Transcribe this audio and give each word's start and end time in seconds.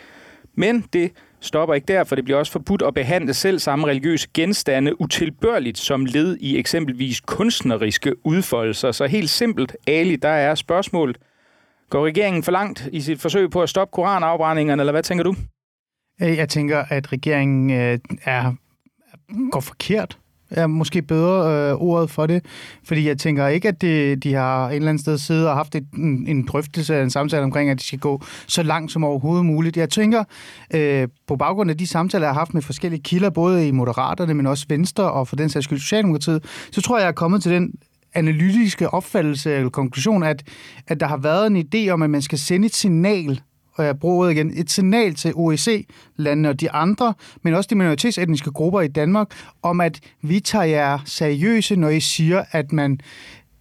Men 0.55 0.85
det 0.93 1.11
stopper 1.39 1.75
ikke 1.75 1.93
der, 1.93 2.03
for 2.03 2.15
det 2.15 2.25
bliver 2.25 2.39
også 2.39 2.51
forbudt 2.51 2.81
at 2.81 2.93
behandle 2.93 3.33
selv 3.33 3.59
samme 3.59 3.87
religiøse 3.87 4.27
genstande 4.33 5.01
utilbørligt 5.01 5.77
som 5.77 6.05
led 6.05 6.37
i 6.39 6.57
eksempelvis 6.57 7.21
kunstneriske 7.21 8.25
udfoldelser. 8.25 8.91
Så 8.91 9.05
helt 9.05 9.29
simpelt, 9.29 9.75
Ali, 9.87 10.15
der 10.15 10.29
er 10.29 10.55
spørgsmålet, 10.55 11.17
Går 11.91 12.05
regeringen 12.05 12.43
for 12.43 12.51
langt 12.51 12.89
i 12.91 13.01
sit 13.01 13.21
forsøg 13.21 13.49
på 13.49 13.61
at 13.61 13.69
stoppe 13.69 13.91
koranafbrændingerne, 13.91 14.81
eller 14.81 14.91
hvad 14.91 15.03
tænker 15.03 15.23
du? 15.23 15.35
Øh, 16.21 16.37
jeg 16.37 16.49
tænker, 16.49 16.83
at 16.89 17.11
regeringen 17.13 17.71
øh, 17.71 17.99
er, 18.25 18.53
går 19.51 19.59
forkert 19.59 20.17
er 20.51 20.67
måske 20.67 21.01
bedre 21.01 21.69
øh, 21.69 21.75
ordet 21.75 22.09
for 22.09 22.25
det. 22.25 22.45
Fordi 22.83 23.07
jeg 23.07 23.17
tænker 23.17 23.47
ikke, 23.47 23.67
at 23.67 23.81
det, 23.81 24.23
de 24.23 24.33
har 24.33 24.69
et 24.69 24.75
eller 24.75 24.89
andet 24.89 25.01
sted 25.01 25.17
siddet 25.17 25.47
og 25.47 25.55
haft 25.55 25.75
et, 25.75 25.87
en, 25.93 26.27
en 26.27 26.45
drøftelse, 26.45 27.01
en 27.01 27.09
samtale 27.09 27.43
omkring, 27.43 27.69
at 27.69 27.79
de 27.79 27.87
skal 27.87 27.99
gå 27.99 28.21
så 28.47 28.63
langt 28.63 28.91
som 28.91 29.03
overhovedet 29.03 29.45
muligt. 29.45 29.77
Jeg 29.77 29.89
tænker, 29.89 30.23
øh, 30.73 31.07
på 31.27 31.35
baggrund 31.35 31.69
af 31.69 31.77
de 31.77 31.87
samtaler, 31.87 32.27
jeg 32.27 32.33
har 32.33 32.39
haft 32.39 32.53
med 32.53 32.61
forskellige 32.61 33.03
kilder, 33.03 33.29
både 33.29 33.67
i 33.67 33.71
Moderaterne, 33.71 34.33
men 34.33 34.47
også 34.47 34.65
Venstre 34.69 35.11
og 35.11 35.27
for 35.27 35.35
den 35.35 35.49
sags 35.49 35.63
skyld 35.63 35.79
Socialdemokratiet, 35.79 36.43
så 36.71 36.81
tror 36.81 36.97
jeg, 36.97 37.03
jeg 37.03 37.09
er 37.09 37.13
kommet 37.13 37.43
til 37.43 37.51
den 37.51 37.73
analytiske 38.13 38.89
opfattelse 38.89 39.55
eller 39.55 39.69
konklusion, 39.69 40.23
at, 40.23 40.43
at 40.87 40.99
der 40.99 41.07
har 41.07 41.17
været 41.17 41.47
en 41.47 41.65
idé 41.65 41.89
om, 41.89 42.01
at 42.01 42.09
man 42.09 42.21
skal 42.21 42.39
sende 42.39 42.65
et 42.65 42.75
signal, 42.75 43.41
og 43.73 43.85
jeg 43.85 43.99
bruger 43.99 44.29
igen, 44.29 44.51
et 44.55 44.71
signal 44.71 45.15
til 45.15 45.31
OEC-landene 45.35 46.49
og 46.49 46.61
de 46.61 46.71
andre, 46.71 47.13
men 47.41 47.53
også 47.53 47.67
de 47.67 47.75
minoritetsetniske 47.75 48.51
grupper 48.51 48.81
i 48.81 48.87
Danmark, 48.87 49.27
om 49.61 49.81
at 49.81 49.99
vi 50.21 50.39
tager 50.39 50.65
jer 50.65 50.99
seriøse, 51.05 51.75
når 51.75 51.89
I 51.89 51.99
siger, 51.99 52.43
at 52.51 52.71
man 52.71 52.99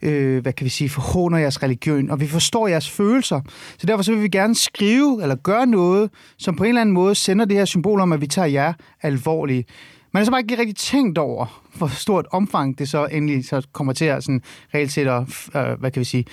øh, 0.02 0.42
hvad 0.42 0.52
kan 0.52 0.64
vi 0.64 0.70
sige, 0.70 0.90
forhåner 0.90 1.38
jeres 1.38 1.62
religion, 1.62 2.10
og 2.10 2.20
vi 2.20 2.26
forstår 2.26 2.68
jeres 2.68 2.90
følelser. 2.90 3.40
Så 3.78 3.86
derfor 3.86 4.02
så 4.02 4.12
vil 4.12 4.22
vi 4.22 4.28
gerne 4.28 4.54
skrive 4.54 5.22
eller 5.22 5.34
gøre 5.34 5.66
noget, 5.66 6.10
som 6.38 6.56
på 6.56 6.64
en 6.64 6.68
eller 6.68 6.80
anden 6.80 6.94
måde 6.94 7.14
sender 7.14 7.44
det 7.44 7.56
her 7.56 7.64
symbol 7.64 8.00
om, 8.00 8.12
at 8.12 8.20
vi 8.20 8.26
tager 8.26 8.46
jer 8.46 8.72
alvorligt. 9.02 9.68
Man 10.12 10.20
har 10.20 10.24
så 10.24 10.30
bare 10.30 10.40
ikke 10.40 10.58
rigtig 10.58 10.76
tænkt 10.76 11.18
over, 11.18 11.62
hvor 11.74 11.86
stort 11.86 12.26
omfang 12.30 12.78
det 12.78 12.88
så 12.88 13.06
endelig 13.06 13.44
så 13.44 13.66
kommer 13.72 13.92
til 13.92 14.04
at 14.04 14.24
sådan, 14.24 14.42
reelt 14.74 14.92
set 14.92 15.06
at, 15.06 15.22
øh, 15.56 15.80
hvad 15.80 15.90
kan 15.90 16.00
vi 16.00 16.04
sige, 16.04 16.24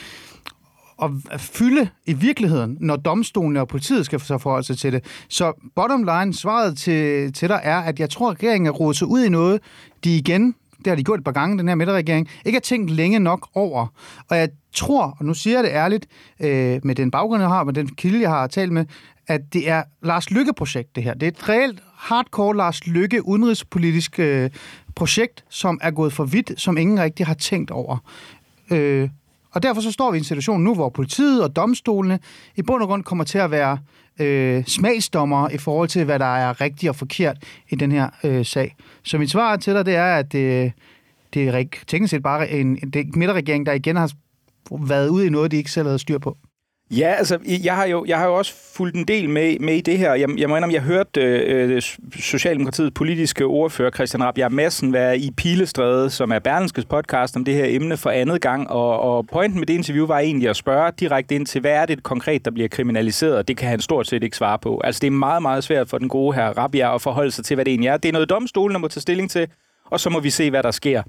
at 1.31 1.41
fylde 1.41 1.89
i 2.05 2.13
virkeligheden, 2.13 2.77
når 2.79 2.95
domstolene 2.95 3.61
og 3.61 3.67
politiet 3.67 4.05
skal 4.05 4.19
så 4.19 4.37
forholde 4.37 4.67
sig 4.67 4.77
til 4.77 4.93
det. 4.93 5.05
Så 5.29 5.53
bottom 5.75 6.03
line, 6.03 6.33
svaret 6.33 6.77
til, 6.77 7.33
til 7.33 7.49
dig 7.49 7.59
er, 7.63 7.79
at 7.79 7.99
jeg 7.99 8.09
tror, 8.09 8.29
at 8.29 8.37
regeringen 8.37 8.67
er 8.67 8.71
rodet 8.71 8.97
sig 8.97 9.07
ud 9.07 9.23
i 9.23 9.29
noget, 9.29 9.61
de 10.03 10.17
igen, 10.17 10.55
det 10.77 10.87
har 10.87 10.95
de 10.95 11.03
gjort 11.03 11.19
et 11.19 11.25
par 11.25 11.31
gange, 11.31 11.57
den 11.57 11.67
her 11.67 11.75
midterregering, 11.75 12.27
ikke 12.45 12.55
har 12.55 12.61
tænkt 12.61 12.91
længe 12.91 13.19
nok 13.19 13.47
over. 13.53 13.87
Og 14.29 14.37
jeg 14.37 14.49
tror, 14.73 15.17
og 15.19 15.25
nu 15.25 15.33
siger 15.33 15.57
jeg 15.57 15.63
det 15.63 15.71
ærligt, 15.71 16.07
øh, 16.39 16.79
med 16.83 16.95
den 16.95 17.11
baggrund, 17.11 17.41
jeg 17.41 17.49
har, 17.49 17.63
med 17.63 17.73
den 17.73 17.87
kilde, 17.87 18.21
jeg 18.21 18.29
har 18.29 18.47
talt 18.47 18.71
med, 18.71 18.85
at 19.27 19.53
det 19.53 19.69
er 19.69 19.83
Lars 20.01 20.31
Lykke-projekt, 20.31 20.95
det 20.95 21.03
her. 21.03 21.13
Det 21.13 21.23
er 21.23 21.27
et 21.27 21.49
reelt 21.49 21.83
hardcore 21.95 22.57
Lars 22.57 22.87
Lykke 22.87 23.27
udenrigspolitisk 23.27 24.19
øh, 24.19 24.49
projekt, 24.95 25.43
som 25.49 25.79
er 25.81 25.91
gået 25.91 26.13
for 26.13 26.25
vidt, 26.25 26.51
som 26.57 26.77
ingen 26.77 26.99
rigtig 26.99 27.25
har 27.25 27.33
tænkt 27.33 27.71
over. 27.71 27.97
Øh, 28.71 29.09
og 29.51 29.63
derfor 29.63 29.81
så 29.81 29.91
står 29.91 30.11
vi 30.11 30.17
i 30.17 30.19
en 30.19 30.23
situation 30.23 30.63
nu, 30.63 30.73
hvor 30.73 30.89
politiet 30.89 31.43
og 31.43 31.55
domstolene 31.55 32.19
i 32.55 32.61
bund 32.61 32.81
og 32.81 32.87
grund 32.87 33.03
kommer 33.03 33.23
til 33.23 33.37
at 33.37 33.51
være 33.51 33.77
øh, 34.19 34.65
smagsdommer 34.65 35.49
i 35.49 35.57
forhold 35.57 35.89
til, 35.89 36.05
hvad 36.05 36.19
der 36.19 36.35
er 36.35 36.61
rigtigt 36.61 36.89
og 36.89 36.95
forkert 36.95 37.37
i 37.69 37.75
den 37.75 37.91
her 37.91 38.09
øh, 38.23 38.45
sag. 38.45 38.75
Så 39.03 39.17
mit 39.17 39.31
svar 39.31 39.55
til 39.55 39.73
dig, 39.73 39.85
det 39.85 39.95
er, 39.95 40.15
at 40.15 40.31
det, 40.31 40.71
det 41.33 41.47
er 41.47 41.63
teknisk 41.87 42.11
set 42.11 42.23
bare 42.23 42.49
en, 42.49 42.79
en 42.95 43.11
midterregering, 43.15 43.65
der 43.65 43.73
igen 43.73 43.95
har 43.95 44.11
været 44.71 45.09
ude 45.09 45.25
i 45.25 45.29
noget, 45.29 45.51
de 45.51 45.57
ikke 45.57 45.71
selv 45.71 45.87
havde 45.87 45.99
styr 45.99 46.17
på. 46.17 46.37
Ja, 46.91 47.13
altså, 47.17 47.39
jeg 47.63 47.75
har 47.75 47.85
jo, 47.85 48.05
jeg 48.07 48.17
har 48.17 48.25
jo 48.25 48.35
også 48.35 48.53
fulgt 48.75 48.95
en 48.95 49.03
del 49.03 49.29
med, 49.29 49.59
med 49.59 49.73
i 49.73 49.81
det 49.81 49.97
her. 49.97 50.13
Jeg, 50.13 50.29
jeg 50.37 50.49
må 50.49 50.55
indrømme, 50.55 50.73
jeg 50.73 50.81
hørte 50.81 51.21
øh, 51.21 51.71
øh 51.71 51.81
Socialdemokratiets 52.19 52.93
politiske 52.95 53.45
ordfører, 53.45 53.91
Christian 53.91 54.23
Rabjerg 54.23 54.51
Madsen, 54.51 54.93
være 54.93 55.19
i 55.19 55.31
Pilestræde, 55.37 56.09
som 56.09 56.31
er 56.31 56.39
Berlenskes 56.39 56.85
podcast 56.85 57.35
om 57.35 57.45
det 57.45 57.53
her 57.53 57.65
emne 57.67 57.97
for 57.97 58.09
andet 58.09 58.41
gang. 58.41 58.69
Og, 58.69 58.99
og 58.99 59.27
pointen 59.27 59.59
med 59.59 59.67
det 59.67 59.73
interview 59.73 60.05
var 60.05 60.19
egentlig 60.19 60.49
at 60.49 60.55
spørge 60.55 60.91
direkte 60.99 61.35
ind 61.35 61.45
til, 61.45 61.61
hvad 61.61 61.71
er 61.71 61.85
det 61.85 62.03
konkret, 62.03 62.45
der 62.45 62.51
bliver 62.51 62.67
kriminaliseret? 62.67 63.47
Det 63.47 63.57
kan 63.57 63.69
han 63.69 63.79
stort 63.79 64.07
set 64.07 64.23
ikke 64.23 64.37
svare 64.37 64.59
på. 64.59 64.81
Altså, 64.83 64.99
det 64.99 65.07
er 65.07 65.11
meget, 65.11 65.41
meget 65.41 65.63
svært 65.63 65.89
for 65.89 65.97
den 65.97 66.09
gode 66.09 66.35
her 66.35 66.57
Rabjerg 66.57 66.93
at 66.93 67.01
forholde 67.01 67.31
sig 67.31 67.45
til, 67.45 67.55
hvad 67.55 67.65
det 67.65 67.71
egentlig 67.71 67.87
er. 67.87 67.97
Det 67.97 68.09
er 68.09 68.13
noget, 68.13 68.29
domstolen 68.29 68.81
må 68.81 68.87
tage 68.87 69.01
stilling 69.01 69.31
til, 69.31 69.47
og 69.85 69.99
så 69.99 70.09
må 70.09 70.19
vi 70.19 70.29
se, 70.29 70.49
hvad 70.49 70.63
der 70.63 70.71
sker. 70.71 71.03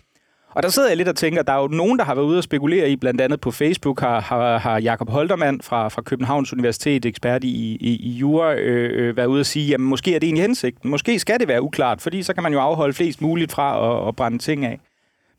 Og 0.54 0.62
der 0.62 0.68
sidder 0.68 0.88
jeg 0.88 0.96
lidt 0.96 1.08
og 1.08 1.16
tænker, 1.16 1.42
der 1.42 1.52
er 1.52 1.62
jo 1.62 1.66
nogen, 1.66 1.98
der 1.98 2.04
har 2.04 2.14
været 2.14 2.26
ude 2.26 2.38
og 2.38 2.44
spekulere 2.44 2.90
i, 2.90 2.96
blandt 2.96 3.20
andet 3.20 3.40
på 3.40 3.50
Facebook 3.50 4.00
har, 4.00 4.20
har, 4.20 4.58
har 4.58 4.80
Jakob 4.80 5.10
Holtermann 5.10 5.60
fra, 5.62 5.88
fra 5.88 6.02
Københavns 6.02 6.52
Universitet, 6.52 7.06
ekspert 7.06 7.44
i, 7.44 7.76
i, 7.80 7.96
i 7.96 8.10
jura, 8.10 8.54
øh, 8.54 9.08
øh, 9.08 9.16
været 9.16 9.26
ude 9.26 9.40
og 9.40 9.46
sige, 9.46 9.66
jamen 9.66 9.88
måske 9.88 10.14
er 10.14 10.18
det 10.18 10.26
egentlig 10.26 10.44
hensigten. 10.44 10.90
Måske 10.90 11.18
skal 11.18 11.40
det 11.40 11.48
være 11.48 11.62
uklart, 11.62 12.00
fordi 12.00 12.22
så 12.22 12.34
kan 12.34 12.42
man 12.42 12.52
jo 12.52 12.58
afholde 12.58 12.92
flest 12.92 13.22
muligt 13.22 13.52
fra 13.52 14.00
at, 14.02 14.08
at 14.08 14.16
brænde 14.16 14.38
ting 14.38 14.64
af. 14.64 14.80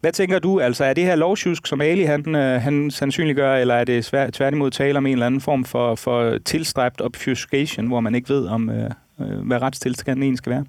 Hvad 0.01 0.11
tænker 0.11 0.39
du? 0.39 0.59
Altså, 0.59 0.85
er 0.85 0.93
det 0.93 1.03
her 1.03 1.15
lovsjusk, 1.15 1.67
som 1.67 1.81
Ali 1.81 2.03
han, 2.03 2.35
øh, 2.35 2.61
han 2.61 2.91
sandsynliggør, 2.91 3.55
eller 3.55 3.75
er 3.75 3.83
det 3.83 4.05
svært, 4.05 4.33
tværtimod 4.33 4.71
tale 4.71 4.97
om 4.97 5.05
en 5.05 5.13
eller 5.13 5.25
anden 5.25 5.41
form 5.41 5.65
for, 5.65 5.95
for 5.95 6.37
tilstræbt 6.45 7.01
obfuscation, 7.01 7.87
hvor 7.87 7.99
man 7.99 8.15
ikke 8.15 8.29
ved, 8.29 8.47
om 8.47 8.69
øh, 8.69 8.89
øh 9.21 9.47
hvad 9.47 9.61
retstilstanden 9.61 10.23
egentlig 10.23 10.37
skal 10.37 10.51
være? 10.51 10.65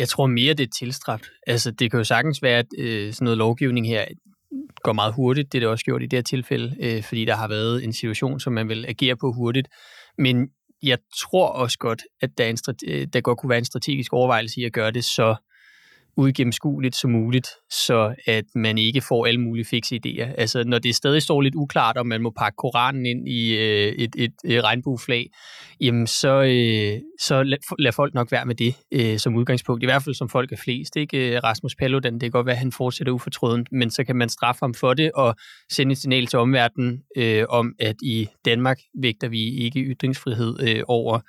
Jeg 0.00 0.08
tror 0.08 0.26
mere, 0.26 0.54
det 0.54 0.64
er 0.64 0.70
tilstræbt. 0.78 1.30
Altså, 1.46 1.70
det 1.70 1.90
kan 1.90 1.98
jo 1.98 2.04
sagtens 2.04 2.42
være, 2.42 2.58
at 2.58 2.66
øh, 2.78 3.12
sådan 3.12 3.24
noget 3.24 3.38
lovgivning 3.38 3.86
her 3.86 4.04
går 4.82 4.92
meget 4.92 5.14
hurtigt. 5.14 5.52
Det 5.52 5.58
er 5.58 5.60
det 5.60 5.68
også 5.68 5.84
gjort 5.84 6.02
i 6.02 6.06
det 6.06 6.16
her 6.16 6.22
tilfælde, 6.22 6.76
øh, 6.80 7.02
fordi 7.02 7.24
der 7.24 7.36
har 7.36 7.48
været 7.48 7.84
en 7.84 7.92
situation, 7.92 8.40
som 8.40 8.52
man 8.52 8.68
vil 8.68 8.86
agere 8.88 9.16
på 9.16 9.32
hurtigt. 9.32 9.68
Men 10.18 10.48
jeg 10.82 10.98
tror 11.20 11.46
også 11.46 11.78
godt, 11.78 12.02
at 12.20 12.30
der, 12.38 12.44
er 12.44 12.48
en, 12.48 12.58
øh, 12.86 13.06
der 13.12 13.20
godt 13.20 13.38
kunne 13.38 13.50
være 13.50 13.58
en 13.58 13.64
strategisk 13.64 14.12
overvejelse 14.12 14.60
i 14.60 14.64
at 14.64 14.72
gøre 14.72 14.90
det 14.90 15.04
så 15.04 15.36
uigennemskueligt 16.20 16.96
som 16.96 17.10
muligt, 17.10 17.48
så 17.70 18.14
at 18.26 18.44
man 18.54 18.78
ikke 18.78 19.00
får 19.00 19.26
alle 19.26 19.40
mulige 19.40 19.64
fikse 19.64 20.00
idéer. 20.06 20.34
Altså, 20.38 20.64
når 20.64 20.78
det 20.78 20.94
stadig 20.94 21.22
står 21.22 21.40
lidt 21.40 21.54
uklart, 21.54 21.96
om 21.96 22.06
man 22.06 22.22
må 22.22 22.30
pakke 22.30 22.56
Koranen 22.56 23.06
ind 23.06 23.28
i 23.28 23.56
øh, 23.56 23.92
et, 23.92 24.10
et, 24.18 24.32
et 24.44 24.64
regnbueflag, 24.64 25.30
jamen 25.80 26.06
så, 26.06 26.42
øh, 26.42 27.00
så 27.20 27.42
lad, 27.42 27.58
lad 27.78 27.92
folk 27.92 28.14
nok 28.14 28.32
være 28.32 28.46
med 28.46 28.54
det 28.54 28.74
øh, 28.92 29.18
som 29.18 29.36
udgangspunkt. 29.36 29.82
I 29.82 29.86
hvert 29.86 30.02
fald 30.02 30.14
som 30.14 30.28
folk 30.28 30.52
er 30.52 30.56
flest. 30.56 30.96
Ikke? 30.96 31.36
Øh, 31.36 31.40
Rasmus 31.44 31.74
Paludan, 31.74 32.12
det 32.12 32.22
kan 32.22 32.30
godt 32.30 32.46
være, 32.46 32.54
at 32.54 32.58
han 32.58 32.72
fortsætter 32.72 33.12
ufortrødent, 33.12 33.72
men 33.72 33.90
så 33.90 34.04
kan 34.04 34.16
man 34.16 34.28
straffe 34.28 34.58
ham 34.62 34.74
for 34.74 34.94
det 34.94 35.12
og 35.12 35.34
sende 35.72 35.92
et 35.92 35.98
signal 35.98 36.26
til 36.26 36.38
omverdenen 36.38 37.02
øh, 37.16 37.44
om, 37.48 37.74
at 37.78 37.96
i 38.02 38.28
Danmark 38.44 38.78
vægter 39.02 39.28
vi 39.28 39.56
ikke 39.56 39.80
ytringsfrihed 39.80 40.56
øh, 40.68 40.82
over 40.88 41.20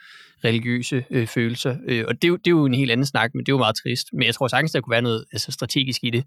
religiøse 0.45 1.05
øh, 1.09 1.27
følelser. 1.27 1.75
Øh, 1.87 2.05
og 2.07 2.15
det 2.15 2.23
er, 2.23 2.27
jo, 2.27 2.35
det 2.35 2.47
er 2.47 2.51
jo 2.51 2.65
en 2.65 2.73
helt 2.73 2.91
anden 2.91 3.05
snak, 3.05 3.35
men 3.35 3.39
det 3.39 3.51
er 3.51 3.53
jo 3.53 3.57
meget 3.57 3.75
trist. 3.75 4.07
Men 4.13 4.23
jeg 4.23 4.35
tror 4.35 4.47
sagtens, 4.47 4.71
der 4.71 4.81
kunne 4.81 4.91
være 4.91 5.01
noget 5.01 5.25
altså, 5.33 5.51
strategisk 5.51 6.03
i 6.03 6.09
det. 6.09 6.23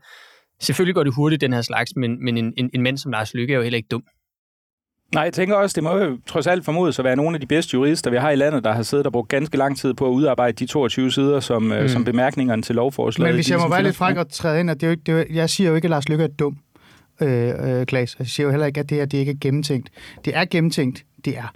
Selvfølgelig 0.60 0.94
går 0.94 1.04
det 1.04 1.14
hurtigt, 1.14 1.40
den 1.40 1.52
her 1.52 1.62
slags, 1.62 1.96
men, 1.96 2.24
men 2.24 2.38
en, 2.38 2.54
en, 2.56 2.70
en 2.74 2.82
mand 2.82 2.98
som 2.98 3.12
Lars 3.12 3.34
Lykke 3.34 3.52
er 3.52 3.56
jo 3.56 3.62
heller 3.62 3.76
ikke 3.76 3.88
dum. 3.90 4.04
Nej, 5.14 5.22
jeg 5.22 5.32
tænker 5.32 5.54
også, 5.56 5.74
det 5.74 5.82
må 5.82 5.96
jo 5.96 6.18
trods 6.26 6.46
alt 6.46 6.64
formodes 6.64 6.98
at 6.98 7.04
være 7.04 7.16
nogle 7.16 7.36
af 7.36 7.40
de 7.40 7.46
bedste 7.46 7.74
jurister, 7.74 8.10
vi 8.10 8.16
har 8.16 8.30
i 8.30 8.36
landet, 8.36 8.64
der 8.64 8.72
har 8.72 8.82
siddet 8.82 9.06
og 9.06 9.12
brugt 9.12 9.28
ganske 9.28 9.56
lang 9.56 9.78
tid 9.78 9.94
på 9.94 10.06
at 10.06 10.10
udarbejde 10.10 10.52
de 10.52 10.66
22 10.66 11.12
sider 11.12 11.40
som, 11.40 11.72
øh, 11.72 11.82
mm. 11.82 11.88
som 11.88 12.04
bemærkningerne 12.04 12.62
til 12.62 12.74
lovforslaget. 12.74 13.28
Men 13.28 13.34
hvis 13.34 13.50
jeg 13.50 13.58
må 13.58 13.68
være 13.68 13.82
lidt 13.82 13.96
fræk 13.96 14.16
og 14.16 14.30
træde 14.30 14.60
ind, 14.60 14.70
at 14.70 14.80
det 14.80 14.82
er 14.82 14.88
jo 14.88 14.90
ikke, 14.90 15.02
det 15.06 15.14
er 15.14 15.18
jo, 15.18 15.24
jeg 15.30 15.50
siger 15.50 15.70
jo 15.70 15.76
ikke, 15.76 15.86
at 15.86 15.90
Lars 15.90 16.08
Lykke 16.08 16.24
er 16.24 16.28
dum, 16.28 16.58
øh, 17.20 17.80
øh, 17.80 17.86
Klaas. 17.86 18.16
Jeg 18.18 18.26
siger 18.26 18.44
jo 18.44 18.50
heller 18.50 18.66
ikke, 18.66 18.80
at 18.80 18.88
det 18.88 18.98
her 18.98 19.04
det 19.04 19.18
ikke 19.18 19.32
er 19.32 19.36
gennemtænkt. 19.40 19.90
Det 20.24 20.36
er 20.36 20.44
gennemtænkt. 20.44 21.04
Det 21.24 21.38
er 21.38 21.54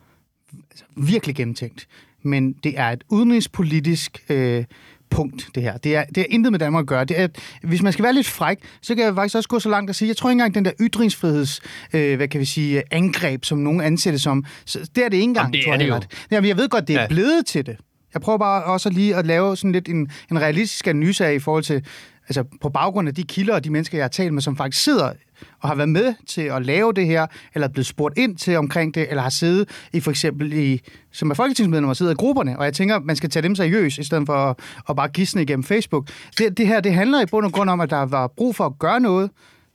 altså, 0.70 0.84
virkelig 0.96 1.36
gennemtænkt 1.36 1.86
men 2.28 2.52
det 2.52 2.78
er 2.78 2.88
et 2.88 3.04
udenrigspolitisk 3.08 4.24
øh, 4.28 4.64
punkt, 5.10 5.48
det 5.54 5.62
her. 5.62 5.76
Det 5.76 5.96
er, 5.96 6.04
det 6.04 6.20
er 6.20 6.24
intet 6.30 6.52
med 6.52 6.58
Danmark 6.58 6.82
at 6.82 6.86
gøre. 6.86 7.04
Det 7.04 7.20
er, 7.20 7.28
hvis 7.62 7.82
man 7.82 7.92
skal 7.92 8.02
være 8.02 8.12
lidt 8.12 8.26
fræk, 8.26 8.58
så 8.82 8.94
kan 8.94 9.04
jeg 9.04 9.14
faktisk 9.14 9.36
også 9.36 9.48
gå 9.48 9.58
så 9.58 9.68
langt 9.68 9.90
at 9.90 9.96
sige, 9.96 10.08
jeg 10.08 10.16
tror 10.16 10.30
ikke 10.30 10.32
engang, 10.32 10.54
den 10.54 10.64
der 10.64 10.70
ytringsfriheds, 10.80 11.60
øh, 11.92 12.16
hvad 12.16 12.28
kan 12.28 12.40
vi 12.40 12.44
sige, 12.44 12.82
angreb, 12.90 13.44
som 13.44 13.58
nogen 13.58 13.80
anser 13.80 14.10
det 14.10 14.20
som, 14.20 14.44
så 14.64 14.90
det 14.96 15.04
er 15.04 15.08
det 15.08 15.16
ikke 15.16 15.24
engang, 15.24 15.44
Jamen, 15.44 15.52
det 15.52 15.64
tror 15.64 15.72
er 15.72 15.94
jeg. 15.94 16.02
det 16.02 16.12
jo. 16.12 16.18
Jamen, 16.30 16.48
jeg 16.48 16.56
ved 16.56 16.68
godt, 16.68 16.88
det 16.88 16.96
er 16.96 17.00
ja. 17.00 17.06
blevet 17.06 17.46
til 17.46 17.66
det. 17.66 17.76
Jeg 18.14 18.22
prøver 18.22 18.38
bare 18.38 18.64
også 18.64 18.90
lige 18.90 19.16
at 19.16 19.26
lave 19.26 19.56
sådan 19.56 19.72
lidt 19.72 19.88
en, 19.88 20.10
en 20.30 20.40
realistisk 20.40 20.86
analyse 20.86 21.26
af 21.26 21.34
i 21.34 21.38
forhold 21.38 21.64
til, 21.64 21.84
altså 22.28 22.44
på 22.60 22.68
baggrund 22.68 23.08
af 23.08 23.14
de 23.14 23.22
kilder 23.22 23.54
og 23.54 23.64
de 23.64 23.70
mennesker, 23.70 23.98
jeg 23.98 24.04
har 24.04 24.08
talt 24.08 24.34
med, 24.34 24.42
som 24.42 24.56
faktisk 24.56 24.84
sidder 24.84 25.12
og 25.60 25.68
har 25.68 25.74
været 25.74 25.88
med 25.88 26.14
til 26.26 26.42
at 26.42 26.66
lave 26.66 26.92
det 26.92 27.06
her, 27.06 27.26
eller 27.54 27.68
er 27.68 27.72
blevet 27.72 27.86
spurgt 27.86 28.18
ind 28.18 28.36
til 28.36 28.56
omkring 28.56 28.94
det, 28.94 29.06
eller 29.08 29.22
har 29.22 29.30
siddet 29.30 29.68
i 29.92 30.00
for 30.00 30.10
eksempel 30.10 30.52
i, 30.52 30.80
som 31.12 31.30
er 31.30 31.34
folketingsmedlemmer, 31.34 31.94
sidder 31.94 32.12
i 32.12 32.14
grupperne, 32.14 32.58
og 32.58 32.64
jeg 32.64 32.72
tænker, 32.72 32.98
man 32.98 33.16
skal 33.16 33.30
tage 33.30 33.42
dem 33.42 33.54
seriøst, 33.54 33.98
i 33.98 34.04
stedet 34.04 34.26
for 34.26 34.34
at, 34.34 34.56
at 34.88 34.96
bare 34.96 35.08
gisne 35.08 35.42
igennem 35.42 35.64
Facebook. 35.64 36.08
Det, 36.38 36.58
det 36.58 36.66
her, 36.66 36.80
det 36.80 36.94
handler 36.94 37.22
i 37.22 37.26
bund 37.26 37.46
og 37.46 37.52
grund 37.52 37.70
om, 37.70 37.80
at 37.80 37.90
der 37.90 38.02
var 38.02 38.26
brug 38.26 38.56
for 38.56 38.66
at 38.66 38.78
gøre 38.78 39.00
noget, 39.00 39.30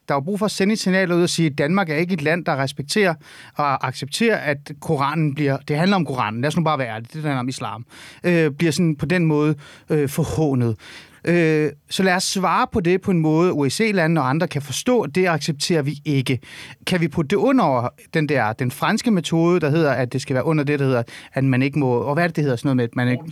der 0.08 0.14
var 0.14 0.22
brug 0.22 0.40
for 0.40 0.46
at 0.46 0.52
sende 0.52 0.74
et 0.74 0.80
signal 0.80 1.12
ud 1.12 1.24
og 1.24 1.30
sige, 1.30 1.46
at 1.46 1.58
Danmark 1.58 1.90
er 1.90 1.96
ikke 1.96 2.14
et 2.14 2.22
land, 2.22 2.46
der 2.46 2.56
respekterer 2.56 3.14
og 3.56 3.88
accepterer, 3.88 4.38
at 4.38 4.72
Koranen 4.82 5.36
bliver... 5.36 5.58
Det 5.58 5.78
handler 5.78 5.96
om 5.96 6.06
Koranen, 6.06 6.42
lad 6.42 6.48
os 6.48 6.58
nu 6.58 6.64
bare 6.64 6.80
være 6.80 6.88
ærlige, 6.88 7.10
det 7.14 7.22
handler 7.22 7.40
om 7.40 7.50
islam. 7.50 7.86
Øh, 8.24 8.52
bliver 8.52 8.72
sådan 8.72 8.96
på 8.96 9.06
den 9.06 9.26
måde 9.26 9.56
øh, 9.90 10.10
forhånet. 10.10 10.76
Øh, 11.26 11.72
så 11.90 12.04
lad 12.04 12.16
os 12.16 12.24
svare 12.24 12.68
på 12.72 12.80
det 12.80 13.02
på 13.02 13.12
en 13.12 13.20
måde, 13.20 13.52
OEC-landene 13.52 14.22
og 14.22 14.30
andre 14.30 14.48
kan 14.48 14.62
forstå, 14.62 15.06
det 15.06 15.28
accepterer 15.28 15.82
vi 15.82 15.98
ikke. 16.06 16.40
Kan 16.88 17.02
vi 17.02 17.08
putte 17.08 17.30
det 17.30 17.36
under 17.36 17.90
den 18.14 18.30
der, 18.30 18.54
den 18.54 18.72
franske 18.72 19.12
metode, 19.12 19.60
der 19.60 19.70
hedder, 19.70 19.92
at 19.92 20.14
det 20.14 20.22
skal 20.22 20.34
være 20.34 20.46
under 20.46 20.64
det, 20.64 20.80
der 20.80 20.86
hedder, 20.86 21.04
at 21.34 21.44
man 21.44 21.62
ikke 21.62 21.80
må... 21.80 21.92
Og 21.92 22.14
hvad 22.14 22.24
er 22.24 22.28
det, 22.28 22.36
det 22.36 22.44
hedder 22.44 22.58
sådan 22.58 22.68
noget 22.68 22.78
med, 22.78 22.84
at 22.84 22.96
man 22.96 23.08
ikke... 23.08 23.24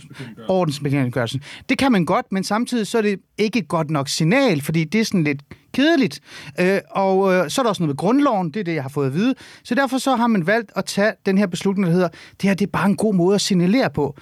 Ordensbekendtgørelsen. 0.48 1.42
Det 1.68 1.78
kan 1.78 1.92
man 1.92 2.04
godt, 2.04 2.26
men 2.32 2.44
samtidig 2.44 2.86
så 2.86 2.98
er 2.98 3.02
det 3.02 3.18
ikke 3.38 3.58
et 3.58 3.68
godt 3.68 3.90
nok 3.90 4.08
signal, 4.08 4.62
fordi 4.62 4.84
det 4.84 5.00
er 5.00 5.04
sådan 5.04 5.24
lidt 5.24 5.42
kedeligt. 5.74 6.20
Øh, 6.60 6.78
og 6.90 7.34
øh, 7.34 7.50
så 7.50 7.60
er 7.60 7.62
der 7.62 7.68
også 7.68 7.82
noget 7.82 7.88
med 7.88 7.96
grundloven, 7.96 8.50
det 8.50 8.60
er 8.60 8.64
det, 8.64 8.74
jeg 8.74 8.82
har 8.82 8.88
fået 8.88 9.06
at 9.06 9.14
vide. 9.14 9.34
Så 9.64 9.74
derfor 9.74 9.98
så 9.98 10.16
har 10.16 10.26
man 10.26 10.46
valgt 10.46 10.72
at 10.76 10.84
tage 10.84 11.12
den 11.26 11.38
her 11.38 11.46
beslutning, 11.46 11.86
der 11.86 11.92
hedder, 11.92 12.08
det 12.08 12.42
her 12.42 12.54
det 12.54 12.66
er 12.66 12.70
bare 12.70 12.86
en 12.86 12.96
god 12.96 13.14
måde 13.14 13.34
at 13.34 13.40
signalere 13.40 13.90
på. 13.90 14.16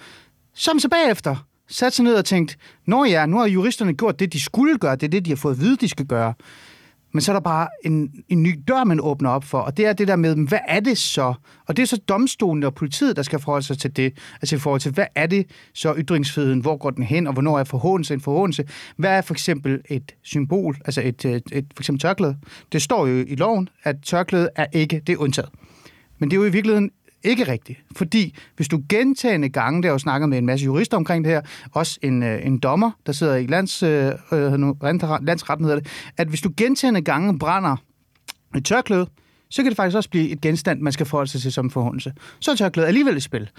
Som 0.53 0.79
så 0.79 0.89
bagefter 0.89 1.35
sat 1.71 1.93
sig 1.93 2.03
ned 2.03 2.15
og 2.15 2.25
tænkt, 2.25 2.57
nå 2.85 3.05
ja, 3.05 3.25
nu 3.25 3.37
har 3.37 3.45
juristerne 3.45 3.93
gjort 3.93 4.19
det, 4.19 4.33
de 4.33 4.39
skulle 4.39 4.77
gøre, 4.77 4.95
det 4.95 5.03
er 5.03 5.07
det, 5.07 5.25
de 5.25 5.31
har 5.31 5.35
fået 5.35 5.53
at 5.53 5.59
vide, 5.59 5.77
de 5.77 5.87
skal 5.87 6.05
gøre. 6.05 6.33
Men 7.13 7.21
så 7.21 7.31
er 7.31 7.33
der 7.33 7.41
bare 7.41 7.67
en, 7.85 8.11
en 8.29 8.43
ny 8.43 8.63
dør, 8.67 8.83
man 8.83 8.99
åbner 9.01 9.29
op 9.29 9.43
for, 9.43 9.57
og 9.57 9.77
det 9.77 9.85
er 9.85 9.93
det 9.93 10.07
der 10.07 10.15
med, 10.15 10.47
hvad 10.47 10.59
er 10.67 10.79
det 10.79 10.97
så? 10.97 11.33
Og 11.67 11.77
det 11.77 11.83
er 11.83 11.87
så 11.87 11.97
domstolen 11.97 12.63
og 12.63 12.75
politiet, 12.75 13.15
der 13.15 13.21
skal 13.21 13.39
forholde 13.39 13.65
sig 13.65 13.77
til 13.77 13.95
det. 13.95 14.13
Altså 14.41 14.55
i 14.55 14.59
forhold 14.59 14.81
til, 14.81 14.91
hvad 14.91 15.05
er 15.15 15.27
det 15.27 15.45
så 15.73 15.95
ytringsfriheden? 15.97 16.59
Hvor 16.59 16.77
går 16.77 16.89
den 16.89 17.03
hen, 17.03 17.27
og 17.27 17.33
hvornår 17.33 17.59
er 17.59 17.63
forhåndelse 17.63 18.13
en 18.13 18.21
forhåndelse? 18.21 18.63
Hvad 18.97 19.11
er 19.11 19.21
for 19.21 19.33
eksempel 19.33 19.81
et 19.89 20.11
symbol, 20.21 20.77
altså 20.85 21.01
et, 21.01 21.25
et, 21.25 21.43
et 21.51 21.65
for 21.75 21.81
eksempel 21.81 22.01
tørklæde? 22.01 22.37
Det 22.71 22.81
står 22.81 23.07
jo 23.07 23.25
i 23.27 23.35
loven, 23.35 23.69
at 23.83 23.95
tørklæde 24.03 24.49
er 24.55 24.65
ikke, 24.73 25.01
det 25.07 25.13
er 25.13 25.17
undtaget. 25.17 25.49
Men 26.19 26.31
det 26.31 26.37
er 26.37 26.41
jo 26.41 26.47
i 26.47 26.51
virkeligheden 26.51 26.91
ikke 27.23 27.47
rigtigt. 27.47 27.79
Fordi 27.95 28.35
hvis 28.55 28.67
du 28.67 28.83
gentagende 28.89 29.49
gange, 29.49 29.77
det 29.77 29.85
har 29.85 29.89
jeg 29.89 29.93
jo 29.93 29.99
snakket 29.99 30.29
med 30.29 30.37
en 30.37 30.45
masse 30.45 30.65
jurister 30.65 30.97
omkring 30.97 31.25
det 31.25 31.33
her, 31.33 31.41
også 31.71 31.99
en, 32.01 32.23
øh, 32.23 32.45
en 32.45 32.59
dommer, 32.59 32.91
der 33.05 33.11
sidder 33.11 33.35
i 33.35 33.47
lands, 33.47 33.83
øh, 33.83 34.11
øh, 34.31 34.51
landsretten, 35.21 35.65
hedder 35.65 35.79
det, 35.79 35.87
at 36.17 36.27
hvis 36.27 36.41
du 36.41 36.51
gentagende 36.57 37.01
gange 37.01 37.39
brænder 37.39 37.75
et 38.55 38.65
tørklæde, 38.65 39.07
så 39.49 39.63
kan 39.63 39.69
det 39.69 39.75
faktisk 39.75 39.97
også 39.97 40.09
blive 40.09 40.29
et 40.29 40.41
genstand, 40.41 40.81
man 40.81 40.93
skal 40.93 41.05
forholde 41.05 41.31
sig 41.31 41.41
til 41.41 41.51
som 41.51 41.69
forhåndelse. 41.69 42.13
Så 42.39 42.51
er 42.51 42.55
tørklædet 42.55 42.87
alligevel 42.87 43.17
i 43.17 43.19
spil. 43.19 43.49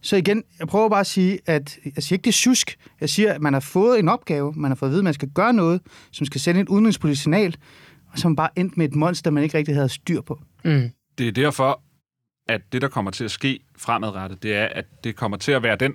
Så 0.00 0.16
igen, 0.16 0.42
jeg 0.58 0.68
prøver 0.68 0.88
bare 0.88 1.00
at 1.00 1.06
sige, 1.06 1.38
at 1.46 1.78
jeg 1.84 2.02
siger 2.02 2.16
ikke, 2.16 2.24
det 2.24 2.30
er 2.30 2.32
sysk. 2.32 2.76
Jeg 3.00 3.08
siger, 3.08 3.32
at 3.32 3.40
man 3.40 3.52
har 3.52 3.60
fået 3.60 3.98
en 3.98 4.08
opgave, 4.08 4.52
man 4.56 4.70
har 4.70 4.76
fået 4.76 4.88
at 4.88 4.90
vide, 4.90 5.00
at 5.00 5.04
man 5.04 5.14
skal 5.14 5.28
gøre 5.28 5.52
noget, 5.52 5.80
som 6.12 6.26
skal 6.26 6.40
sende 6.40 6.60
et 6.60 6.68
udenrigspolitisk 6.68 7.22
signal, 7.22 7.56
og 8.12 8.18
som 8.18 8.36
bare 8.36 8.48
endte 8.56 8.74
med 8.76 8.88
et 8.88 8.94
monster, 8.94 9.30
man 9.30 9.42
ikke 9.42 9.58
rigtig 9.58 9.74
havde 9.74 9.88
styr 9.88 10.20
på. 10.20 10.40
Mm. 10.64 10.90
Det 11.18 11.28
er 11.28 11.32
derfor, 11.32 11.82
at 12.48 12.60
det, 12.72 12.82
der 12.82 12.88
kommer 12.88 13.10
til 13.10 13.24
at 13.24 13.30
ske 13.30 13.60
fremadrettet, 13.78 14.42
det 14.42 14.54
er, 14.56 14.64
at 14.66 14.84
det 15.04 15.16
kommer 15.16 15.36
til 15.36 15.52
at 15.52 15.62
være 15.62 15.76
den 15.76 15.92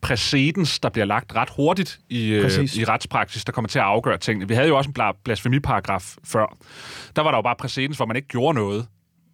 præcedens, 0.00 0.80
der 0.80 0.88
bliver 0.88 1.04
lagt 1.04 1.34
ret 1.34 1.48
hurtigt 1.56 1.98
i, 2.08 2.28
øh, 2.28 2.42
i 2.76 2.84
retspraksis, 2.84 3.44
der 3.44 3.52
kommer 3.52 3.68
til 3.68 3.78
at 3.78 3.84
afgøre 3.84 4.18
tingene. 4.18 4.48
Vi 4.48 4.54
havde 4.54 4.68
jo 4.68 4.76
også 4.76 4.90
en 4.90 4.96
bla- 5.00 5.20
blasfemiparagraf 5.24 6.14
før. 6.24 6.56
Der 7.16 7.22
var 7.22 7.30
der 7.30 7.38
jo 7.38 7.42
bare 7.42 7.56
præcedens, 7.58 7.96
hvor 7.96 8.06
man 8.06 8.16
ikke 8.16 8.28
gjorde 8.28 8.54
noget. 8.58 8.86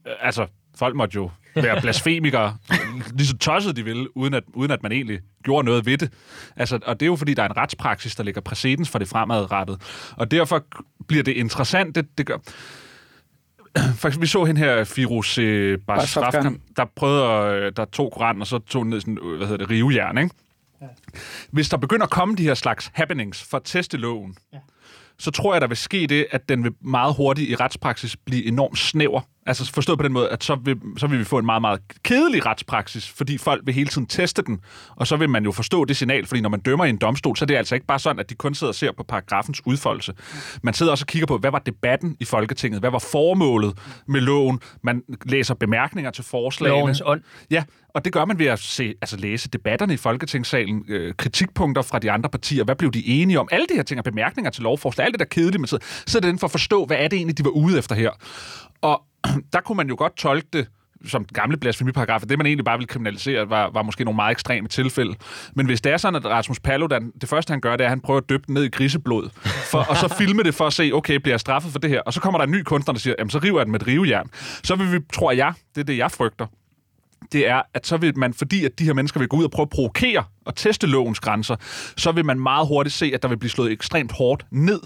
Øh, 0.06 0.12
Altså, 0.20 0.46
folk 0.78 0.96
måtte 0.96 1.14
jo 1.14 1.30
være 1.54 1.80
blasfemikere, 1.82 2.56
lige 3.14 3.26
så 3.26 3.36
tosset 3.38 3.76
de 3.76 3.84
ville, 3.84 4.16
uden 4.16 4.34
at, 4.34 4.42
uden 4.54 4.70
at 4.70 4.82
man 4.82 4.92
egentlig 4.92 5.20
gjorde 5.44 5.64
noget 5.66 5.86
ved 5.86 5.98
det. 5.98 6.12
Altså, 6.56 6.78
og 6.86 7.00
det 7.00 7.06
er 7.06 7.10
jo 7.10 7.16
fordi, 7.16 7.34
der 7.34 7.42
er 7.42 7.48
en 7.48 7.56
retspraksis, 7.56 8.14
der 8.16 8.22
ligger 8.24 8.40
præcedens 8.40 8.88
for 8.88 8.98
det 8.98 9.08
fremadrettet. 9.08 9.82
Og 10.16 10.30
derfor 10.30 10.64
bliver 11.08 11.22
det 11.22 11.32
interessant, 11.32 11.94
det, 11.94 12.18
det 12.18 12.26
gør... 12.26 12.36
Eksempel, 14.04 14.20
vi 14.20 14.26
så 14.26 14.44
hende 14.44 14.60
her, 14.60 14.84
Firouz 14.84 15.38
øh, 15.38 15.78
Basrafkan. 15.86 16.60
Der 16.76 16.84
prøvede 16.96 17.24
at, 17.26 17.76
der 17.76 17.84
tog 17.84 18.12
Koranen, 18.12 18.40
og 18.40 18.46
så 18.46 18.58
tog 18.58 18.82
den 18.82 18.90
ned 18.90 19.00
sådan, 19.00 19.18
øh, 19.22 19.36
hvad 19.36 19.46
hedder 19.46 19.66
det, 19.66 19.70
rivejern, 19.70 20.18
ikke? 20.18 20.34
Hvis 21.50 21.68
der 21.68 21.76
begynder 21.76 22.06
at 22.06 22.10
komme 22.10 22.36
de 22.36 22.42
her 22.42 22.54
slags 22.54 22.90
happenings 22.94 23.42
for 23.42 23.56
at 23.56 23.62
teste 23.64 23.96
loven, 23.96 24.36
ja. 24.52 24.58
så 25.18 25.30
tror 25.30 25.54
jeg, 25.54 25.60
der 25.60 25.66
vil 25.66 25.76
ske 25.76 26.06
det, 26.06 26.26
at 26.30 26.48
den 26.48 26.64
vil 26.64 26.72
meget 26.80 27.14
hurtigt 27.16 27.50
i 27.50 27.54
retspraksis 27.54 28.16
blive 28.16 28.44
enormt 28.44 28.78
snæver. 28.78 29.20
Altså 29.50 29.72
forstået 29.72 29.98
på 29.98 30.02
den 30.02 30.12
måde, 30.12 30.28
at 30.28 30.44
så 30.44 30.54
vil, 30.54 30.76
så 30.96 31.06
vil 31.06 31.18
vi 31.18 31.24
få 31.24 31.38
en 31.38 31.46
meget, 31.46 31.60
meget 31.60 31.80
kedelig 32.02 32.46
retspraksis, 32.46 33.08
fordi 33.08 33.38
folk 33.38 33.62
vil 33.64 33.74
hele 33.74 33.88
tiden 33.88 34.06
teste 34.06 34.42
den, 34.42 34.60
og 34.96 35.06
så 35.06 35.16
vil 35.16 35.28
man 35.28 35.44
jo 35.44 35.52
forstå 35.52 35.84
det 35.84 35.96
signal, 35.96 36.26
fordi 36.26 36.40
når 36.40 36.48
man 36.48 36.60
dømmer 36.60 36.84
i 36.84 36.90
en 36.90 36.96
domstol, 36.96 37.36
så 37.36 37.44
er 37.44 37.46
det 37.46 37.56
altså 37.56 37.74
ikke 37.74 37.86
bare 37.86 37.98
sådan, 37.98 38.20
at 38.20 38.30
de 38.30 38.34
kun 38.34 38.54
sidder 38.54 38.70
og 38.70 38.74
ser 38.74 38.92
på 38.92 39.02
paragrafens 39.02 39.66
udfoldelse. 39.66 40.12
Man 40.62 40.74
sidder 40.74 40.92
også 40.92 41.02
og 41.02 41.06
kigger 41.06 41.26
på, 41.26 41.38
hvad 41.38 41.50
var 41.50 41.58
debatten 41.58 42.16
i 42.20 42.24
Folketinget? 42.24 42.80
Hvad 42.80 42.90
var 42.90 42.98
formålet 42.98 43.78
med 44.08 44.20
loven? 44.20 44.60
Man 44.82 45.02
læser 45.26 45.54
bemærkninger 45.54 46.10
til 46.10 46.24
forslagene. 46.24 46.78
Lovens 46.78 47.02
ånd. 47.04 47.22
Ja, 47.50 47.64
og 47.94 48.04
det 48.04 48.12
gør 48.12 48.24
man 48.24 48.38
ved 48.38 48.46
at 48.46 48.58
se, 48.58 48.94
altså 49.02 49.16
læse 49.16 49.48
debatterne 49.48 49.94
i 49.94 49.96
Folketingssalen, 49.96 50.84
øh, 50.88 51.14
kritikpunkter 51.14 51.82
fra 51.82 51.98
de 51.98 52.10
andre 52.10 52.30
partier, 52.30 52.64
hvad 52.64 52.76
blev 52.76 52.90
de 52.90 53.06
enige 53.06 53.40
om, 53.40 53.48
alle 53.52 53.66
de 53.66 53.74
her 53.74 53.82
ting, 53.82 53.98
og 53.98 54.04
bemærkninger 54.04 54.50
til 54.50 54.62
lovforslag, 54.62 55.04
alt 55.04 55.12
det 55.12 55.20
der 55.20 55.26
kedelige, 55.26 55.60
man 55.60 55.68
sidder, 55.68 55.84
så 56.06 56.18
er 56.18 56.20
det 56.20 56.28
den 56.28 56.38
for 56.38 56.46
at 56.46 56.50
forstå, 56.50 56.84
hvad 56.84 56.96
er 56.96 57.08
det 57.08 57.16
egentlig, 57.16 57.38
de 57.38 57.44
var 57.44 57.50
ude 57.50 57.78
efter 57.78 57.94
her. 57.94 58.10
Og 58.82 59.02
der 59.52 59.60
kunne 59.60 59.76
man 59.76 59.88
jo 59.88 59.94
godt 59.98 60.16
tolke 60.16 60.46
det 60.52 60.66
som 61.06 61.24
gamle 61.24 61.56
blasfemiparagrafer, 61.56 62.26
det 62.26 62.38
man 62.38 62.46
egentlig 62.46 62.64
bare 62.64 62.78
ville 62.78 62.86
kriminalisere, 62.86 63.50
var, 63.50 63.70
var 63.70 63.82
måske 63.82 64.04
nogle 64.04 64.16
meget 64.16 64.30
ekstreme 64.30 64.68
tilfælde. 64.68 65.14
Men 65.54 65.66
hvis 65.66 65.80
det 65.80 65.92
er 65.92 65.96
sådan, 65.96 66.16
at 66.16 66.26
Rasmus 66.26 66.60
Paludan, 66.60 67.12
det 67.20 67.28
første 67.28 67.50
han 67.50 67.60
gør, 67.60 67.76
det 67.76 67.80
er, 67.80 67.86
at 67.86 67.90
han 67.90 68.00
prøver 68.00 68.20
at 68.20 68.28
dyppe 68.30 68.46
den 68.46 68.54
ned 68.54 68.64
i 68.64 68.68
griseblod, 68.68 69.30
for, 69.70 69.78
og 69.78 69.96
så 69.96 70.08
filme 70.18 70.42
det 70.42 70.54
for 70.54 70.66
at 70.66 70.72
se, 70.72 70.90
okay, 70.94 71.16
bliver 71.16 71.32
jeg 71.32 71.40
straffet 71.40 71.72
for 71.72 71.78
det 71.78 71.90
her? 71.90 72.00
Og 72.00 72.12
så 72.12 72.20
kommer 72.20 72.38
der 72.38 72.44
en 72.44 72.52
ny 72.52 72.62
kunstner, 72.62 72.92
der 72.92 73.00
siger, 73.00 73.14
jamen 73.18 73.30
så 73.30 73.38
river 73.38 73.58
jeg 73.58 73.66
den 73.66 73.72
med 73.72 73.80
et 73.80 73.86
rivejern. 73.86 74.30
Så 74.64 74.76
vil 74.76 74.92
vi, 74.92 74.98
tror 75.12 75.32
jeg, 75.32 75.52
det 75.74 75.80
er 75.80 75.84
det, 75.84 75.96
jeg 75.96 76.10
frygter, 76.10 76.46
det 77.32 77.48
er, 77.48 77.62
at 77.74 77.86
så 77.86 77.96
vil 77.96 78.18
man, 78.18 78.34
fordi 78.34 78.64
at 78.64 78.78
de 78.78 78.84
her 78.84 78.92
mennesker 78.92 79.20
vil 79.20 79.28
gå 79.28 79.36
ud 79.36 79.44
og 79.44 79.50
prøve 79.50 79.64
at 79.64 79.70
provokere 79.70 80.24
og 80.44 80.56
teste 80.56 80.86
lovens 80.86 81.20
grænser, 81.20 81.56
så 81.96 82.12
vil 82.12 82.24
man 82.24 82.40
meget 82.40 82.68
hurtigt 82.68 82.94
se, 82.94 83.10
at 83.14 83.22
der 83.22 83.28
vil 83.28 83.38
blive 83.38 83.50
slået 83.50 83.72
ekstremt 83.72 84.12
hårdt 84.12 84.46
ned 84.50 84.80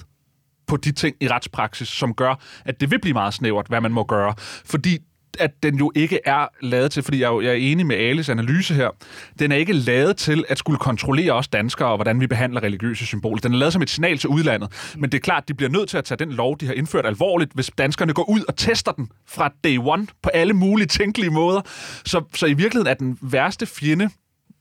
på 0.66 0.76
de 0.76 0.92
ting 0.92 1.16
i 1.20 1.28
retspraksis, 1.28 1.88
som 1.88 2.14
gør, 2.14 2.34
at 2.64 2.80
det 2.80 2.90
vil 2.90 3.00
blive 3.00 3.14
meget 3.14 3.34
snævert, 3.34 3.66
hvad 3.68 3.80
man 3.80 3.92
må 3.92 4.04
gøre. 4.04 4.34
Fordi 4.64 4.98
at 5.38 5.62
den 5.62 5.78
jo 5.78 5.92
ikke 5.94 6.20
er 6.24 6.46
lavet 6.62 6.92
til, 6.92 7.02
fordi 7.02 7.20
jeg, 7.20 7.26
er 7.26 7.32
jo, 7.32 7.40
jeg 7.40 7.50
er 7.50 7.54
enig 7.54 7.86
med 7.86 7.96
Ales 7.96 8.28
analyse 8.28 8.74
her, 8.74 8.90
den 9.38 9.52
er 9.52 9.56
ikke 9.56 9.72
lavet 9.72 10.16
til 10.16 10.44
at 10.48 10.58
skulle 10.58 10.78
kontrollere 10.78 11.32
os 11.32 11.48
danskere, 11.48 11.88
og 11.88 11.96
hvordan 11.96 12.20
vi 12.20 12.26
behandler 12.26 12.62
religiøse 12.62 13.06
symboler. 13.06 13.40
Den 13.40 13.54
er 13.54 13.58
lavet 13.58 13.72
som 13.72 13.82
et 13.82 13.90
signal 13.90 14.18
til 14.18 14.28
udlandet. 14.28 14.94
Men 14.98 15.12
det 15.12 15.18
er 15.18 15.22
klart, 15.22 15.42
at 15.42 15.48
de 15.48 15.54
bliver 15.54 15.70
nødt 15.70 15.88
til 15.88 15.98
at 15.98 16.04
tage 16.04 16.18
den 16.18 16.32
lov, 16.32 16.58
de 16.60 16.66
har 16.66 16.72
indført 16.72 17.06
alvorligt, 17.06 17.52
hvis 17.54 17.70
danskerne 17.78 18.12
går 18.12 18.30
ud 18.30 18.40
og 18.48 18.56
tester 18.56 18.92
den 18.92 19.08
fra 19.28 19.52
day 19.64 19.78
one 19.78 20.06
på 20.22 20.28
alle 20.28 20.52
mulige 20.52 20.86
tænkelige 20.86 21.30
måder. 21.30 21.60
Så, 22.04 22.22
så 22.34 22.46
i 22.46 22.54
virkeligheden 22.54 22.86
er 22.86 22.94
den 22.94 23.18
værste 23.22 23.66
fjende 23.66 24.10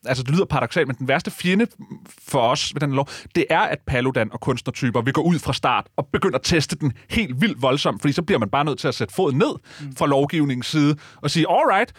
altså 0.06 0.24
det 0.24 0.32
lyder 0.32 0.46
paradoxalt, 0.46 0.88
men 0.88 0.96
den 0.96 1.08
værste 1.08 1.32
fjende 1.32 1.68
for 2.28 2.40
os 2.40 2.74
ved 2.76 2.82
den 2.82 2.92
lov, 2.92 3.08
det 3.36 3.46
er, 3.50 3.60
at 3.60 3.80
Paludan 3.88 4.30
og 4.34 4.40
kunstnertyper 4.40 5.02
vil 5.02 5.14
gå 5.14 5.22
ud 5.22 5.40
fra 5.40 5.54
start 5.54 5.88
og 5.98 6.08
begynde 6.14 6.36
at 6.36 6.42
teste 6.44 6.76
den 6.76 6.94
helt 7.10 7.42
vildt 7.42 7.62
voldsomt, 7.62 8.02
fordi 8.02 8.14
så 8.14 8.22
bliver 8.22 8.40
man 8.40 8.50
bare 8.50 8.66
nødt 8.66 8.80
til 8.80 8.88
at 8.88 8.96
sætte 8.96 9.14
foden 9.14 9.38
ned 9.38 9.56
fra 9.98 10.06
lovgivningens 10.08 10.68
side 10.68 10.96
og 11.22 11.32
sige, 11.32 11.46
alright, 11.50 11.94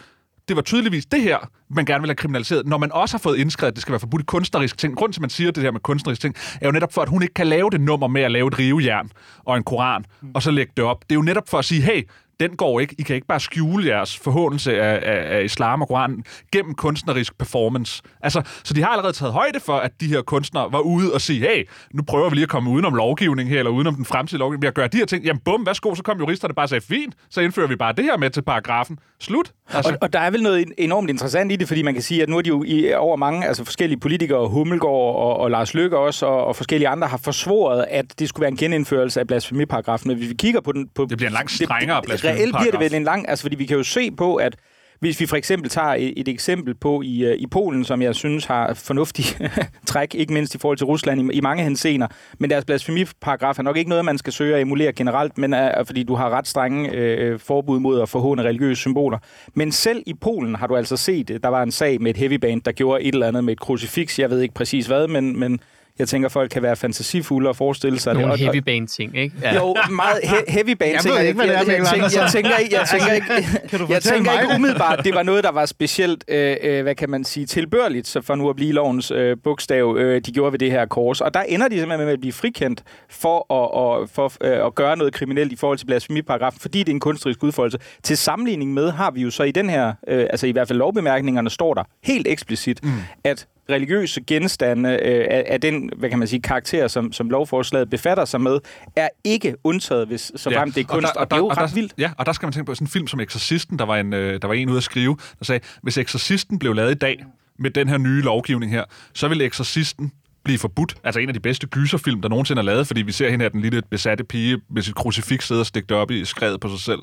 det 0.47 0.55
var 0.55 0.61
tydeligvis 0.61 1.05
det 1.05 1.21
her, 1.21 1.37
man 1.69 1.85
gerne 1.85 2.01
vil 2.01 2.09
have 2.09 2.15
kriminaliseret. 2.15 2.65
Når 2.65 2.77
man 2.77 2.91
også 2.91 3.13
har 3.13 3.19
fået 3.19 3.37
indskrevet, 3.37 3.71
at 3.71 3.75
det 3.75 3.81
skal 3.81 3.91
være 3.91 3.99
forbudt 3.99 4.25
kunstnerisk 4.25 4.77
ting. 4.77 4.95
Grunden 4.97 5.13
til, 5.13 5.19
at 5.19 5.21
man 5.21 5.29
siger 5.29 5.51
det 5.51 5.63
her 5.63 5.71
med 5.71 5.79
kunstnerisk 5.79 6.21
ting, 6.21 6.35
er 6.61 6.65
jo 6.65 6.71
netop 6.71 6.93
for, 6.93 7.01
at 7.01 7.09
hun 7.09 7.21
ikke 7.21 7.33
kan 7.33 7.47
lave 7.47 7.69
det 7.69 7.81
nummer 7.81 8.07
med 8.07 8.21
at 8.21 8.31
lave 8.31 8.47
et 8.47 8.59
rivejern 8.59 9.09
og 9.45 9.57
en 9.57 9.63
koran, 9.63 10.05
og 10.33 10.43
så 10.43 10.51
lægge 10.51 10.73
det 10.77 10.85
op. 10.85 11.03
Det 11.03 11.11
er 11.11 11.15
jo 11.15 11.21
netop 11.21 11.49
for 11.49 11.57
at 11.57 11.65
sige, 11.65 11.81
hey, 11.81 12.03
den 12.39 12.55
går 12.55 12.79
ikke. 12.79 12.95
I 12.99 13.01
kan 13.01 13.15
ikke 13.15 13.27
bare 13.27 13.39
skjule 13.39 13.87
jeres 13.87 14.17
forhåndelse 14.17 14.81
af, 14.81 14.99
af, 15.03 15.37
af 15.37 15.43
islam 15.43 15.81
og 15.81 15.87
Koran 15.87 16.23
gennem 16.51 16.75
kunstnerisk 16.75 17.37
performance. 17.37 18.01
Altså, 18.21 18.41
så 18.63 18.73
de 18.73 18.81
har 18.81 18.89
allerede 18.89 19.13
taget 19.13 19.33
højde 19.33 19.59
for, 19.59 19.73
at 19.73 19.91
de 20.01 20.07
her 20.07 20.21
kunstnere 20.21 20.71
var 20.71 20.79
ude 20.79 21.13
og 21.13 21.21
sige, 21.21 21.39
hey, 21.39 21.67
nu 21.93 22.03
prøver 22.03 22.29
vi 22.29 22.35
lige 22.35 22.43
at 22.43 22.49
komme 22.49 22.69
udenom 22.69 22.93
lovgivning 22.93 23.49
her, 23.49 23.59
eller 23.59 23.71
udenom 23.71 23.95
den 23.95 24.05
fremtidige 24.05 24.39
lovgivning, 24.39 24.61
ved 24.61 24.67
at 24.67 24.73
gøre 24.73 24.87
de 24.87 24.97
her 24.97 25.05
ting. 25.05 25.25
Jamen 25.25 25.41
bum, 25.45 25.65
værsgo, 25.65 25.95
så 25.95 26.03
kom 26.03 26.17
juristerne 26.17 26.53
bare 26.53 26.65
og 26.65 26.69
sagde, 26.69 26.85
fint, 26.85 27.15
så 27.29 27.41
indfører 27.41 27.67
vi 27.67 27.75
bare 27.75 27.93
det 27.93 28.05
her 28.05 28.17
med 28.17 28.29
til 28.29 28.41
paragrafen. 28.41 28.99
Slut. 29.19 29.51
Altså. 29.73 29.91
Og, 29.91 29.97
og 30.01 30.13
der 30.13 30.19
er 30.19 30.29
vel 30.29 30.43
noget 30.43 30.65
enormt 30.77 31.09
interessant 31.09 31.51
i 31.51 31.55
det, 31.55 31.67
fordi 31.67 31.81
man 31.81 31.93
kan 31.93 32.03
sige, 32.03 32.23
at 32.23 32.29
nu 32.29 32.37
er 32.37 32.41
de 32.41 32.49
jo 32.49 32.63
i, 32.67 32.93
over 32.93 33.15
mange 33.15 33.47
altså 33.47 33.63
forskellige 33.63 33.99
politikere, 33.99 34.47
Hummelgaard 34.47 35.15
og, 35.15 35.39
og 35.39 35.51
Lars 35.51 35.73
Løkke 35.73 35.97
også, 35.97 36.25
og, 36.25 36.45
og 36.45 36.55
forskellige 36.55 36.87
andre 36.87 37.07
har 37.07 37.17
forsvoret, 37.17 37.85
at 37.89 38.19
det 38.19 38.29
skulle 38.29 38.41
være 38.41 38.51
en 38.51 38.57
genindførelse 38.57 39.19
af 39.19 39.27
blasfemiparagrafen. 39.27 40.07
Men 40.07 40.17
hvis 40.17 40.29
vi 40.29 40.33
kigger 40.33 40.61
på 40.61 40.71
den... 40.71 40.89
På, 40.95 41.05
det 41.09 41.17
bliver 41.17 41.29
en 41.29 41.33
langt 41.33 41.51
strengere 41.51 42.01
blasfemiparagraf. 42.01 42.24
Reelt 42.25 42.55
bliver 42.59 42.71
det 42.71 42.79
vel 42.79 42.93
en 42.93 43.03
lang... 43.03 43.29
Altså, 43.29 43.43
fordi 43.43 43.55
vi 43.55 43.65
kan 43.65 43.77
jo 43.77 43.83
se 43.83 44.11
på, 44.11 44.35
at 44.35 44.55
hvis 44.99 45.19
vi 45.19 45.25
for 45.25 45.35
eksempel 45.35 45.69
tager 45.69 45.95
et, 45.99 46.27
eksempel 46.27 46.75
på 46.75 47.01
i, 47.01 47.25
øh, 47.25 47.35
i 47.35 47.47
Polen, 47.47 47.85
som 47.85 48.01
jeg 48.01 48.15
synes 48.15 48.45
har 48.45 48.73
fornuftig 48.73 49.25
træk, 49.87 50.15
ikke 50.15 50.33
mindst 50.33 50.55
i 50.55 50.57
forhold 50.57 50.77
til 50.77 50.85
Rusland 50.85 51.31
i, 51.31 51.35
i 51.35 51.41
mange 51.41 51.63
hensener, 51.63 52.07
men 52.39 52.49
deres 52.49 52.65
blasfemiparagraf 52.65 53.59
er 53.59 53.63
nok 53.63 53.77
ikke 53.77 53.89
noget, 53.89 54.05
man 54.05 54.17
skal 54.17 54.33
søge 54.33 54.55
at 54.55 54.61
emulere 54.61 54.93
generelt, 54.93 55.37
men 55.37 55.53
er, 55.53 55.83
fordi 55.83 56.03
du 56.03 56.15
har 56.15 56.29
ret 56.29 56.47
strenge 56.47 56.91
øh, 56.91 57.39
forbud 57.39 57.79
mod 57.79 58.01
at 58.01 58.09
forhåne 58.09 58.43
religiøse 58.43 58.81
symboler. 58.81 59.17
Men 59.53 59.71
selv 59.71 60.03
i 60.05 60.13
Polen 60.13 60.55
har 60.55 60.67
du 60.67 60.75
altså 60.75 60.97
set, 60.97 61.39
der 61.43 61.49
var 61.49 61.63
en 61.63 61.71
sag 61.71 62.01
med 62.01 62.11
et 62.11 62.17
heavyband, 62.17 62.61
der 62.61 62.71
gjorde 62.71 63.03
et 63.03 63.13
eller 63.13 63.27
andet 63.27 63.43
med 63.43 63.53
et 63.53 63.59
krucifix, 63.59 64.19
jeg 64.19 64.29
ved 64.29 64.41
ikke 64.41 64.53
præcis 64.53 64.87
hvad, 64.87 65.07
men, 65.07 65.39
men 65.39 65.59
jeg 65.99 66.07
tænker, 66.07 66.29
folk 66.29 66.49
kan 66.51 66.61
være 66.61 66.75
fantasifulde 66.75 67.49
og 67.49 67.55
forestille 67.55 67.99
sig 67.99 68.13
Nogle 68.13 68.31
det. 68.31 68.39
Nogle 68.39 68.51
heavy 68.51 68.63
band 68.63 68.87
ting, 68.87 69.17
ikke? 69.17 69.35
Ja. 69.41 69.55
Jo, 69.55 69.75
meget 69.91 70.15
he- 70.15 70.51
heavy 70.51 70.69
band 70.69 70.99
ting. 70.99 71.13
Jeg 71.13 71.21
ved 71.21 71.27
ikke, 71.27 71.35
hvad 71.35 71.47
det 71.47 71.55
er, 71.55 71.59
jeg, 71.59 71.77
jeg, 71.77 71.87
tænker, 71.87 72.21
jeg 72.21 72.31
tænker 72.31 72.57
ikke, 72.57 72.75
jeg 72.75 72.87
tænker 72.87 73.11
ikke, 73.11 73.25
kan 73.69 73.89
jeg 73.89 74.01
tænker 74.01 74.31
ikke 74.41 74.55
umiddelbart, 74.55 75.01
det 75.05 75.15
var 75.15 75.23
noget, 75.23 75.43
der 75.43 75.51
var 75.51 75.65
specielt, 75.65 76.23
øh, 76.27 76.57
øh, 76.63 76.83
hvad 76.83 76.95
kan 76.95 77.09
man 77.09 77.23
sige, 77.23 77.45
tilbørligt, 77.45 78.07
så 78.07 78.21
for 78.21 78.35
nu 78.35 78.49
at 78.49 78.55
blive 78.55 78.71
lovens 78.71 79.11
øh, 79.11 79.37
bogstav, 79.43 79.95
øh, 79.99 80.21
de 80.25 80.31
gjorde 80.31 80.51
ved 80.51 80.59
det 80.59 80.71
her 80.71 80.85
kors. 80.85 81.21
Og 81.21 81.33
der 81.33 81.41
ender 81.41 81.67
de 81.67 81.75
simpelthen 81.77 82.05
med 82.05 82.13
at 82.13 82.19
blive 82.19 82.33
frikendt 82.33 82.83
for 83.09 83.53
at, 83.53 83.71
og, 83.71 84.09
for, 84.09 84.31
øh, 84.41 84.65
at 84.65 84.75
gøre 84.75 84.97
noget 84.97 85.13
kriminelt 85.13 85.51
i 85.51 85.55
forhold 85.55 85.77
til 85.77 85.85
blasfemiparagrafen, 85.85 86.59
fordi 86.59 86.79
det 86.79 86.89
er 86.89 86.93
en 86.93 86.99
kunstnerisk 86.99 87.43
udfoldelse. 87.43 87.79
Til 88.03 88.17
sammenligning 88.17 88.73
med 88.73 88.91
har 88.91 89.11
vi 89.11 89.21
jo 89.21 89.31
så 89.31 89.43
i 89.43 89.51
den 89.51 89.69
her, 89.69 89.93
øh, 90.07 90.27
altså 90.29 90.47
i 90.47 90.51
hvert 90.51 90.67
fald 90.67 90.79
lovbemærkningerne, 90.79 91.49
står 91.49 91.73
der 91.73 91.83
helt 92.03 92.27
eksplicit, 92.27 92.83
mm. 92.83 92.91
at 93.23 93.47
religiøse 93.69 94.21
genstande 94.21 94.89
øh, 94.89 95.25
af, 95.29 95.43
af 95.47 95.61
den, 95.61 95.89
hvad 95.97 96.09
kan 96.09 96.19
man 96.19 96.27
sige, 96.27 96.41
karakter, 96.41 96.87
som, 96.87 97.11
som 97.11 97.29
lovforslaget 97.29 97.89
befatter 97.89 98.25
sig 98.25 98.41
med, 98.41 98.59
er 98.95 99.09
ikke 99.23 99.55
undtaget, 99.63 100.07
hvis 100.07 100.31
så 100.35 100.49
ja. 100.49 100.65
det 100.65 100.77
er 100.77 100.83
kunst. 100.83 100.91
Og, 100.93 101.01
der, 101.01 101.07
og, 101.07 101.21
og 101.21 101.31
det 101.31 101.35
er 101.35 101.37
jo 101.37 101.47
og 101.47 101.57
ret 101.57 101.69
der, 101.69 101.75
vildt. 101.75 101.93
Ja, 101.97 102.11
og 102.17 102.25
der 102.25 102.31
skal 102.31 102.45
man 102.45 102.53
tænke 102.53 102.65
på 102.65 102.75
sådan 102.75 102.85
en 102.85 102.89
film 102.89 103.07
som 103.07 103.19
Exorcisten, 103.19 103.79
der 103.79 103.85
var 103.85 103.97
en, 103.97 104.13
øh, 104.13 104.41
der 104.41 104.47
var 104.47 104.53
en 104.53 104.69
ude 104.69 104.77
at 104.77 104.83
skrive, 104.83 105.17
der 105.39 105.45
sagde, 105.45 105.65
hvis 105.81 105.97
Exorcisten 105.97 106.59
blev 106.59 106.73
lavet 106.73 106.91
i 106.91 106.97
dag 106.97 107.25
med 107.59 107.71
den 107.71 107.87
her 107.87 107.97
nye 107.97 108.21
lovgivning 108.21 108.71
her, 108.71 108.83
så 109.13 109.27
ville 109.27 109.45
Exorcisten 109.45 110.11
blive 110.43 110.59
forbudt. 110.59 110.95
Altså 111.03 111.19
en 111.19 111.27
af 111.27 111.33
de 111.33 111.39
bedste 111.39 111.67
gyserfilm, 111.67 112.21
der 112.21 112.29
nogensinde 112.29 112.59
er 112.59 112.63
lavet, 112.63 112.87
fordi 112.87 113.01
vi 113.01 113.11
ser 113.11 113.29
hende 113.29 113.43
her, 113.43 113.49
den 113.49 113.61
lille 113.61 113.81
besatte 113.91 114.23
pige 114.23 114.61
med 114.69 114.81
sit 114.81 114.95
krucifix 114.95 115.47
sidde 115.47 115.61
og 115.61 115.65
stikke 115.65 115.87
det 115.87 115.97
op 115.97 116.11
i 116.11 116.25
skredet 116.25 116.59
på 116.59 116.69
sig 116.69 116.79
selv. 116.79 116.99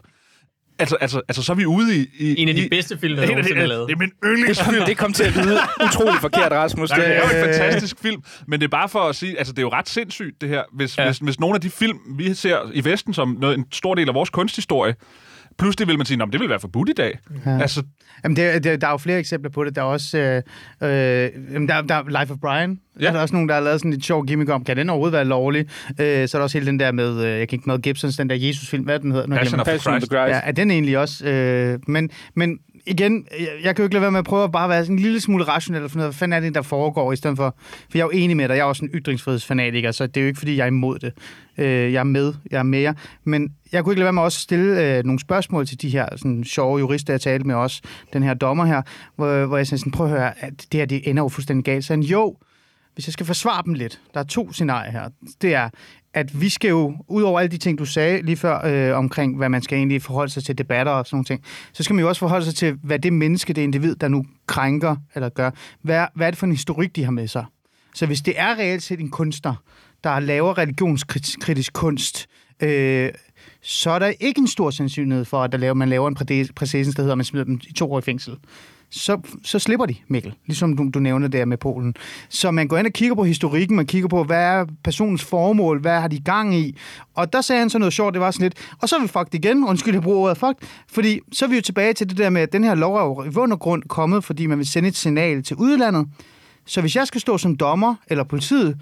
Altså, 0.79 0.97
altså, 1.01 1.21
altså, 1.29 1.43
så 1.43 1.53
er 1.53 1.57
vi 1.57 1.67
ude 1.67 1.97
i... 1.97 2.07
i 2.19 2.41
en 2.41 2.49
af 2.49 2.55
de 2.55 2.69
bedste 2.71 2.99
film, 2.99 3.17
der 3.17 3.27
nogensinde 3.27 3.61
er 3.61 3.67
lavet. 3.67 3.89
Det 3.89 3.95
er 3.95 3.99
min 3.99 4.11
yndlingsfilm. 4.25 4.85
Det 4.87 4.97
kom 4.97 5.13
til 5.13 5.25
at 5.25 5.37
lyde 5.37 5.59
utrolig 5.85 6.21
forkert, 6.21 6.53
Rasmus. 6.53 6.91
Nej, 6.91 6.99
det 6.99 7.17
er 7.17 7.17
jo 7.17 7.25
en 7.25 7.55
fantastisk 7.55 7.97
film, 8.03 8.23
men 8.49 8.61
det 8.61 8.65
er 8.67 8.71
bare 8.71 8.89
for 8.89 9.01
at 9.01 9.17
sige, 9.17 9.39
altså 9.39 9.53
det 9.53 9.59
er 9.59 9.63
jo 9.63 9.69
ret 9.73 9.89
sindssygt, 9.89 10.41
det 10.41 10.49
her. 10.49 10.63
Hvis, 10.73 10.99
ja. 10.99 11.05
hvis, 11.05 11.19
hvis 11.19 11.41
nogle 11.41 11.55
af 11.55 11.61
de 11.61 11.71
film, 11.71 11.99
vi 12.19 12.35
ser 12.35 12.71
i 12.73 12.85
Vesten 12.85 13.15
som 13.15 13.37
noget, 13.41 13.59
en 13.59 13.65
stor 13.73 13.95
del 13.95 14.09
af 14.09 14.15
vores 14.15 14.31
kunsthistorie, 14.31 14.95
pludselig 15.59 15.89
vil 15.89 15.97
man 15.97 16.07
sige, 16.07 16.23
at 16.23 16.29
det 16.33 16.41
vil 16.41 16.49
være 16.49 16.61
forbudt 16.61 16.89
i 16.89 16.93
dag. 16.93 17.19
Ja. 17.47 17.59
Altså, 17.61 17.83
Jamen, 18.25 18.37
det, 18.37 18.65
det, 18.65 18.81
der 18.81 18.87
er 18.87 18.91
jo 18.91 18.97
flere 18.97 19.19
eksempler 19.19 19.51
på 19.51 19.65
det. 19.65 19.77
Der 19.77 19.83
er 19.83 19.87
også 19.87 20.19
øh, 20.19 20.37
øh, 20.83 21.69
der, 21.69 21.83
der 21.83 21.95
er 21.95 22.21
Life 22.21 22.33
of 22.33 22.39
Brian. 22.41 22.79
Ja. 23.01 23.07
Der 23.07 23.13
er 23.13 23.21
også 23.21 23.35
nogen, 23.35 23.49
der 23.49 23.55
har 23.55 23.63
lavet 23.63 23.81
sådan 23.81 23.93
et 23.93 24.05
sjov 24.05 24.27
gimmick 24.27 24.51
om, 24.51 24.65
kan 24.65 24.77
den 24.77 24.91
overhovedet 24.91 25.13
være 25.13 25.25
lovlig? 25.25 25.67
Øh, 26.01 26.29
så 26.29 26.37
er 26.37 26.41
der 26.41 26.43
også 26.43 26.59
hele 26.59 26.67
den 26.67 26.81
der 26.81 26.93
med, 26.93 27.25
øh, 27.25 27.39
jeg 27.39 27.49
kan 27.49 27.57
ikke 27.57 27.71
med 27.71 27.79
Gibsons, 27.79 28.17
den 28.17 28.31
der 28.31 28.37
Jesus-film, 28.37 28.85
hvad 28.85 28.99
den 28.99 29.13
hedder? 29.13 29.37
Passion 29.37 29.61
of 29.61 29.67
the 29.67 29.77
Christ. 29.81 30.13
Ja, 30.13 30.41
er 30.45 30.53
den 30.53 30.71
egentlig 30.71 30.99
også? 30.99 31.27
Øh, 31.27 31.79
men, 31.87 32.11
men 32.35 32.59
igen, 32.87 33.27
jeg, 33.39 33.49
jeg 33.63 33.77
kan 33.77 33.83
jo 33.83 33.87
ikke 33.87 33.95
lade 33.95 34.03
være 34.03 34.11
med 34.11 34.19
at 34.19 34.25
prøve 34.25 34.45
at 34.45 34.53
bare 34.53 34.69
være 34.69 34.85
sådan 34.85 34.97
en 34.97 35.03
lille 35.03 35.21
smule 35.21 35.45
rationel 35.45 35.85
og 35.85 35.91
finde 35.91 36.03
ud 36.03 36.05
af, 36.05 36.11
hvad 36.11 36.19
fanden 36.19 36.37
er 36.37 36.41
det, 36.41 36.55
der 36.55 36.63
foregår, 36.63 37.13
i 37.13 37.17
stedet 37.17 37.37
for... 37.37 37.57
For 37.61 37.99
jeg 37.99 38.01
er 38.01 38.05
jo 38.05 38.11
enig 38.11 38.37
med 38.37 38.49
dig, 38.49 38.55
jeg 38.55 38.61
er 38.61 38.65
også 38.65 38.85
en 38.85 38.91
ytringsfrihedsfanatiker, 38.95 39.93
så 39.93 40.07
det 40.07 40.17
er 40.17 40.21
jo 40.21 40.27
ikke, 40.27 40.39
fordi 40.39 40.57
jeg 40.57 40.63
er 40.63 40.67
imod 40.67 40.99
det. 40.99 41.13
Øh, 41.59 41.93
jeg 41.93 42.01
er 42.01 42.05
med, 42.05 42.35
jeg 42.51 42.59
er 42.59 42.63
med 42.63 42.79
jer. 42.79 42.95
Men 43.25 43.55
jeg 43.73 43.85
kunne 43.85 43.93
ikke 43.93 44.01
lade 44.01 44.05
være 44.05 44.13
med 44.13 44.23
at 44.23 44.25
også 44.25 44.41
stille 44.41 44.97
øh, 44.97 45.05
nogle 45.05 45.21
spørgsmål 45.21 45.67
til 45.67 45.83
de 45.83 45.89
her 45.89 46.07
sådan, 46.17 46.45
sjove 46.45 46.79
jurister, 46.79 47.13
jeg 47.13 47.21
talte 47.21 47.47
med 47.47 47.55
også, 47.55 47.83
den 48.13 48.23
her 48.23 48.35
dommer 48.35 48.65
her, 48.65 48.83
hvor, 49.17 49.47
hvor 49.47 49.57
jeg 49.57 49.67
sådan, 49.67 49.93
prøv 49.93 50.07
at 50.07 50.13
høre, 50.13 50.45
at 50.45 50.53
det 50.73 50.81
her 50.81 50.87
det 50.87 51.09
ender 51.09 51.23
jo 51.23 51.29
fuldstændig 51.29 51.65
galt. 51.65 51.85
Så 51.85 51.93
han, 51.93 52.03
jo, 52.03 52.37
hvis 52.95 53.07
jeg 53.07 53.13
skal 53.13 53.27
forsvare 53.27 53.63
dem 53.65 53.75
lidt, 53.75 54.01
der 54.15 54.21
er 54.21 54.25
to 54.25 54.53
scenarier 54.53 54.91
her. 54.91 55.09
Det 55.43 55.55
er, 55.55 55.69
at 56.15 56.41
vi 56.41 56.49
skal 56.49 56.69
jo, 56.69 56.97
ud 57.09 57.23
over 57.23 57.41
alle 57.41 57.51
de 57.51 57.57
ting, 57.57 57.79
du 57.79 57.85
sagde 57.85 58.23
lige 58.23 58.37
før, 58.37 58.67
øh, 58.67 58.99
omkring, 58.99 59.37
hvad 59.37 59.49
man 59.49 59.63
skal 59.63 59.79
egentlig 59.79 60.03
forholde 60.03 60.33
sig 60.33 60.45
til 60.45 60.59
debatter 60.59 60.93
og 60.93 61.07
sådan 61.07 61.17
nogle 61.17 61.25
ting, 61.25 61.45
så 61.73 61.83
skal 61.83 61.95
man 61.95 62.03
jo 62.03 62.09
også 62.09 62.19
forholde 62.19 62.45
sig 62.45 62.55
til, 62.55 62.79
hvad 62.83 62.99
det 62.99 63.13
menneske, 63.13 63.53
det 63.53 63.63
individ, 63.63 63.97
der 63.97 64.09
nu 64.09 64.25
krænker 64.47 64.97
eller 65.15 65.29
gør, 65.29 65.51
hvad, 65.83 66.07
hvad 66.15 66.27
er 66.27 66.31
det 66.31 66.39
for 66.39 66.47
en 66.47 66.53
historik, 66.53 66.97
de 66.97 67.05
har 67.05 67.11
med 67.11 67.29
sig? 67.29 67.45
Så 67.95 68.07
hvis 68.07 68.21
det 68.21 68.35
er 68.37 68.59
reelt 68.59 68.83
set 68.83 69.01
en 69.01 69.11
kunstner, 69.11 69.55
der 70.05 70.21
laver 70.21 70.59
religionskritisk 70.59 71.73
kunst, 71.73 72.29
øh, 72.63 73.11
så 73.63 73.91
er 73.91 73.99
der 73.99 74.13
ikke 74.21 74.39
en 74.39 74.49
stor 74.49 74.71
sandsynlighed 74.71 75.25
for, 75.25 75.43
at 75.43 75.53
der 75.53 75.59
laver, 75.59 75.75
man 75.75 75.89
laver 75.89 76.09
en 76.09 76.15
præcedens, 76.57 76.95
der 76.95 77.03
hedder, 77.03 77.13
at 77.13 77.19
man 77.19 77.25
smider 77.25 77.45
dem 77.45 77.61
i 77.69 77.73
to 77.73 77.93
år 77.93 77.99
i 77.99 78.03
fængsel 78.03 78.37
så, 78.93 79.21
så 79.43 79.59
slipper 79.59 79.87
de, 79.87 79.95
Mikkel, 80.09 80.35
ligesom 80.47 80.77
du, 80.77 80.91
du 80.95 80.99
nævner 80.99 81.29
der 81.29 81.45
med 81.45 81.57
Polen. 81.57 81.95
Så 82.29 82.51
man 82.51 82.69
går 82.69 82.79
ind 82.79 82.87
og 82.87 82.93
kigger 82.93 83.15
på 83.15 83.25
historikken, 83.25 83.77
man 83.77 83.87
kigger 83.87 84.09
på, 84.09 84.25
hvad 84.25 84.45
er 84.45 84.67
personens 84.85 85.25
formål, 85.25 85.81
hvad 85.81 86.01
har 86.01 86.09
de 86.09 86.21
gang 86.21 86.55
i, 86.55 86.77
og 87.15 87.33
der 87.33 87.41
sagde 87.41 87.59
han 87.59 87.71
så 87.71 87.79
noget 87.79 87.93
sjovt, 87.93 88.15
det 88.15 88.21
var 88.21 88.31
sådan 88.31 88.45
lidt, 88.45 88.55
og 88.81 88.89
så 88.89 88.97
er 88.97 89.01
vi 89.01 89.09
fucked 89.09 89.35
igen, 89.35 89.65
undskyld, 89.65 89.95
jeg 89.95 90.03
bruger 90.03 90.19
ordet 90.19 90.39
fucked, 90.39 90.69
fordi 90.89 91.21
så 91.33 91.45
er 91.45 91.49
vi 91.49 91.55
jo 91.57 91.63
tilbage 91.63 91.93
til 91.93 92.09
det 92.09 92.19
der 92.19 92.31
med, 92.31 92.43
at 92.43 92.53
den 92.53 92.65
her 92.65 92.75
lov 92.75 92.97
er 92.97 93.05
jo 93.05 93.45
i 93.45 93.57
grund 93.57 93.83
kommet, 93.83 94.25
fordi 94.25 94.47
man 94.47 94.59
vil 94.59 94.67
sende 94.67 94.89
et 94.89 94.97
signal 94.97 95.43
til 95.43 95.57
udlandet, 95.57 96.09
så 96.67 96.81
hvis 96.81 96.97
jeg 96.97 97.07
skal 97.07 97.21
stå 97.21 97.39
som 97.39 97.57
dommer 97.57 97.95
eller 98.09 98.25
politiet, 98.25 98.79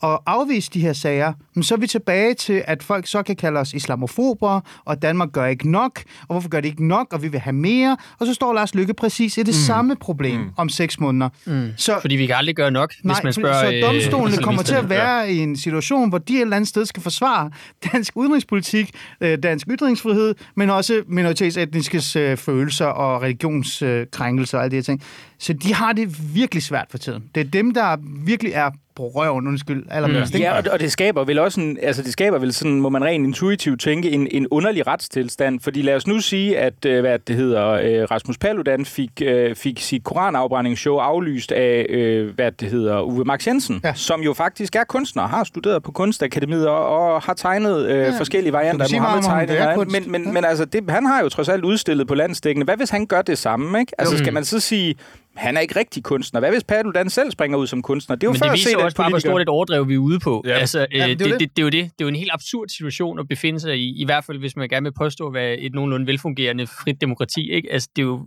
og 0.00 0.22
afvise 0.26 0.70
de 0.74 0.80
her 0.80 0.92
sager, 0.92 1.32
men 1.54 1.62
så 1.62 1.74
er 1.74 1.78
vi 1.78 1.86
tilbage 1.86 2.34
til, 2.34 2.62
at 2.66 2.82
folk 2.82 3.06
så 3.06 3.22
kan 3.22 3.36
kalde 3.36 3.60
os 3.60 3.74
islamofober, 3.74 4.60
og 4.84 5.02
Danmark 5.02 5.32
gør 5.32 5.46
ikke 5.46 5.70
nok, 5.70 6.02
og 6.20 6.26
hvorfor 6.26 6.48
gør 6.48 6.60
det 6.60 6.68
ikke 6.68 6.86
nok, 6.86 7.12
og 7.12 7.22
vi 7.22 7.28
vil 7.28 7.40
have 7.40 7.52
mere, 7.52 7.96
og 8.18 8.26
så 8.26 8.34
står 8.34 8.52
Lars 8.52 8.74
Lykke 8.74 8.94
præcis 8.94 9.38
i 9.38 9.40
det 9.40 9.46
mm. 9.46 9.52
samme 9.52 9.96
problem 9.96 10.40
mm. 10.40 10.50
om 10.56 10.68
seks 10.68 11.00
måneder. 11.00 11.28
Mm. 11.46 11.68
Så, 11.76 11.98
Fordi 12.00 12.16
vi 12.16 12.26
kan 12.26 12.36
aldrig 12.36 12.56
gøre 12.56 12.70
nok, 12.70 12.94
nej, 13.02 13.14
hvis 13.14 13.24
man 13.24 13.32
spørger... 13.32 13.82
Så 13.82 13.86
domstolene 13.86 14.36
øh, 14.36 14.42
kommer 14.42 14.62
til 14.62 14.74
at 14.74 14.90
være 14.90 15.18
ja. 15.18 15.24
i 15.24 15.38
en 15.38 15.56
situation, 15.56 16.08
hvor 16.08 16.18
de 16.18 16.34
et 16.34 16.40
eller 16.40 16.56
andet 16.56 16.68
sted 16.68 16.86
skal 16.86 17.02
forsvare 17.02 17.50
dansk 17.92 18.16
udenrigspolitik, 18.16 18.90
øh, 19.20 19.38
dansk 19.42 19.66
ytringsfrihed, 19.70 20.34
men 20.56 20.70
også 20.70 21.02
minoritetsetniske 21.08 22.20
øh, 22.20 22.36
følelser 22.36 22.86
og 22.86 23.22
religionskrænkelser 23.22 24.58
og 24.58 24.64
alle 24.64 24.70
de 24.70 24.76
her 24.76 24.82
ting. 24.82 25.02
Så 25.40 25.52
de 25.52 25.74
har 25.74 25.92
det 25.92 26.34
virkelig 26.34 26.62
svært 26.62 26.86
for 26.90 26.98
tiden. 26.98 27.24
Det 27.34 27.46
er 27.46 27.50
dem, 27.50 27.74
der 27.74 27.96
virkelig 28.24 28.52
er 28.52 28.70
på 28.96 29.06
røven, 29.06 29.48
undskyld, 29.48 29.84
allermest. 29.90 30.34
Mm. 30.34 30.40
Ja, 30.40 30.56
og, 30.58 30.64
og 30.72 30.80
det 30.80 30.92
skaber 30.92 31.24
vel 31.24 31.38
også 31.38 31.60
en, 31.60 31.78
altså 31.82 32.02
det 32.02 32.12
skaber 32.12 32.38
vel 32.38 32.52
sådan, 32.52 32.80
må 32.80 32.88
man 32.88 33.04
rent 33.04 33.26
intuitivt 33.26 33.80
tænke, 33.80 34.10
en, 34.10 34.28
en 34.30 34.46
underlig 34.50 34.86
retstilstand, 34.86 35.60
fordi 35.60 35.82
lad 35.82 35.96
os 35.96 36.06
nu 36.06 36.20
sige, 36.20 36.58
at, 36.58 36.84
øh, 36.86 37.00
hvad 37.00 37.18
det 37.18 37.36
hedder, 37.36 37.68
øh, 37.68 38.10
Rasmus 38.10 38.38
Paludan 38.38 38.84
fik, 38.84 39.10
øh, 39.22 39.56
fik 39.56 39.80
sit 39.80 40.04
koranafbrændingsshow 40.04 40.96
aflyst 40.96 41.52
af, 41.52 41.86
hvad 42.34 42.52
det 42.52 42.70
hedder, 42.70 43.02
Uwe 43.02 43.24
Max 43.24 43.46
Jensen, 43.46 43.80
ja. 43.84 43.94
som 43.94 44.20
jo 44.20 44.32
faktisk 44.32 44.76
er 44.76 44.84
kunstner, 44.84 45.26
har 45.26 45.44
studeret 45.44 45.82
på 45.82 45.92
Kunstakademiet 45.92 46.68
og, 46.68 46.86
og 46.86 47.22
har 47.22 47.34
tegnet 47.34 47.86
øh, 47.86 47.98
ja. 47.98 48.18
forskellige 48.18 48.52
varianter 48.52 48.84
af 48.84 49.00
Mohammed-tegninger. 49.00 49.84
Men, 49.84 50.10
men, 50.12 50.24
ja. 50.24 50.32
men 50.32 50.44
altså, 50.44 50.64
det, 50.64 50.90
han 50.90 51.06
har 51.06 51.22
jo 51.22 51.28
trods 51.28 51.48
alt 51.48 51.64
udstillet 51.64 52.08
på 52.08 52.14
landstækkende. 52.14 52.64
Hvad 52.64 52.76
hvis 52.76 52.90
han 52.90 53.06
gør 53.06 53.22
det 53.22 53.38
samme, 53.38 53.80
ikke? 53.80 53.92
Altså, 53.98 54.14
jo. 54.14 54.18
skal 54.18 54.32
man 54.32 54.44
så 54.44 54.60
sige, 54.60 54.94
han 55.36 55.56
er 55.56 55.60
ikke 55.60 55.78
rigtig 55.78 56.02
kunstner. 56.02 56.40
Hvad 56.40 56.50
hvis 56.50 56.64
Paludan 56.64 57.10
selv 57.10 57.30
springer 57.30 57.58
ud 57.58 57.66
som 57.66 57.82
kunstner? 57.82 58.16
Det 58.16 58.22
er 58.22 58.28
jo 58.28 58.32
Men 58.32 58.40
det 58.40 58.52
viser 58.52 58.72
jo 58.72 58.84
også 58.84 58.96
bare, 58.96 59.08
hvor 59.08 59.18
stort 59.18 59.42
et 59.42 59.48
overdrev 59.48 59.88
vi 59.88 59.94
er 59.94 59.98
ude 59.98 60.18
på. 60.18 60.42
Ja. 60.46 60.50
Altså, 60.50 60.86
øh, 60.94 61.08
det, 61.08 61.18
det, 61.18 61.18
det, 61.18 61.40
det, 61.40 61.56
det, 61.56 61.62
er 61.62 61.62
jo 61.62 61.68
det. 61.68 61.84
Det 61.84 62.00
er 62.00 62.04
jo 62.04 62.08
en 62.08 62.16
helt 62.16 62.30
absurd 62.32 62.68
situation 62.68 63.18
at 63.18 63.28
befinde 63.28 63.60
sig 63.60 63.78
i, 63.78 64.00
i 64.02 64.04
hvert 64.04 64.24
fald 64.24 64.38
hvis 64.38 64.56
man 64.56 64.68
gerne 64.68 64.84
vil 64.84 64.92
påstå 64.92 65.26
at 65.26 65.34
være 65.34 65.58
et 65.58 65.74
nogenlunde 65.74 66.06
velfungerende 66.06 66.66
frit 66.66 67.00
demokrati. 67.00 67.50
Ikke? 67.50 67.72
Altså, 67.72 67.88
det 67.96 68.02
er 68.02 68.06
jo 68.06 68.26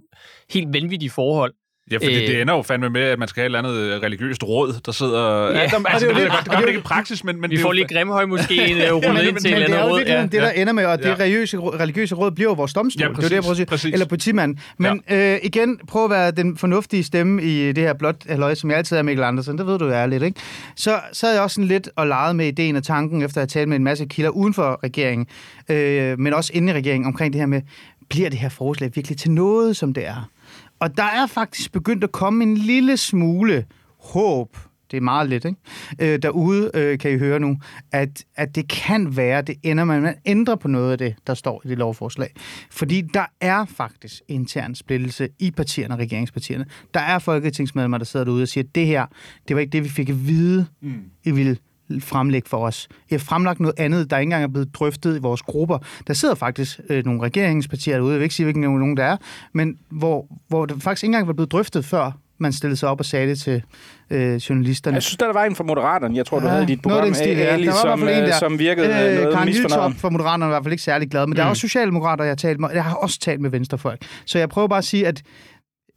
helt 0.53 0.73
vanvittige 0.73 1.09
forhold. 1.09 1.53
Ja, 1.91 1.97
fordi 1.97 2.21
Øh, 2.21 2.27
det 2.27 2.41
ender 2.41 2.53
jo 2.55 2.61
fandme 2.61 2.89
med, 2.89 3.01
at 3.01 3.19
man 3.19 3.27
skal 3.27 3.41
have 3.41 3.45
et 3.45 3.57
eller 3.57 3.59
andet 3.59 3.95
øh, 3.95 4.01
religiøst 4.01 4.43
råd, 4.43 4.73
der 4.85 4.91
sidder... 4.91 5.51
Ja, 5.51 5.59
altså, 5.59 5.77
og 5.77 5.83
det 5.83 5.93
er 5.93 5.99
det, 5.99 6.05
jo 6.05 6.09
det- 6.09 6.31
det 6.31 6.45
det 6.45 6.53
er 6.53 6.61
jo- 6.61 6.67
ikke 6.67 6.79
i 6.79 6.83
praksis, 6.83 7.23
men, 7.23 7.41
men 7.41 7.49
Vi 7.51 7.55
det 7.55 7.61
er 7.61 7.63
får 7.63 7.69
jo- 7.69 7.73
lige 7.73 7.87
Grimhøj 7.87 8.25
måske 8.25 8.53
øh, 8.73 8.77
Ja, 8.77 8.91
rullet 8.91 9.13
men, 9.13 9.23
ind 9.23 9.31
men 9.33 9.41
til 9.43 9.51
et 9.51 9.57
det 9.57 9.63
eller 9.63 9.77
er 9.77 9.81
jo 9.81 9.85
andet 9.85 9.91
råd. 9.91 9.97
virkelig 9.99 10.15
Ja. 10.15 10.21
det, 10.21 10.31
der 10.31 10.49
ender 10.61 10.73
med, 10.73 10.85
og 10.85 10.97
det 10.97 11.05
Ja. 11.05 11.15
religiøse, 11.19 11.57
religiøse 11.57 12.15
råd 12.15 12.31
bliver 12.31 12.49
jo 12.49 12.53
vores 12.53 12.73
domstol. 12.73 13.01
Ja, 13.01 13.07
det 13.09 13.17
er 13.17 13.21
jo 13.23 13.29
det, 13.29 13.35
jeg 13.35 13.41
prøver 13.43 13.51
at 13.51 13.57
sige. 13.57 13.65
præcis, 13.65 13.81
præcis. 13.83 13.93
Eller 13.93 14.05
politimanden. 14.05 14.59
Men 14.77 15.01
øh, 15.11 15.37
igen, 15.43 15.79
prøv 15.87 16.03
at 16.03 16.09
være 16.09 16.31
den 16.31 16.57
fornuftige 16.57 17.03
stemme 17.03 17.43
i 17.43 17.71
det 17.71 17.83
her 17.83 17.93
blot 17.93 18.15
halløj, 18.29 18.53
som 18.55 18.69
jeg 18.69 18.77
altid 18.77 18.97
er 18.97 19.01
Mikkel 19.01 19.23
Andersen. 19.23 19.57
Det 19.57 19.67
ved 19.67 19.79
du, 19.79 19.87
jeg 19.87 20.01
er 20.01 20.05
lidt, 20.07 20.23
ikke? 20.23 20.39
Så, 20.75 20.99
så 21.13 21.27
er 21.27 21.33
jeg 21.33 21.41
også 21.41 21.53
sådan 21.55 21.67
lidt 21.67 21.89
og 21.95 22.07
leget 22.07 22.35
med 22.35 22.47
ideen 22.47 22.75
og 22.75 22.83
tanken, 22.83 23.21
efter 23.21 23.41
at 23.41 23.51
have 23.53 23.61
talt 23.61 23.69
med 23.69 23.77
en 23.77 23.83
masse 23.83 24.05
kilder 24.05 24.29
uden 24.29 24.53
for 24.53 24.79
regeringen, 24.83 25.27
øh, 25.69 26.19
men 26.19 26.33
også 26.33 26.51
inde 26.53 26.73
i 26.73 26.75
regeringen, 26.75 27.07
omkring 27.07 27.33
det 27.33 27.39
her 27.41 27.45
med, 27.47 27.61
bliver 28.09 28.29
det 28.29 28.39
her 28.39 28.49
forslag 28.49 28.91
virkelig 28.95 29.17
til 29.17 29.31
noget, 29.31 29.77
som 29.77 29.93
det 29.93 30.07
er? 30.07 30.29
Og 30.79 30.97
der 30.97 31.03
er 31.03 31.27
faktisk 31.27 31.71
begyndt 31.71 32.03
at 32.03 32.11
komme 32.11 32.43
en 32.43 32.57
lille 32.57 32.97
smule 32.97 33.65
håb, 33.99 34.57
det 34.91 34.97
er 34.97 35.01
meget 35.01 35.29
lidt, 35.29 35.45
ikke? 35.45 35.57
Øh, 35.99 36.19
derude 36.21 36.71
øh, 36.73 36.99
kan 36.99 37.11
I 37.11 37.17
høre 37.17 37.39
nu, 37.39 37.57
at, 37.91 38.25
at 38.35 38.55
det 38.55 38.69
kan 38.69 39.17
være, 39.17 39.41
det 39.41 39.55
ender 39.63 39.81
at 39.81 39.87
man 39.87 40.15
ændrer 40.25 40.55
på 40.55 40.67
noget 40.67 40.91
af 40.91 40.97
det, 40.97 41.15
der 41.27 41.33
står 41.33 41.61
i 41.65 41.67
det 41.67 41.77
lovforslag. 41.77 42.29
Fordi 42.71 43.01
der 43.01 43.25
er 43.41 43.65
faktisk 43.65 44.21
intern 44.27 44.75
splittelse 44.75 45.29
i 45.39 45.51
partierne 45.51 45.93
og 45.93 45.99
regeringspartierne. 45.99 46.65
Der 46.93 46.99
er 46.99 47.19
folketingsmedlemmer, 47.19 47.97
der 47.97 48.05
sidder 48.05 48.23
derude 48.23 48.43
og 48.43 48.47
siger, 48.47 48.63
at 48.63 48.75
det 48.75 48.85
her, 48.85 49.05
det 49.47 49.55
var 49.55 49.59
ikke 49.59 49.71
det, 49.71 49.83
vi 49.83 49.89
fik 49.89 50.09
at 50.09 50.27
vide, 50.27 50.65
mm. 50.81 51.03
I 51.23 51.31
ville 51.31 51.57
fremlægge 51.99 52.49
for 52.49 52.57
os. 52.57 52.87
I 52.91 53.13
har 53.13 53.19
fremlagt 53.19 53.59
noget 53.59 53.79
andet, 53.79 54.09
der 54.09 54.17
ikke 54.17 54.23
engang 54.25 54.43
er 54.43 54.47
blevet 54.47 54.75
drøftet 54.75 55.15
i 55.17 55.19
vores 55.19 55.41
grupper. 55.41 55.77
Der 56.07 56.13
sidder 56.13 56.35
faktisk 56.35 56.79
øh, 56.89 57.05
nogle 57.05 57.21
regeringspartier 57.21 57.95
derude, 57.95 58.11
jeg 58.11 58.19
vil 58.19 58.23
ikke 58.23 58.35
sige, 58.35 58.43
hvilken 58.43 58.63
nogen 58.63 58.97
der 58.97 59.03
er, 59.03 59.17
men 59.53 59.77
hvor, 59.91 60.27
hvor 60.47 60.65
det 60.65 60.83
faktisk 60.83 61.03
ikke 61.03 61.09
engang 61.09 61.27
var 61.27 61.33
blevet 61.33 61.51
drøftet 61.51 61.85
før 61.85 62.11
man 62.37 62.53
stillede 62.53 62.77
sig 62.77 62.89
op 62.89 62.99
og 62.99 63.05
sagde 63.05 63.29
det 63.29 63.39
til 63.39 63.63
øh, 64.09 64.35
journalisterne. 64.35 64.95
Jeg 64.95 65.03
synes, 65.03 65.17
der 65.17 65.33
var 65.33 65.43
en 65.43 65.55
fra 65.55 65.63
Moderaterne. 65.63 66.17
Jeg 66.17 66.25
tror, 66.25 66.39
du 66.39 66.45
Ja, 66.45 66.51
havde 66.51 66.67
dit 66.67 66.85
noget 66.85 66.97
program, 66.97 67.05
den 67.05 67.15
stil. 67.15 67.29
Ali, 67.29 67.67
var 67.67 67.73
som, 67.73 68.03
øh, 68.03 68.09
der. 68.09 68.33
som 68.33 68.59
virkede 68.59 68.87
øh, 68.87 69.15
noget 69.15 69.33
Karen 69.33 69.45
misfornøjet. 69.45 69.95
Fra 69.95 70.09
Moderaterne 70.09 70.45
er 70.45 70.47
i 70.47 70.51
hvert 70.51 70.63
fald 70.63 70.71
ikke 70.71 70.83
særlig 70.83 71.09
glad, 71.11 71.21
men 71.21 71.29
mm. 71.29 71.35
der 71.35 71.43
er 71.43 71.47
også 71.47 71.61
socialdemokrater, 71.61 72.23
jeg 72.23 72.31
har 72.31 72.35
talt 72.35 72.59
med. 72.59 72.69
Jeg 72.73 72.83
har 72.83 72.95
også 72.95 73.19
talt 73.19 73.41
med 73.41 73.49
venstrefolk. 73.49 74.01
Så 74.25 74.39
jeg 74.39 74.49
prøver 74.49 74.67
bare 74.67 74.77
at 74.77 74.85
sige, 74.85 75.07
at 75.07 75.21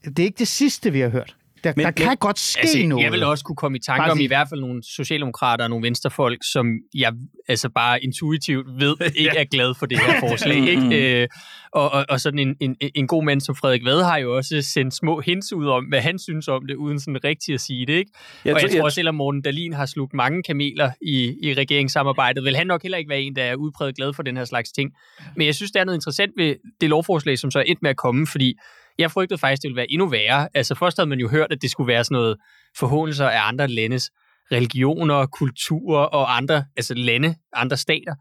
det 0.04 0.18
er 0.18 0.24
ikke 0.24 0.38
det 0.38 0.48
sidste, 0.48 0.92
vi 0.92 1.00
har 1.00 1.08
hørt. 1.08 1.36
Der, 1.66 1.72
Men- 1.76 1.84
der 1.86 1.90
kan 1.90 2.06
men- 2.08 2.16
godt 2.16 2.38
ske 2.38 2.60
Altså, 2.60 2.78
noget. 2.86 3.04
jeg 3.04 3.12
vil 3.12 3.22
også 3.24 3.44
kunne 3.44 3.56
komme 3.56 3.78
i 3.78 3.80
tanke 3.80 4.00
Bare 4.00 4.10
om 4.10 4.16
sig- 4.18 4.24
i 4.24 4.26
hvert 4.26 4.48
fald 4.48 4.60
nogle 4.60 4.82
socialdemokrater 4.82 5.64
og 5.64 5.70
nogle 5.70 5.86
venstrefolk, 5.86 6.38
som 6.52 6.66
jeg 6.94 7.12
altså 7.48 7.68
bare 7.68 8.04
intuitivt 8.04 8.66
ved 8.80 8.96
ikke 9.24 9.38
er 9.38 9.44
glad 9.44 9.74
for 9.78 9.86
det 9.86 9.98
her 9.98 10.20
forslag. 10.20 10.56
ikke? 10.68 11.22
Øh, 11.22 11.28
og, 11.72 11.92
og, 11.92 12.04
og 12.08 12.20
sådan 12.20 12.38
en, 12.38 12.56
en, 12.60 12.76
en 12.94 13.06
god 13.06 13.24
mand 13.24 13.40
som 13.40 13.54
Frederik 13.56 13.84
Vad 13.84 14.02
har 14.02 14.16
jo 14.18 14.36
også 14.36 14.62
sendt 14.62 14.94
små 14.94 15.20
hints 15.20 15.52
ud 15.52 15.66
om, 15.66 15.84
hvad 15.84 16.00
han 16.00 16.18
synes 16.18 16.48
om 16.48 16.66
det, 16.66 16.74
uden 16.74 17.00
sådan 17.00 17.24
rigtigt 17.24 17.54
at 17.54 17.60
sige 17.60 17.86
det. 17.86 17.92
Ikke? 17.92 18.10
Jeg 18.44 18.54
og 18.54 18.60
jeg 18.60 18.62
tror- 18.62 18.68
tror 18.68 18.76
jeg- 18.76 18.84
også, 18.84 18.94
selvom 18.94 19.14
Morten 19.14 19.42
Dalin 19.42 19.72
har 19.72 19.86
slugt 19.86 20.14
mange 20.14 20.42
kameler 20.42 20.90
i, 21.02 21.34
i 21.42 21.54
regeringssamarbejdet, 21.54 22.44
vil 22.44 22.56
han 22.56 22.66
nok 22.66 22.82
heller 22.82 22.98
ikke 22.98 23.10
være 23.10 23.20
en, 23.20 23.36
der 23.36 23.42
er 23.44 23.54
udpræget 23.54 23.96
glad 23.96 24.12
for 24.12 24.22
den 24.22 24.36
her 24.36 24.44
slags 24.44 24.72
ting. 24.72 24.90
Men 25.36 25.46
jeg 25.46 25.54
synes, 25.54 25.70
der 25.72 25.80
er 25.80 25.84
noget 25.84 25.96
interessant 25.98 26.32
ved 26.36 26.54
det 26.80 26.88
lovforslag, 26.90 27.38
som 27.38 27.50
så 27.50 27.58
er 27.58 27.64
et 27.66 27.78
med 27.82 27.90
at 27.90 27.96
komme, 27.96 28.26
fordi 28.26 28.54
jeg 28.98 29.10
frygtede 29.10 29.38
faktisk, 29.38 29.62
det 29.62 29.68
ville 29.68 29.76
være 29.76 29.92
endnu 29.92 30.06
værre. 30.06 30.48
Altså 30.54 30.74
først 30.74 30.96
havde 30.98 31.08
man 31.08 31.18
jo 31.18 31.28
hørt, 31.28 31.46
at 31.52 31.62
det 31.62 31.70
skulle 31.70 31.88
være 31.88 32.04
sådan 32.04 32.14
noget 32.14 32.36
forhåndelser 32.78 33.28
af 33.28 33.48
andre 33.48 33.68
landes 33.68 34.10
religioner, 34.52 35.26
kulturer 35.26 36.04
og 36.04 36.36
andre, 36.36 36.64
altså 36.76 36.94
lande, 36.94 37.34
andre 37.56 37.76
stater. 37.76 38.14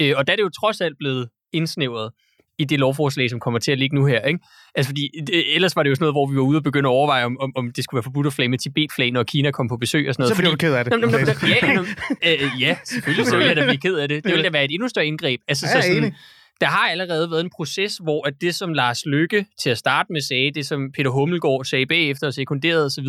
Øh, 0.00 0.12
og 0.16 0.26
der 0.26 0.32
er 0.32 0.36
det 0.36 0.42
jo 0.42 0.50
trods 0.60 0.80
alt 0.80 0.96
blevet 0.98 1.28
indsnævret 1.52 2.10
i 2.58 2.64
det 2.64 2.78
lovforslag, 2.78 3.30
som 3.30 3.40
kommer 3.40 3.60
til 3.60 3.72
at 3.72 3.78
ligge 3.78 3.96
nu 3.96 4.06
her. 4.06 4.20
Ikke? 4.20 4.40
Altså 4.74 4.90
fordi, 4.90 5.10
det, 5.26 5.54
ellers 5.54 5.76
var 5.76 5.82
det 5.82 5.90
jo 5.90 5.94
sådan 5.94 6.02
noget, 6.02 6.14
hvor 6.14 6.26
vi 6.26 6.36
var 6.36 6.42
ude 6.42 6.56
og 6.56 6.62
begynde 6.62 6.88
at 6.88 6.90
overveje, 6.90 7.24
om, 7.24 7.40
om, 7.40 7.52
om 7.56 7.72
det 7.72 7.84
skulle 7.84 7.98
være 7.98 8.02
forbudt 8.02 8.26
at 8.26 8.32
flage 8.32 8.48
med 8.48 8.58
Tibet-flag, 8.58 9.10
når 9.10 9.22
Kina 9.22 9.50
kom 9.50 9.68
på 9.68 9.76
besøg 9.76 10.08
og 10.08 10.14
sådan 10.14 10.22
noget. 10.22 10.36
Så 10.36 10.40
bliver 10.40 10.50
du 10.50 10.56
ked 10.56 10.74
af 10.74 10.84
det. 10.84 10.90
Nå, 10.90 10.96
nå, 10.96 11.06
nå, 11.06 11.18
ja, 11.18 11.74
nå, 11.74 11.84
øh, 12.26 12.60
ja, 12.60 12.76
selvfølgelig 12.84 13.26
så 13.26 13.36
vil 13.36 13.46
jeg 13.46 13.56
da 13.56 13.64
blive 13.64 13.80
ked 13.80 13.94
af 13.94 14.08
det. 14.08 14.24
Det 14.24 14.32
ville 14.32 14.44
da 14.44 14.50
være 14.50 14.64
et 14.64 14.70
endnu 14.70 14.88
større 14.88 15.06
indgreb. 15.06 15.40
Altså, 15.48 15.66
Ja, 15.66 15.82
så 15.82 15.88
sådan. 15.88 16.14
Der 16.60 16.66
har 16.66 16.88
allerede 16.88 17.30
været 17.30 17.40
en 17.44 17.50
proces, 17.56 17.96
hvor 18.02 18.26
at 18.28 18.34
det, 18.40 18.54
som 18.54 18.72
Lars 18.72 19.06
Lykke 19.06 19.46
til 19.62 19.70
at 19.70 19.78
starte 19.78 20.12
med 20.12 20.20
sagde, 20.20 20.50
det 20.54 20.66
som 20.66 20.92
Peter 20.96 21.10
Hummelgaard 21.10 21.64
sagde 21.64 21.86
bagefter 21.86 22.26
og 22.26 22.34
sekunderede 22.34 22.84
osv., 22.86 23.04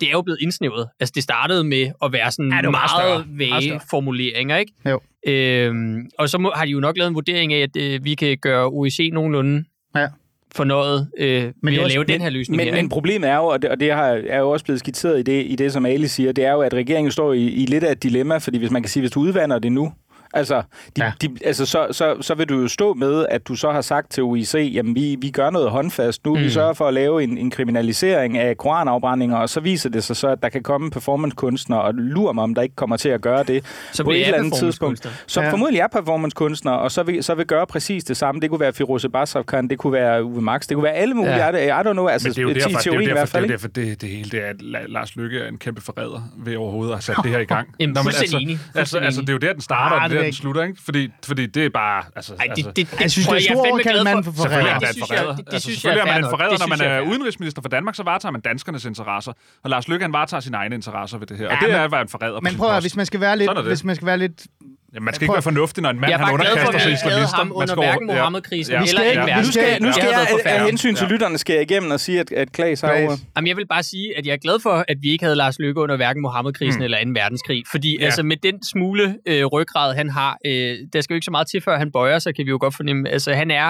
det 0.00 0.06
er 0.08 0.12
jo 0.12 0.22
blevet 0.22 0.38
indsnævret. 0.42 0.88
Altså, 1.00 1.12
det 1.14 1.22
startede 1.22 1.64
med 1.64 1.90
at 2.04 2.12
være 2.12 2.30
sådan 2.30 2.44
Ja, 2.52 2.62
meget 2.62 2.70
meget, 2.70 2.90
større. 2.90 3.08
meget 3.08 3.26
Meget 3.38 3.50
vage 3.52 3.62
større. 3.68 3.80
formuleringer, 3.90 4.56
ikke? 4.56 4.72
Jo. 4.88 5.00
Øhm, 5.28 6.06
og 6.18 6.28
så 6.28 6.38
må, 6.38 6.52
har 6.56 6.64
de 6.64 6.70
jo 6.70 6.80
nok 6.80 6.96
lavet 6.98 7.08
en 7.08 7.14
vurdering 7.14 7.52
af, 7.52 7.60
at 7.62 7.76
øh, 7.76 8.04
vi 8.04 8.14
kan 8.14 8.38
gøre 8.38 8.66
OEC 8.66 9.10
nogenlunde 9.12 9.64
Ja. 9.96 10.06
fornøjet 10.54 11.10
øh, 11.18 11.28
det 11.28 11.54
ved 11.62 11.72
er 11.72 11.78
at 11.78 11.84
også- 11.84 11.94
lave 11.96 12.04
den 12.04 12.20
her 12.20 12.30
løsning 12.30 12.56
Men, 12.56 12.66
her. 12.66 12.74
men 12.74 12.88
problemet 12.88 13.30
er 13.30 13.36
jo, 13.36 13.44
og 13.46 13.62
det, 13.62 13.70
og 13.70 13.80
det 13.80 13.92
har, 13.92 14.06
er 14.28 14.38
jo 14.38 14.50
også 14.50 14.64
blevet 14.64 14.80
skitseret 14.80 15.18
i 15.18 15.22
det, 15.22 15.46
i 15.46 15.56
det, 15.56 15.72
som 15.72 15.86
Ali 15.86 16.06
siger, 16.08 16.32
det 16.32 16.44
er 16.44 16.52
jo, 16.52 16.60
at 16.60 16.74
regeringen 16.74 17.12
står 17.12 17.32
i, 17.32 17.44
i 17.46 17.66
lidt 17.66 17.84
af 17.84 17.92
et 17.92 18.02
dilemma, 18.02 18.36
fordi 18.38 18.58
hvis 18.58 18.70
man 18.70 18.82
kan 18.82 18.88
sige, 18.90 19.00
hvis 19.00 19.10
du 19.10 19.20
udvander 19.20 19.58
det 19.58 19.72
nu, 19.72 19.92
altså, 20.36 20.62
de, 20.96 21.04
Ja. 21.04 21.12
de, 21.22 21.28
altså 21.44 21.66
så, 21.66 21.86
så, 21.90 22.16
så 22.20 22.34
vil 22.34 22.48
du 22.48 22.60
jo 22.60 22.68
stå 22.68 22.94
med, 22.94 23.26
at 23.30 23.48
du 23.48 23.54
så 23.54 23.70
har 23.70 23.80
sagt 23.80 24.10
til 24.10 24.22
UIC, 24.22 24.54
jamen 24.74 24.94
vi, 24.94 25.16
vi 25.20 25.30
gør 25.30 25.50
noget 25.50 25.70
håndfast 25.70 26.24
nu, 26.24 26.34
mm. 26.34 26.40
Vi 26.40 26.50
sørger 26.50 26.72
for 26.72 26.88
at 26.88 26.94
lave 26.94 27.22
en, 27.22 27.38
en 27.38 27.50
kriminalisering 27.50 28.38
af 28.38 28.56
koranafbrændinger, 28.56 29.36
og 29.36 29.48
så 29.48 29.60
viser 29.60 29.90
det 29.90 30.04
sig 30.04 30.16
så, 30.16 30.28
at 30.28 30.42
der 30.42 30.48
kan 30.48 30.62
komme 30.62 30.90
performancekunstnere, 30.90 31.82
og 31.82 31.94
lurer 31.94 32.32
mig, 32.32 32.44
om 32.44 32.54
der 32.54 32.62
ikke 32.62 32.76
kommer 32.76 32.96
til 32.96 33.08
at 33.08 33.20
gøre 33.20 33.42
det 33.44 33.64
så 33.92 34.04
på 34.04 34.10
et 34.10 34.20
er 34.20 34.24
eller 34.24 34.38
andet 34.38 34.54
tidspunkt, 34.54 35.08
som 35.26 35.44
Ja. 35.44 35.50
formodentlig 35.52 35.80
er 35.80 35.86
performancekunstnere, 35.86 36.78
og 36.78 36.90
så 36.92 37.02
vil, 37.02 37.24
så 37.24 37.34
vil 37.34 37.46
gøre 37.46 37.66
præcis 37.66 38.04
det 38.04 38.16
samme. 38.16 38.40
Det 38.40 38.50
kunne 38.50 38.60
være 38.60 38.72
Firoze 38.72 39.08
Basravkan, 39.08 39.68
det 39.68 39.78
kunne 39.78 39.92
være 39.92 40.24
Uwe 40.24 40.42
Max, 40.42 40.66
det 40.66 40.74
kunne 40.74 40.84
være 40.84 40.92
alle 40.92 41.14
mulige. 41.14 41.46
Ja. 41.46 41.80
I 41.80 41.82
don't 41.82 41.92
know, 41.92 42.06
altså 42.06 42.28
Men 42.28 42.34
det 42.34 42.38
er 42.38 42.42
jo 42.42 42.48
i 42.48 42.54
derfor, 42.54 42.68
det 42.68 42.74
er 42.76 42.78
jo 42.86 42.92
teorien 42.92 43.02
i 43.08 43.12
hvert 43.12 43.16
derfor, 43.16 43.32
fald. 43.32 43.42
det, 43.44 43.50
er 43.50 43.56
derfor 43.56 43.68
det, 43.68 44.00
det 44.00 44.08
hele 44.08 44.30
det 44.30 44.40
er, 44.44 44.46
at 44.46 44.56
La- 44.60 44.92
Lars 44.92 45.16
Lykke 45.16 45.38
er 45.38 45.48
en 45.48 45.58
kæmpe 45.58 45.80
forræder 45.80 46.30
ved 46.38 46.56
overhovedet 46.56 46.92
at 46.92 46.96
have 46.96 47.02
sat 47.02 47.16
det 47.22 47.30
her 47.30 47.38
i 47.38 47.44
gang. 47.44 47.68
Jamen, 47.80 47.94
Nå, 47.94 48.02
men 48.02 48.12
enig. 48.42 48.58
Altså, 48.74 48.74
Fuldstændig 48.74 49.06
altså, 49.06 49.20
det 49.20 49.28
er 49.28 49.32
jo 49.32 49.38
der, 49.38 49.52
den 49.52 49.60
starter, 49.62 49.96
Ah, 49.96 50.10
det 50.10 50.25
det 50.26 50.34
den 50.34 50.40
slutter, 50.42 50.62
ikke? 50.62 50.82
Fordi, 50.84 51.10
fordi 51.26 51.46
det 51.46 51.64
er 51.64 51.70
bare... 51.70 52.04
Altså, 52.16 52.34
Ej, 52.34 52.44
det, 52.44 52.50
altså, 52.50 52.70
det, 52.76 52.90
det, 52.90 53.00
Jeg 53.00 53.10
synes, 53.10 53.26
det 53.28 53.36
er 53.36 53.40
stort 53.40 53.78
at 53.80 53.86
kalde 53.86 54.04
manden 54.04 54.24
for 54.24 54.32
for. 54.32 54.42
forræder. 54.42 54.74
Er 54.74 54.78
det 54.78 54.88
synes 54.88 55.10
jeg- 55.10 55.26
det- 55.26 55.36
det 55.36 55.52
Altså, 55.52 55.66
synes 55.70 55.84
jeg 55.84 55.98
er 55.98 56.04
man 56.06 56.24
en 56.24 56.30
forræder, 56.30 56.50
Det 56.50 56.58
når 56.60 56.66
man 56.76 56.80
er 56.80 57.00
udenrigsminister 57.00 57.62
for 57.62 57.68
Danmark, 57.68 57.94
så 57.94 58.02
varetager 58.02 58.32
man 58.32 58.40
danskernes 58.40 58.84
interesser. 58.84 59.32
Og 59.64 59.70
Lars 59.70 59.88
Løkke, 59.88 60.04
han 60.04 60.12
varetager 60.12 60.40
sine 60.40 60.56
egne 60.56 60.74
interesser 60.74 61.18
ved 61.18 61.26
det 61.26 61.36
her. 61.38 61.48
Og 61.48 61.56
det 61.60 61.72
er 61.74 61.88
være 61.88 62.00
en 62.02 62.08
forræder 62.08 62.40
Men 62.40 62.56
prøv 62.56 62.70
at 62.70 62.82
hvis 62.82 62.96
man 62.96 63.06
skal 63.06 63.20
være 63.20 63.38
lidt, 63.38 63.50
det. 63.56 63.64
hvis 63.64 63.84
man 63.84 63.96
skal 63.96 64.06
være 64.06 64.18
lidt 64.18 64.46
Jamen, 64.96 65.04
man 65.08 65.14
skal 65.14 65.24
ikke 65.26 65.38
være 65.40 65.48
fornuftig, 65.52 65.80
når 65.82 65.90
en 65.90 66.00
mand 66.00 66.10
Jeg 66.10 66.14
er 66.20 66.24
han 66.24 66.32
bare 66.32 66.38
glad 66.42 66.46
for, 66.46 66.52
underkaster 66.52 66.76
at 66.76 66.82
sig 66.82 66.88
vi 66.88 66.92
ikke 66.92 67.02
havde 67.02 67.14
islamister. 67.14 67.36
ham 67.36 67.46
Man 67.46 67.54
under 67.60 67.66
skal 67.66 67.78
over- 67.78 67.86
hverken 67.92 68.08
ja. 68.10 68.14
Mohammed-krisen 68.16 68.72
Ja. 68.74 68.80
eller 68.88 69.02
ikke 69.02 69.20
nu 69.20 69.26
verden. 69.26 69.44
Nu 69.46 69.52
skal, 69.56 69.68
nu 69.82 69.86
Det 69.88 69.94
skal 69.94 70.08
jeg 70.08 70.60
af, 70.60 70.66
hensyn 70.70 70.94
til 71.00 71.06
Ja. 71.06 71.12
lytterne 71.12 71.36
skal 71.42 71.52
jeg 71.58 71.62
igennem 71.68 71.90
og 71.96 72.00
sige, 72.06 72.18
at, 72.24 72.28
at 72.42 72.48
Klaas 72.56 72.80
har 72.80 72.92
ordet. 73.04 73.18
Jamen, 73.36 73.48
jeg 73.50 73.56
vil 73.60 73.66
bare 73.74 73.84
sige, 73.92 74.06
at 74.18 74.24
jeg 74.26 74.32
er 74.38 74.42
glad 74.46 74.58
for, 74.66 74.74
at 74.92 74.96
vi 75.04 75.08
ikke 75.14 75.24
havde 75.26 75.36
Lars 75.42 75.56
Løkke 75.58 75.80
under 75.84 75.96
hverken 75.96 76.20
Mohammed-krisen 76.26 76.80
Mm. 76.80 76.84
eller 76.84 76.98
2. 77.04 77.10
verdenskrig. 77.22 77.60
Fordi 77.74 77.90
Ja. 78.00 78.04
altså, 78.04 78.22
med 78.32 78.36
den 78.48 78.56
smule 78.72 79.04
øh, 79.30 79.44
ryggrad, 79.54 79.88
han 80.00 80.08
har, 80.18 80.32
øh, 80.46 80.72
der 80.92 81.00
skal 81.00 81.14
jo 81.14 81.16
ikke 81.18 81.24
så 81.30 81.34
meget 81.38 81.46
til, 81.52 81.60
før 81.66 81.78
han 81.78 81.88
bøjer 81.92 82.18
sig, 82.18 82.30
kan 82.36 82.44
vi 82.46 82.50
jo 82.50 82.58
godt 82.60 82.74
fornemme. 82.76 83.08
Altså, 83.08 83.30
han 83.34 83.50
er 83.50 83.68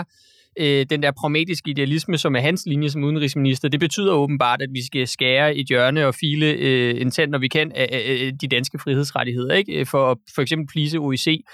øh, 0.60 0.86
den 0.90 1.02
der 1.02 1.10
pragmatiske 1.10 1.70
idealisme, 1.70 2.18
som 2.18 2.36
er 2.36 2.40
hans 2.40 2.62
linje 2.66 2.90
som 2.90 3.04
udenrigsminister. 3.04 3.68
Det 3.68 3.80
betyder 3.80 4.12
åbenbart, 4.12 4.62
at 4.62 4.68
vi 4.72 4.86
skal 4.86 5.08
skære 5.08 5.56
et 5.56 5.66
hjørne 5.66 6.06
og 6.06 6.14
file 6.14 6.46
øh, 6.46 7.00
en 7.00 7.10
tand, 7.10 7.30
når 7.30 7.38
vi 7.38 7.48
kan, 7.48 7.72
af, 7.74 7.88
af, 7.92 8.32
de 8.40 8.48
danske 8.48 8.78
frihedsrettigheder, 8.78 9.54
ikke? 9.54 9.80
Øh, 9.80 9.86
for 9.86 10.10
at 10.10 10.16
for 10.34 10.42
eksempel 10.42 10.66
plise 10.72 10.98
OIC. 10.98 11.44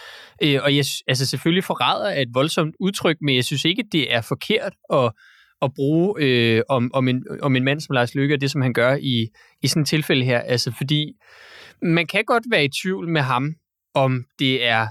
Øh, 0.42 0.60
og 0.62 0.76
jeg, 0.76 0.84
altså 1.06 1.26
selvfølgelig 1.26 1.64
forræder 1.64 2.08
er 2.08 2.20
et 2.20 2.34
voldsomt 2.34 2.74
udtryk, 2.80 3.16
men 3.20 3.34
jeg 3.36 3.44
synes 3.44 3.64
ikke, 3.64 3.84
det 3.92 4.14
er 4.14 4.20
forkert 4.20 4.72
at 4.92 5.12
at 5.62 5.74
bruge 5.74 6.14
øh, 6.18 6.62
om, 6.68 6.90
om, 6.94 7.08
en, 7.08 7.24
om 7.42 7.56
en 7.56 7.64
mand 7.64 7.80
som 7.80 7.94
Lars 7.94 8.14
Løkke, 8.14 8.34
og 8.34 8.40
det 8.40 8.50
som 8.50 8.62
han 8.62 8.72
gør 8.72 8.96
i, 9.00 9.28
i 9.62 9.66
sådan 9.66 9.82
et 9.82 9.88
tilfælde 9.88 10.24
her. 10.24 10.38
Altså 10.38 10.72
fordi 10.76 11.12
man 11.82 12.06
kan 12.06 12.24
godt 12.24 12.44
være 12.50 12.64
i 12.64 12.68
tvivl 12.82 13.08
med 13.08 13.20
ham, 13.20 13.54
om 13.94 14.24
det 14.38 14.66
er 14.66 14.86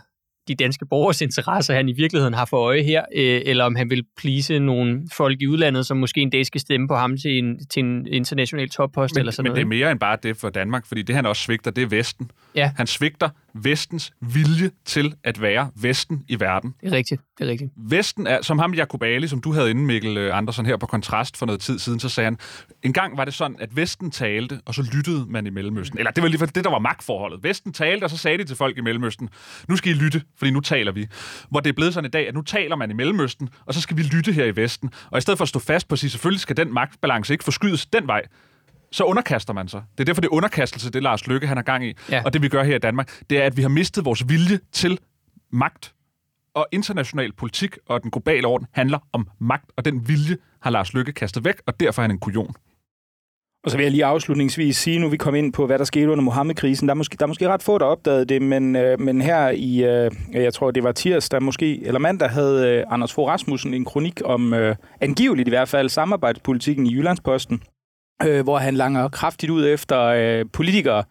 de 0.51 0.63
danske 0.63 0.85
borgers 0.85 1.21
interesser, 1.21 1.73
han 1.73 1.89
i 1.89 1.93
virkeligheden 1.93 2.33
har 2.33 2.45
for 2.45 2.57
øje 2.57 2.83
her, 2.83 3.05
øh, 3.15 3.41
eller 3.45 3.65
om 3.65 3.75
han 3.75 3.89
vil 3.89 4.03
plise 4.17 4.59
nogle 4.59 5.01
folk 5.13 5.41
i 5.41 5.47
udlandet, 5.47 5.85
som 5.85 5.97
måske 5.97 6.21
en 6.21 6.29
dag 6.29 6.45
skal 6.45 6.61
stemme 6.61 6.87
på 6.87 6.95
ham 6.95 7.17
til 7.17 7.37
en, 7.37 7.65
til 7.65 7.83
en 7.83 8.07
international 8.07 8.69
toppost 8.69 9.15
Men, 9.15 9.19
eller 9.19 9.31
sådan 9.31 9.49
men 9.49 9.55
det 9.55 9.61
er 9.61 9.65
noget. 9.65 9.79
mere 9.79 9.91
end 9.91 9.99
bare 9.99 10.17
det 10.23 10.37
for 10.37 10.49
Danmark, 10.49 10.85
fordi 10.85 11.01
det 11.01 11.15
han 11.15 11.25
også 11.25 11.41
svigter, 11.43 11.71
det 11.71 11.81
er 11.81 11.87
Vesten. 11.87 12.31
Ja. 12.55 12.71
Han 12.77 12.87
svigter 12.87 13.29
Vestens 13.53 14.11
vilje 14.21 14.71
til 14.85 15.13
at 15.23 15.41
være 15.41 15.71
Vesten 15.75 16.23
i 16.27 16.39
verden. 16.39 16.73
Det 16.81 16.87
er 16.87 16.91
rigtigt, 16.91 17.21
det 17.37 17.47
er 17.47 17.51
rigtigt. 17.51 17.71
Vesten 17.75 18.27
er, 18.27 18.41
som 18.41 18.59
ham 18.59 18.73
Jacob 18.73 19.03
Ali, 19.03 19.27
som 19.27 19.41
du 19.41 19.53
havde 19.53 19.69
inden, 19.69 19.85
Mikkel 19.85 20.17
øh, 20.17 20.37
Andersen, 20.37 20.65
her 20.65 20.77
på 20.77 20.85
Kontrast 20.85 21.37
for 21.37 21.45
noget 21.45 21.61
tid 21.61 21.79
siden, 21.79 21.99
så 21.99 22.09
sagde 22.09 22.25
han, 22.25 22.37
en 22.83 22.93
gang 22.93 23.17
var 23.17 23.25
det 23.25 23.33
sådan, 23.33 23.57
at 23.59 23.75
Vesten 23.75 24.11
talte, 24.11 24.61
og 24.65 24.75
så 24.75 24.89
lyttede 24.93 25.25
man 25.29 25.47
i 25.47 25.49
Mellemøsten. 25.49 25.99
Eller 25.99 26.11
det 26.11 26.23
var 26.23 26.29
lige 26.29 26.45
det, 26.45 26.63
der 26.63 26.69
var 26.69 26.79
magtforholdet. 26.79 27.43
Vesten 27.43 27.73
talte, 27.73 28.03
og 28.03 28.09
så 28.09 28.17
sagde 28.17 28.37
de 28.37 28.43
til 28.43 28.55
folk 28.55 28.77
i 28.77 28.81
Mellemøsten, 28.81 29.29
nu 29.67 29.75
skal 29.75 29.91
I 29.91 29.95
lytte, 29.95 30.21
fordi 30.37 30.51
nu 30.51 30.59
taler 30.59 30.91
vi. 30.91 31.07
Hvor 31.49 31.59
det 31.59 31.69
er 31.69 31.73
blevet 31.73 31.93
sådan 31.93 32.07
i 32.07 32.11
dag, 32.11 32.27
at 32.27 32.33
nu 32.33 32.41
taler 32.41 32.75
man 32.75 32.91
i 32.91 32.93
Mellemøsten, 32.93 33.49
og 33.65 33.73
så 33.73 33.81
skal 33.81 33.97
vi 33.97 34.01
lytte 34.01 34.31
her 34.31 34.45
i 34.45 34.55
Vesten. 34.55 34.89
Og 35.11 35.17
i 35.17 35.21
stedet 35.21 35.37
for 35.37 35.43
at 35.43 35.49
stå 35.49 35.59
fast 35.59 35.87
på 35.87 35.93
at 35.93 35.99
sige, 35.99 36.09
selvfølgelig 36.09 36.41
skal 36.41 36.57
den 36.57 36.73
magtbalance 36.73 37.33
ikke 37.33 37.43
forskydes 37.43 37.85
den 37.85 38.07
vej, 38.07 38.21
så 38.91 39.03
underkaster 39.03 39.53
man 39.53 39.67
sig. 39.67 39.83
Det 39.91 39.99
er 39.99 40.05
derfor, 40.05 40.21
det 40.21 40.27
er 40.27 40.33
underkastelse, 40.33 40.91
det 40.91 41.03
Lars 41.03 41.27
Lykke 41.27 41.47
han 41.47 41.57
har 41.57 41.63
gang 41.63 41.85
i. 41.85 41.93
Ja. 42.09 42.21
Og 42.25 42.33
det 42.33 42.41
vi 42.41 42.49
gør 42.49 42.63
her 42.63 42.75
i 42.75 42.79
Danmark, 42.79 43.21
det 43.29 43.41
er, 43.41 43.45
at 43.45 43.57
vi 43.57 43.61
har 43.61 43.69
mistet 43.69 44.05
vores 44.05 44.29
vilje 44.29 44.59
til 44.71 44.99
magt. 45.51 45.93
Og 46.55 46.67
international 46.71 47.33
politik 47.33 47.77
og 47.87 48.03
den 48.03 48.11
globale 48.11 48.47
orden 48.47 48.67
handler 48.71 48.99
om 49.13 49.27
magt, 49.39 49.71
og 49.77 49.85
den 49.85 50.07
vilje 50.07 50.37
har 50.61 50.69
Lars 50.69 50.93
Lykke 50.93 51.11
kastet 51.11 51.45
væk, 51.45 51.55
og 51.67 51.79
derfor 51.79 52.01
er 52.01 52.03
han 52.03 52.11
en 52.11 52.19
kujon. 52.19 52.55
Og 53.63 53.71
så 53.71 53.77
vil 53.77 53.83
jeg 53.83 53.91
lige 53.91 54.05
afslutningsvis 54.05 54.77
sige, 54.77 54.99
nu 54.99 55.09
vi 55.09 55.17
kom 55.17 55.35
ind 55.35 55.53
på, 55.53 55.65
hvad 55.65 55.79
der 55.79 55.85
skete 55.85 56.09
under 56.09 56.23
Mohammed-krisen. 56.23 56.87
Der 56.87 56.93
er 56.93 56.97
måske, 56.97 57.17
der 57.17 57.23
er 57.23 57.27
måske 57.27 57.47
ret 57.47 57.63
få, 57.63 57.77
der 57.77 57.85
opdagede 57.85 58.25
det, 58.25 58.41
men, 58.41 58.75
øh, 58.75 58.99
men 58.99 59.21
her 59.21 59.49
i, 59.49 59.83
øh, 59.83 60.11
jeg 60.33 60.53
tror 60.53 60.71
det 60.71 60.83
var 60.83 60.91
tirsdag 60.91 61.43
måske, 61.43 61.85
eller 61.85 61.99
mandag, 61.99 62.29
havde 62.29 62.69
øh, 62.69 62.83
Anders 62.89 63.13
Fogh 63.13 63.29
Rasmussen 63.29 63.73
en 63.73 63.85
kronik 63.85 64.21
om, 64.25 64.53
øh, 64.53 64.75
angiveligt 65.01 65.47
i 65.47 65.51
hvert 65.51 65.69
fald, 65.69 65.89
samarbejdspolitikken 65.89 66.87
i 66.87 66.93
Jyllandsposten, 66.93 67.63
øh, 68.27 68.43
hvor 68.43 68.57
han 68.57 68.75
langer 68.75 69.07
kraftigt 69.07 69.49
ud 69.49 69.67
efter 69.67 70.01
øh, 70.01 70.45
politikere, 70.53 71.03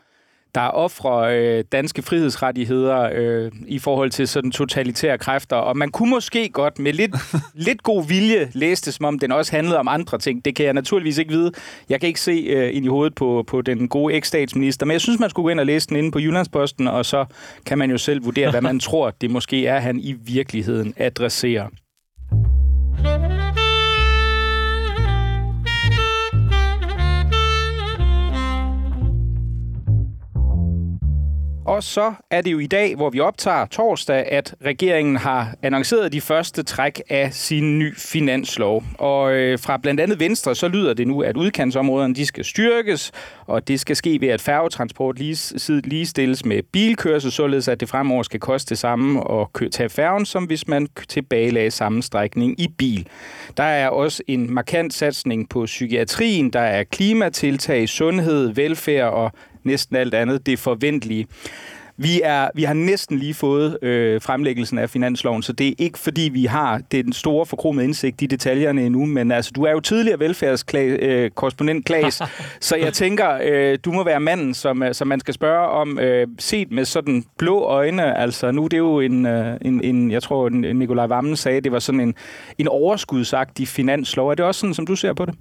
der 0.55 0.61
offrer 0.61 1.19
øh, 1.19 1.65
danske 1.73 2.03
frihedsrettigheder 2.03 3.11
øh, 3.15 3.53
i 3.67 3.79
forhold 3.79 4.11
til 4.11 4.29
sådan 4.29 4.51
totalitære 4.51 5.19
kræfter. 5.19 5.57
Og 5.57 5.77
man 5.77 5.91
kunne 5.91 6.11
måske 6.11 6.49
godt 6.49 6.79
med 6.79 6.93
lidt, 6.93 7.15
lidt 7.67 7.83
god 7.83 8.07
vilje 8.09 8.51
læse 8.53 8.85
det, 8.85 8.95
som 8.95 9.05
om 9.05 9.19
den 9.19 9.33
også 9.33 9.53
handlede 9.53 9.79
om 9.79 9.89
andre 9.89 10.19
ting. 10.19 10.45
Det 10.45 10.57
kan 10.57 10.67
jeg 10.67 10.75
naturligvis 10.75 11.19
ikke 11.19 11.33
vide. 11.33 11.53
Jeg 11.89 12.01
kan 12.01 12.07
ikke 12.07 12.21
se 12.21 12.33
øh, 12.33 12.77
ind 12.77 12.85
i 12.85 12.89
hovedet 12.89 13.15
på, 13.15 13.45
på 13.47 13.63
den 13.63 13.89
gode 13.89 14.15
eks-statsminister, 14.15 14.87
men 14.87 14.93
jeg 14.93 15.01
synes, 15.01 15.21
man 15.21 15.31
skulle 15.31 15.45
gå 15.45 15.49
ind 15.49 15.61
og 15.61 15.67
læse 15.67 15.89
den 15.89 15.97
inde 15.97 16.11
på 16.11 16.19
Jyllandsposten, 16.19 16.89
og 16.89 17.07
så 17.07 17.25
kan 17.67 17.79
man 17.79 17.91
jo 17.91 17.99
selv 17.99 18.25
vurdere, 18.25 18.51
hvad 18.51 18.63
man 18.63 18.81
tror, 18.89 19.11
det 19.21 19.31
måske 19.31 19.67
er, 19.67 19.81
han 19.81 20.01
i 20.01 20.13
virkeligheden 20.13 20.95
adresserer. 20.97 21.69
Og 31.71 31.83
så 31.83 32.13
er 32.31 32.41
det 32.41 32.53
jo 32.53 32.59
i 32.59 32.67
dag, 32.67 32.97
hvor 32.97 33.11
vi 33.11 33.21
optager 33.21 33.67
torsdag, 33.67 34.27
at 34.33 34.55
regeringen 34.65 35.17
har 35.17 35.55
annonceret 35.63 36.13
de 36.13 36.21
første 36.21 36.63
træk 36.63 37.01
af 37.09 37.35
sin 37.35 37.79
ny 37.79 37.97
finanslov. 37.97 38.85
Og 38.99 39.33
øh, 39.33 39.59
fra 39.59 39.77
blandt 39.77 40.01
andet 40.01 40.21
Venstre, 40.21 40.55
så 40.55 40.69
lyder 40.69 40.95
det 40.95 41.09
nu, 41.09 41.23
at 41.23 41.37
udkantsområderne 41.37 42.15
de 42.15 42.27
skal 42.27 42.45
styrkes, 42.45 43.13
og 43.47 43.69
det 43.69 43.81
skal 43.81 43.97
ske 43.97 44.21
ved, 44.21 44.29
at 44.29 44.41
færgetransport 44.41 45.19
lige, 45.19 45.81
lige 45.85 46.07
stilles 46.07 46.45
med 46.45 46.63
bilkørsel, 46.73 47.33
således 47.33 47.69
at 47.69 47.81
det 47.81 47.89
fremover 47.89 48.23
skal 48.23 48.41
koste 48.41 48.71
det 48.71 48.79
samme 48.79 49.21
at 49.33 49.73
tage 49.73 49.89
færgen, 49.89 50.27
som 50.27 50.45
hvis 50.45 50.69
man 50.69 50.89
tilbagelagde 51.09 51.71
samme 51.71 52.03
strækning 52.03 52.61
i 52.61 52.69
bil. 52.79 53.07
Der 53.57 53.63
er 53.63 53.89
også 53.89 54.23
en 54.27 54.55
markant 54.55 54.95
satsning 54.95 55.49
på 55.49 55.65
psykiatrien, 55.65 56.51
der 56.51 56.61
er 56.61 56.85
klimatiltag, 56.85 57.89
sundhed, 57.89 58.49
velfærd 58.49 59.13
og 59.13 59.33
næsten 59.65 59.97
alt 59.97 60.15
andet 60.15 60.47
det 60.47 60.59
forventelige. 60.59 61.27
Vi, 62.03 62.21
er, 62.25 62.49
vi 62.55 62.63
har 62.63 62.75
næsten 62.75 63.19
lige 63.19 63.35
fået 63.35 63.79
øh, 63.83 64.21
fremlæggelsen 64.21 64.79
af 64.79 64.91
finansloven, 64.91 65.43
så 65.43 65.53
det 65.53 65.69
er 65.69 65.73
ikke 65.79 65.99
fordi, 65.99 66.31
vi 66.33 66.45
har 66.45 66.81
den 66.93 67.13
store 67.13 67.47
forkromede 67.47 67.85
indsigt 67.85 68.23
i 68.23 68.27
detaljerne 68.27 68.87
endnu, 68.87 69.07
men 69.07 69.33
altså, 69.33 69.53
du 69.55 69.63
er 69.63 69.71
jo 69.71 69.81
tidligere 69.81 70.19
velfærdskorrespondent, 70.19 71.79
øh, 71.79 71.85
Klaas, 71.85 72.23
så 72.61 72.77
jeg 72.77 72.93
tænker, 72.93 73.39
øh, 73.43 73.79
du 73.85 73.93
må 73.93 74.05
være 74.05 74.21
manden, 74.21 74.55
som, 74.55 74.83
øh, 74.83 74.95
som 74.95 75.09
man 75.09 75.21
skal 75.21 75.35
spørge 75.35 75.69
om, 75.69 75.99
øh, 75.99 76.27
set 76.39 76.71
med 76.71 76.85
sådan 76.85 77.25
blå 77.39 77.61
øjne, 77.61 78.19
altså 78.19 78.51
nu 78.51 78.65
det 78.65 78.73
er 78.73 78.79
jo 78.79 79.01
en, 79.01 79.27
øh, 79.27 79.57
en, 79.63 79.85
en 79.85 80.11
jeg 80.11 80.23
tror, 80.23 80.49
Nikolaj 80.49 81.07
Vammen 81.07 81.37
sagde, 81.37 81.61
det 81.61 81.73
var 81.73 81.79
sådan 81.79 82.01
en, 82.01 82.15
en 82.59 82.69
overskudsagtig 82.69 83.69
finanslov. 83.69 84.31
Er 84.31 84.35
det 84.35 84.45
også 84.45 84.61
sådan, 84.61 84.75
som 84.75 84.87
du 84.87 84.97
ser 84.97 85.13
på 85.13 85.25
det? 85.25 85.35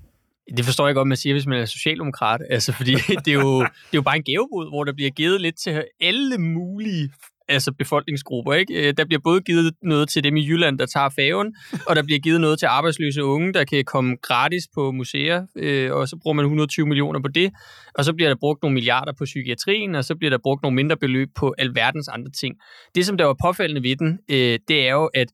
Det 0.57 0.65
forstår 0.65 0.85
jeg 0.85 0.95
godt, 0.95 1.07
man 1.07 1.17
siger, 1.17 1.33
hvis 1.33 1.45
man 1.45 1.59
er 1.59 1.65
socialdemokrat. 1.65 2.41
Altså, 2.49 2.73
fordi 2.73 2.93
det 3.25 3.27
er, 3.27 3.33
jo, 3.33 3.59
det 3.59 3.93
er 3.93 3.95
jo 3.95 4.01
bare 4.01 4.15
en 4.15 4.23
gavebod, 4.23 4.69
hvor 4.69 4.83
der 4.83 4.93
bliver 4.93 5.09
givet 5.09 5.41
lidt 5.41 5.55
til 5.55 5.83
alle 6.01 6.37
mulige 6.37 7.09
altså 7.49 7.71
befolkningsgrupper. 7.71 8.53
Ikke? 8.53 8.73
Øh, 8.87 8.93
der 8.97 9.05
bliver 9.05 9.19
både 9.23 9.41
givet 9.41 9.73
noget 9.83 10.09
til 10.09 10.23
dem 10.23 10.37
i 10.37 10.47
Jylland, 10.47 10.79
der 10.79 10.85
tager 10.85 11.09
faven, 11.09 11.55
og 11.87 11.95
der 11.95 12.03
bliver 12.03 12.19
givet 12.19 12.41
noget 12.41 12.59
til 12.59 12.65
arbejdsløse 12.65 13.23
unge, 13.23 13.53
der 13.53 13.63
kan 13.63 13.85
komme 13.85 14.15
gratis 14.21 14.63
på 14.73 14.91
museer, 14.91 15.45
øh, 15.55 15.93
og 15.93 16.07
så 16.07 16.17
bruger 16.21 16.35
man 16.35 16.45
120 16.45 16.87
millioner 16.87 17.21
på 17.21 17.27
det, 17.27 17.51
og 17.95 18.05
så 18.05 18.13
bliver 18.13 18.29
der 18.29 18.35
brugt 18.39 18.61
nogle 18.61 18.73
milliarder 18.73 19.13
på 19.17 19.25
psykiatrien, 19.25 19.95
og 19.95 20.05
så 20.05 20.15
bliver 20.15 20.29
der 20.29 20.37
brugt 20.43 20.63
nogle 20.63 20.75
mindre 20.75 20.97
beløb 20.97 21.29
på 21.35 21.55
alverdens 21.57 22.07
andre 22.07 22.31
ting. 22.31 22.55
Det, 22.95 23.05
som 23.05 23.17
der 23.17 23.25
var 23.25 23.35
påfaldende 23.43 23.83
ved 23.83 23.95
den, 23.95 24.19
øh, 24.29 24.59
det 24.67 24.87
er 24.87 24.91
jo, 24.91 25.05
at 25.05 25.27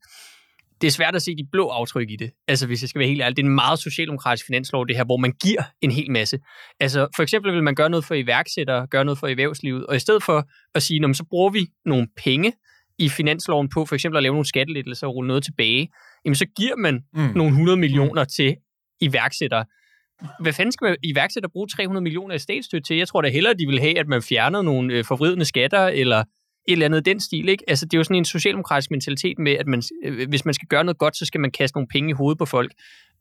det 0.82 0.88
er 0.88 0.92
svært 0.92 1.16
at 1.16 1.22
se 1.22 1.36
de 1.36 1.48
blå 1.52 1.68
aftryk 1.68 2.10
i 2.10 2.16
det. 2.16 2.32
Altså, 2.48 2.68
hvis 2.68 2.82
jeg 2.82 2.90
skal 2.90 3.00
være 3.00 3.08
helt 3.08 3.22
ærlig, 3.22 3.38
det 3.38 3.44
er 3.44 3.48
en 3.48 3.56
meget 3.56 3.80
socialdemokratisk 3.80 4.46
finanslov, 4.46 4.88
det 4.88 4.96
her, 4.96 5.06
hvor 5.06 5.18
man 5.18 5.34
giver 5.44 5.64
en 5.82 5.92
hel 5.92 6.12
masse. 6.12 6.40
Altså, 6.80 7.08
for 7.16 7.24
eksempel 7.24 7.54
vil 7.54 7.64
man 7.64 7.76
gøre 7.76 7.90
noget 7.90 8.06
for 8.06 8.16
iværksættere, 8.16 8.88
gøre 8.88 9.06
noget 9.06 9.20
for 9.20 9.28
erhvervslivet, 9.28 9.86
og 9.86 9.96
i 9.96 10.00
stedet 10.00 10.24
for 10.24 10.50
at 10.76 10.84
sige, 10.84 11.14
så 11.14 11.26
bruger 11.30 11.50
vi 11.50 11.68
nogle 11.86 12.08
penge 12.24 12.54
i 13.00 13.10
finansloven 13.10 13.70
på 13.70 13.86
for 13.86 13.96
eksempel 13.96 14.18
at 14.18 14.24
lave 14.24 14.34
nogle 14.34 14.46
skattelettelser 14.46 15.08
og 15.08 15.16
rulle 15.16 15.28
noget 15.28 15.44
tilbage, 15.44 15.90
jamen 16.26 16.36
så 16.36 16.46
giver 16.58 16.76
man 16.76 17.04
mm. 17.14 17.32
nogle 17.36 17.52
100 17.52 17.78
millioner 17.78 18.24
mm. 18.24 18.30
til 18.36 18.56
iværksættere. 19.02 19.66
Hvad 20.40 20.54
fanden 20.54 20.72
skal 20.72 20.86
man 20.86 20.98
iværksætter 21.04 21.50
bruge 21.50 21.68
300 21.68 22.04
millioner 22.04 22.36
i 22.36 22.40
statsstøtte 22.40 22.88
til? 22.88 22.98
Jeg 22.98 23.08
tror 23.08 23.22
da 23.22 23.30
hellere, 23.30 23.54
de 23.54 23.68
vil 23.68 23.80
have, 23.80 24.00
at 24.00 24.08
man 24.08 24.22
fjernede 24.22 24.64
nogle 24.64 24.94
øh, 24.94 25.06
forvridende 25.06 25.46
skatter, 25.46 25.88
eller 25.88 26.24
et 26.68 26.72
eller 26.72 26.86
andet 26.86 27.06
den 27.06 27.20
stil. 27.20 27.50
Ikke? 27.50 27.64
Altså, 27.68 27.86
det 27.86 27.94
er 27.94 27.98
jo 27.98 28.04
sådan 28.04 28.18
en 28.18 28.26
socialdemokratisk 28.26 28.92
mentalitet 28.92 29.40
med, 29.40 29.52
at 29.52 29.68
man, 29.68 29.84
øh, 30.06 30.30
hvis 30.30 30.46
man 30.46 30.54
skal 30.54 30.68
gøre 30.68 30.84
noget 30.84 30.98
godt, 30.98 31.18
så 31.18 31.26
skal 31.26 31.42
man 31.42 31.52
kaste 31.52 31.78
nogle 31.78 31.88
penge 31.88 32.10
i 32.10 32.14
hovedet 32.14 32.38
på 32.38 32.46
folk. 32.46 32.72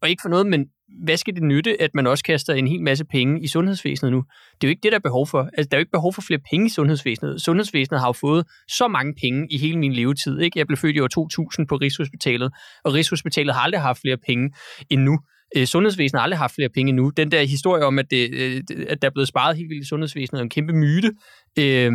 Og 0.02 0.10
ikke 0.10 0.22
for 0.22 0.28
noget, 0.28 0.46
men 0.46 0.66
hvad 1.04 1.16
skal 1.16 1.34
det 1.34 1.42
nytte, 1.42 1.82
at 1.82 1.90
man 1.94 2.06
også 2.06 2.24
kaster 2.24 2.54
en 2.54 2.68
hel 2.68 2.82
masse 2.82 3.04
penge 3.04 3.42
i 3.42 3.46
sundhedsvæsenet 3.46 4.12
nu? 4.12 4.24
Det 4.54 4.66
er 4.66 4.68
jo 4.68 4.70
ikke 4.70 4.82
det, 4.82 4.92
der 4.92 4.98
er 4.98 5.02
behov 5.02 5.26
for. 5.26 5.42
Altså, 5.42 5.68
der 5.70 5.76
er 5.76 5.78
jo 5.78 5.82
ikke 5.82 5.92
behov 5.92 6.12
for 6.12 6.22
flere 6.22 6.40
penge 6.50 6.66
i 6.66 6.68
sundhedsvæsenet. 6.68 7.42
Sundhedsvæsenet 7.42 8.00
har 8.00 8.08
jo 8.08 8.12
fået 8.12 8.46
så 8.68 8.88
mange 8.88 9.14
penge 9.22 9.46
i 9.50 9.58
hele 9.58 9.78
min 9.78 9.92
levetid. 9.92 10.40
Ikke? 10.40 10.58
Jeg 10.58 10.66
blev 10.66 10.76
født 10.76 10.96
i 10.96 11.00
år 11.00 11.08
2000 11.08 11.66
på 11.66 11.76
Rigshospitalet, 11.76 12.52
og 12.84 12.94
Rigshospitalet 12.94 13.54
har 13.54 13.60
aldrig 13.60 13.80
haft 13.80 14.00
flere 14.00 14.16
penge 14.26 14.50
end 14.90 15.02
nu. 15.02 15.18
Øh, 15.56 15.66
sundhedsvæsenet 15.66 16.20
har 16.20 16.24
aldrig 16.24 16.38
haft 16.38 16.54
flere 16.54 16.68
penge 16.68 16.88
endnu. 16.88 17.10
Den 17.16 17.32
der 17.32 17.42
historie 17.42 17.84
om, 17.84 17.98
at, 17.98 18.10
det, 18.10 18.30
øh, 18.34 18.62
at 18.88 19.02
der 19.02 19.08
er 19.08 19.12
blevet 19.12 19.28
sparet 19.28 19.56
helt 19.56 19.70
vildt 19.70 19.84
i 19.84 19.88
sundhedsvæsenet, 19.88 20.38
er 20.38 20.42
en 20.42 20.50
kæmpe 20.50 20.72
myte. 20.72 21.10
Øh, 21.58 21.92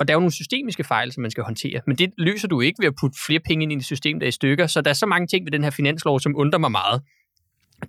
og 0.00 0.08
der 0.08 0.14
er 0.14 0.16
jo 0.16 0.20
nogle 0.20 0.32
systemiske 0.32 0.84
fejl, 0.84 1.12
som 1.12 1.20
man 1.20 1.30
skal 1.30 1.44
håndtere. 1.44 1.80
Men 1.86 1.96
det 1.96 2.10
løser 2.18 2.48
du 2.48 2.60
ikke 2.60 2.82
ved 2.82 2.86
at 2.86 2.94
putte 3.00 3.18
flere 3.26 3.40
penge 3.40 3.62
ind 3.62 3.72
i 3.72 3.76
et 3.76 3.84
system, 3.84 4.20
der 4.20 4.26
er 4.26 4.28
i 4.28 4.32
stykker. 4.32 4.66
Så 4.66 4.80
der 4.80 4.90
er 4.90 4.94
så 4.94 5.06
mange 5.06 5.26
ting 5.26 5.44
ved 5.46 5.52
den 5.52 5.62
her 5.62 5.70
finanslov, 5.70 6.20
som 6.20 6.36
undrer 6.36 6.58
mig 6.58 6.70
meget. 6.70 7.02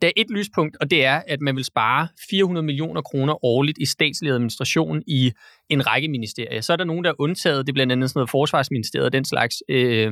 Der 0.01 0.07
er 0.07 0.11
et 0.15 0.27
lyspunkt, 0.29 0.77
og 0.81 0.91
det 0.91 1.05
er, 1.05 1.21
at 1.27 1.41
man 1.41 1.55
vil 1.55 1.63
spare 1.63 2.07
400 2.29 2.65
millioner 2.65 3.01
kroner 3.01 3.45
årligt 3.45 3.77
i 3.77 3.85
statslig 3.85 4.31
administration 4.31 5.01
i 5.07 5.31
en 5.69 5.87
række 5.87 6.07
ministerier. 6.07 6.61
Så 6.61 6.73
er 6.73 6.77
der 6.77 6.85
nogen, 6.85 7.03
der 7.03 7.09
er 7.09 7.21
undtaget. 7.21 7.67
Det 7.67 7.71
er 7.71 7.73
blandt 7.73 7.91
andet 7.91 8.09
sådan 8.09 8.17
noget 8.19 8.29
forsvarsministeriet 8.29 9.05
og 9.05 9.13
den 9.13 9.25
slags, 9.25 9.55
øh, 9.69 10.11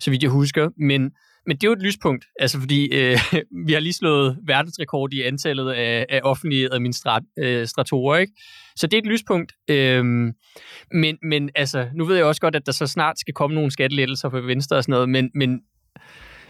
så 0.00 0.10
vidt 0.10 0.22
jeg 0.22 0.30
husker. 0.30 0.68
Men 0.78 1.10
men 1.46 1.56
det 1.56 1.64
er 1.64 1.68
jo 1.68 1.72
et 1.72 1.82
lyspunkt, 1.82 2.24
altså 2.40 2.60
fordi 2.60 2.88
øh, 2.92 3.18
vi 3.66 3.72
har 3.72 3.80
lige 3.80 3.92
slået 3.92 4.38
verdensrekord 4.46 5.12
i 5.12 5.22
antallet 5.22 5.72
af, 5.72 6.06
af 6.08 6.20
offentlige 6.22 6.68
administratorer, 6.72 8.14
øh, 8.14 8.20
ikke? 8.20 8.32
Så 8.76 8.86
det 8.86 8.96
er 8.96 8.98
et 8.98 9.06
lyspunkt. 9.06 9.52
Øhm, 9.70 10.32
men, 10.92 11.18
men 11.22 11.50
altså, 11.54 11.88
nu 11.94 12.04
ved 12.04 12.16
jeg 12.16 12.24
også 12.24 12.40
godt, 12.40 12.56
at 12.56 12.66
der 12.66 12.72
så 12.72 12.86
snart 12.86 13.18
skal 13.18 13.34
komme 13.34 13.54
nogle 13.54 13.70
skattelettelser 13.70 14.30
for 14.30 14.40
Venstre 14.40 14.76
og 14.76 14.82
sådan 14.82 14.92
noget, 14.92 15.08
men, 15.08 15.30
men 15.34 15.60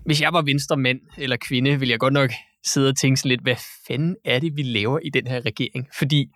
hvis 0.04 0.20
jeg 0.20 0.32
var 0.32 0.42
venstre 0.42 0.76
mand 0.76 1.00
eller 1.18 1.37
kvinde, 1.48 1.78
ville 1.78 1.92
jeg 1.92 1.98
godt 1.98 2.12
nok 2.12 2.30
sidde 2.66 2.88
og 2.88 2.96
tænke 2.96 3.28
lidt, 3.28 3.42
hvad 3.42 3.56
fanden 3.88 4.16
er 4.24 4.38
det, 4.38 4.56
vi 4.56 4.62
laver 4.62 4.98
i 5.04 5.11
den 5.11 5.26
her 5.26 5.46
regering? 5.46 5.88
Fordi 5.98 6.26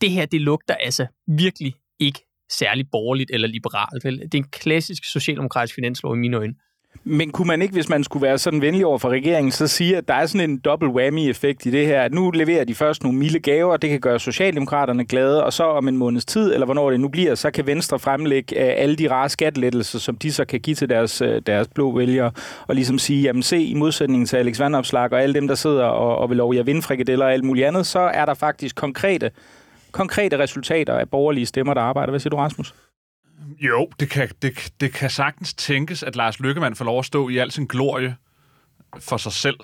det 0.00 0.10
her, 0.10 0.26
det 0.26 0.40
lugter 0.40 0.74
altså 0.74 1.06
virkelig 1.38 1.74
ikke 2.00 2.20
særlig 2.52 2.86
borgerligt 2.92 3.30
eller 3.34 3.48
liberalt. 3.48 4.04
Vel? 4.04 4.18
Det 4.18 4.34
er 4.34 4.38
en 4.38 4.50
klassisk 4.52 5.04
socialdemokratisk 5.12 5.74
finanslov 5.74 6.16
i 6.16 6.18
mine 6.18 6.36
øjne. 6.36 6.54
Men 7.04 7.30
kunne 7.30 7.46
man 7.46 7.62
ikke, 7.62 7.74
hvis 7.74 7.88
man 7.88 8.04
skulle 8.04 8.22
være 8.22 8.38
sådan 8.38 8.60
venlig 8.60 8.86
over 8.86 8.98
for 8.98 9.08
regeringen, 9.08 9.52
så 9.52 9.66
sige, 9.66 9.96
at 9.96 10.08
der 10.08 10.14
er 10.14 10.26
sådan 10.26 10.50
en 10.50 10.58
double 10.58 10.88
whammy-effekt 10.88 11.66
i 11.66 11.70
det 11.70 11.86
her, 11.86 12.02
at 12.02 12.14
nu 12.14 12.30
leverer 12.30 12.64
de 12.64 12.74
først 12.74 13.02
nogle 13.02 13.18
milde 13.18 13.38
gaver, 13.38 13.76
det 13.76 13.90
kan 13.90 14.00
gøre 14.00 14.20
Socialdemokraterne 14.20 15.04
glade, 15.04 15.44
og 15.44 15.52
så 15.52 15.64
om 15.64 15.88
en 15.88 15.96
måneds 15.96 16.24
tid, 16.24 16.52
eller 16.52 16.64
hvornår 16.64 16.90
det 16.90 17.00
nu 17.00 17.08
bliver, 17.08 17.34
så 17.34 17.50
kan 17.50 17.66
Venstre 17.66 17.98
fremlægge 17.98 18.56
øh, 18.56 18.74
alle 18.76 18.96
de 18.96 19.10
rare 19.10 19.28
skattelettelser, 19.28 19.98
som 19.98 20.16
de 20.16 20.32
så 20.32 20.44
kan 20.44 20.60
give 20.60 20.74
til 20.74 20.88
deres, 20.88 21.20
øh, 21.22 21.42
deres 21.46 21.68
blå 21.68 21.96
vælgere, 21.96 22.30
og 22.66 22.74
ligesom 22.74 22.98
sige, 22.98 23.22
jamen 23.22 23.42
se, 23.42 23.62
i 23.62 23.74
modsætning 23.74 24.28
til 24.28 24.36
Alex 24.36 24.58
Vandopslag 24.58 25.12
og 25.12 25.22
alle 25.22 25.34
dem, 25.34 25.48
der 25.48 25.54
sidder 25.54 25.84
og, 25.84 26.18
og 26.18 26.28
vil 26.28 26.36
lov 26.36 26.54
jer 26.54 26.62
vindfrikadeller 26.62 27.24
og 27.24 27.32
alt 27.32 27.44
muligt 27.44 27.66
andet, 27.66 27.86
så 27.86 28.00
er 28.00 28.24
der 28.24 28.34
faktisk 28.34 28.76
konkrete, 28.76 29.30
konkrete 29.92 30.38
resultater 30.38 30.94
af 30.94 31.08
borgerlige 31.08 31.46
stemmer, 31.46 31.74
der 31.74 31.80
arbejder. 31.80 32.10
Hvad 32.10 32.20
siger 32.20 32.30
du, 32.30 32.36
Rasmus? 32.36 32.74
Jo, 33.60 33.90
det 34.00 34.10
kan, 34.10 34.28
det, 34.42 34.72
det 34.80 34.92
kan 34.92 35.10
sagtens 35.10 35.54
tænkes, 35.54 36.02
at 36.02 36.16
Lars 36.16 36.40
Lykkemand 36.40 36.74
får 36.74 36.84
lov 36.84 36.98
at 36.98 37.04
stå 37.04 37.28
i 37.28 37.38
al 37.38 37.50
sin 37.50 37.66
glorie 37.66 38.16
for 38.98 39.16
sig 39.16 39.32
selv, 39.32 39.56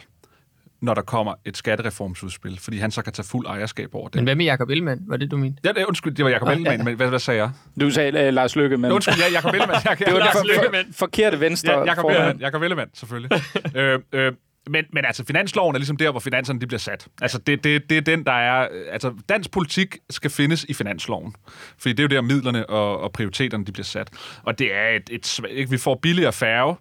når 0.81 0.95
der 0.95 1.03
kommer 1.03 1.35
et 1.45 1.57
skattereformsudspil, 1.57 2.59
fordi 2.61 2.79
han 2.79 2.91
så 2.91 3.03
kan 3.03 3.13
tage 3.13 3.27
fuld 3.27 3.47
ejerskab 3.47 3.95
over 3.95 4.09
det. 4.09 4.15
Men 4.15 4.25
hvad 4.25 4.35
med 4.35 4.45
Jacob 4.45 4.71
Ellemann? 4.71 5.01
Var 5.07 5.17
det, 5.17 5.31
du 5.31 5.37
mente? 5.37 5.61
Ja, 5.65 5.73
det, 5.73 5.85
undskyld, 5.85 6.15
det 6.15 6.25
var 6.25 6.31
Jacob 6.31 6.49
Ellemann, 6.49 6.85
men 6.85 6.97
hvad, 6.97 7.09
hvad 7.09 7.19
sagde 7.19 7.41
jeg? 7.41 7.51
Du 7.81 7.91
sagde 7.91 8.29
uh, 8.29 8.35
Lars 8.35 8.57
Lykke, 8.57 8.77
men... 8.77 8.93
Undskyld, 8.93 9.15
ja, 9.19 9.33
Jacob 9.33 9.55
Ellemann. 9.55 9.81
Jeg, 9.85 9.99
det 9.99 10.13
var 10.13 10.19
Lars 10.19 10.33
for, 10.33 10.45
for, 10.55 10.93
forkerte 10.93 11.41
venstre 11.41 11.73
ja, 11.73 11.85
Jacob 11.85 12.05
Ellemann, 12.05 12.41
Jacob 12.41 12.63
Ellemann, 12.63 12.91
selvfølgelig. 12.95 13.41
øh, 13.75 13.99
øh, 14.13 14.33
men, 14.71 14.85
men 14.93 15.05
altså, 15.05 15.25
finansloven 15.25 15.75
er 15.75 15.79
ligesom 15.79 15.97
der, 15.97 16.11
hvor 16.11 16.21
finanserne 16.21 16.61
de 16.61 16.67
bliver 16.67 16.79
sat. 16.79 17.09
Altså, 17.23 17.39
det, 17.39 17.65
det, 17.65 17.91
det 17.91 17.97
er 17.99 18.03
den, 18.03 18.25
der 18.25 18.33
er... 18.33 18.69
Altså, 18.91 19.15
dansk 19.29 19.51
politik 19.51 19.97
skal 20.11 20.31
findes 20.31 20.65
i 20.65 20.75
finansloven. 20.75 21.35
Fordi 21.79 21.93
det 21.93 21.99
er 21.99 22.03
jo 22.03 22.09
der, 22.09 22.21
midlerne 22.21 22.71
og, 22.71 23.01
og 23.01 23.13
prioriteterne 23.13 23.65
de 23.65 23.73
bliver 23.73 23.85
sat. 23.85 24.11
Og 24.43 24.59
det 24.59 24.75
er 24.75 24.89
et... 24.89 25.11
et 25.13 25.41
ikke? 25.51 25.71
Vi 25.71 25.79
får 25.79 25.99
billigere 26.03 26.33
færge, 26.33 26.77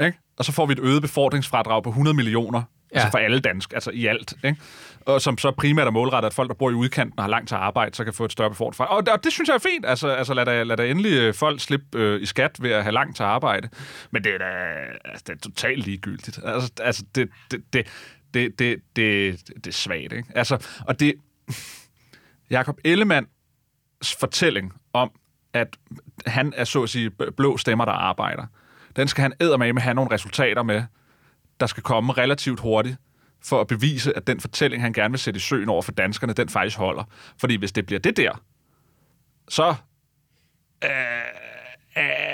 ikke? 0.00 0.18
og 0.38 0.44
så 0.44 0.52
får 0.52 0.66
vi 0.66 0.72
et 0.72 0.78
øget 0.78 1.02
befordringsfradrag 1.02 1.82
på 1.82 1.88
100 1.88 2.16
millioner 2.16 2.62
Ja. 2.92 2.98
Altså 2.98 3.10
for 3.10 3.18
alle 3.18 3.40
dansk, 3.40 3.72
altså 3.72 3.90
i 3.90 4.06
alt. 4.06 4.34
Ikke? 4.44 4.60
Og 5.00 5.20
som 5.20 5.38
så 5.38 5.50
primært 5.50 5.86
er 5.86 5.90
målrettet, 5.90 6.26
at 6.26 6.34
folk, 6.34 6.48
der 6.48 6.54
bor 6.54 6.70
i 6.70 6.74
udkanten 6.74 7.18
og 7.18 7.24
har 7.24 7.30
langt 7.30 7.48
til 7.48 7.54
arbejde, 7.54 7.96
så 7.96 8.04
kan 8.04 8.12
få 8.12 8.24
et 8.24 8.32
større 8.32 8.50
befordring. 8.50 8.90
Og, 8.90 9.02
og 9.12 9.24
det 9.24 9.32
synes 9.32 9.48
jeg 9.48 9.54
er 9.54 9.58
fint. 9.58 9.86
Altså, 9.86 10.08
altså 10.08 10.34
lad, 10.34 10.46
da, 10.46 10.62
lad 10.62 10.76
da 10.76 10.86
endelig 10.90 11.12
øh, 11.12 11.34
folk 11.34 11.60
slippe 11.60 11.98
øh, 11.98 12.22
i 12.22 12.26
skat 12.26 12.56
ved 12.60 12.70
at 12.70 12.82
have 12.82 12.92
langt 12.92 13.16
til 13.16 13.22
arbejde. 13.22 13.68
Men 14.10 14.24
det 14.24 14.34
er 14.34 14.38
da 14.38 14.44
altså, 15.04 15.24
det 15.26 15.32
er 15.32 15.38
totalt 15.38 15.84
ligegyldigt. 15.84 16.40
Altså, 16.44 16.72
altså 16.80 17.04
det, 17.14 17.28
det, 17.50 17.60
det, 17.72 17.86
det, 18.34 18.58
det, 18.58 18.76
det, 18.96 19.42
det 19.54 19.66
er 19.66 19.72
svagt. 19.72 20.12
Ikke? 20.12 20.24
Altså, 20.34 20.66
og 20.86 21.00
det... 21.00 21.14
Jakob 22.50 22.78
Ellemanns 22.84 24.16
fortælling 24.20 24.72
om, 24.92 25.10
at 25.52 25.76
han 26.26 26.52
er 26.56 26.64
så 26.64 26.82
at 26.82 26.88
sige 26.88 27.10
blå 27.10 27.56
stemmer, 27.56 27.84
der 27.84 27.92
arbejder, 27.92 28.46
den 28.96 29.08
skal 29.08 29.22
han 29.22 29.32
med 29.74 29.82
have 29.82 29.94
nogle 29.94 30.10
resultater 30.10 30.62
med, 30.62 30.82
der 31.60 31.66
skal 31.66 31.82
komme 31.82 32.12
relativt 32.12 32.60
hurtigt, 32.60 32.96
for 33.44 33.60
at 33.60 33.66
bevise, 33.66 34.16
at 34.16 34.26
den 34.26 34.40
fortælling, 34.40 34.82
han 34.82 34.92
gerne 34.92 35.12
vil 35.12 35.18
sætte 35.18 35.38
i 35.38 35.40
søen 35.40 35.68
over 35.68 35.82
for 35.82 35.92
danskerne, 35.92 36.32
den 36.32 36.48
faktisk 36.48 36.78
holder. 36.78 37.04
Fordi 37.40 37.56
hvis 37.56 37.72
det 37.72 37.86
bliver 37.86 37.98
det 37.98 38.16
der, 38.16 38.42
så 39.48 39.74
øh, 40.84 40.90
øh, 41.96 42.27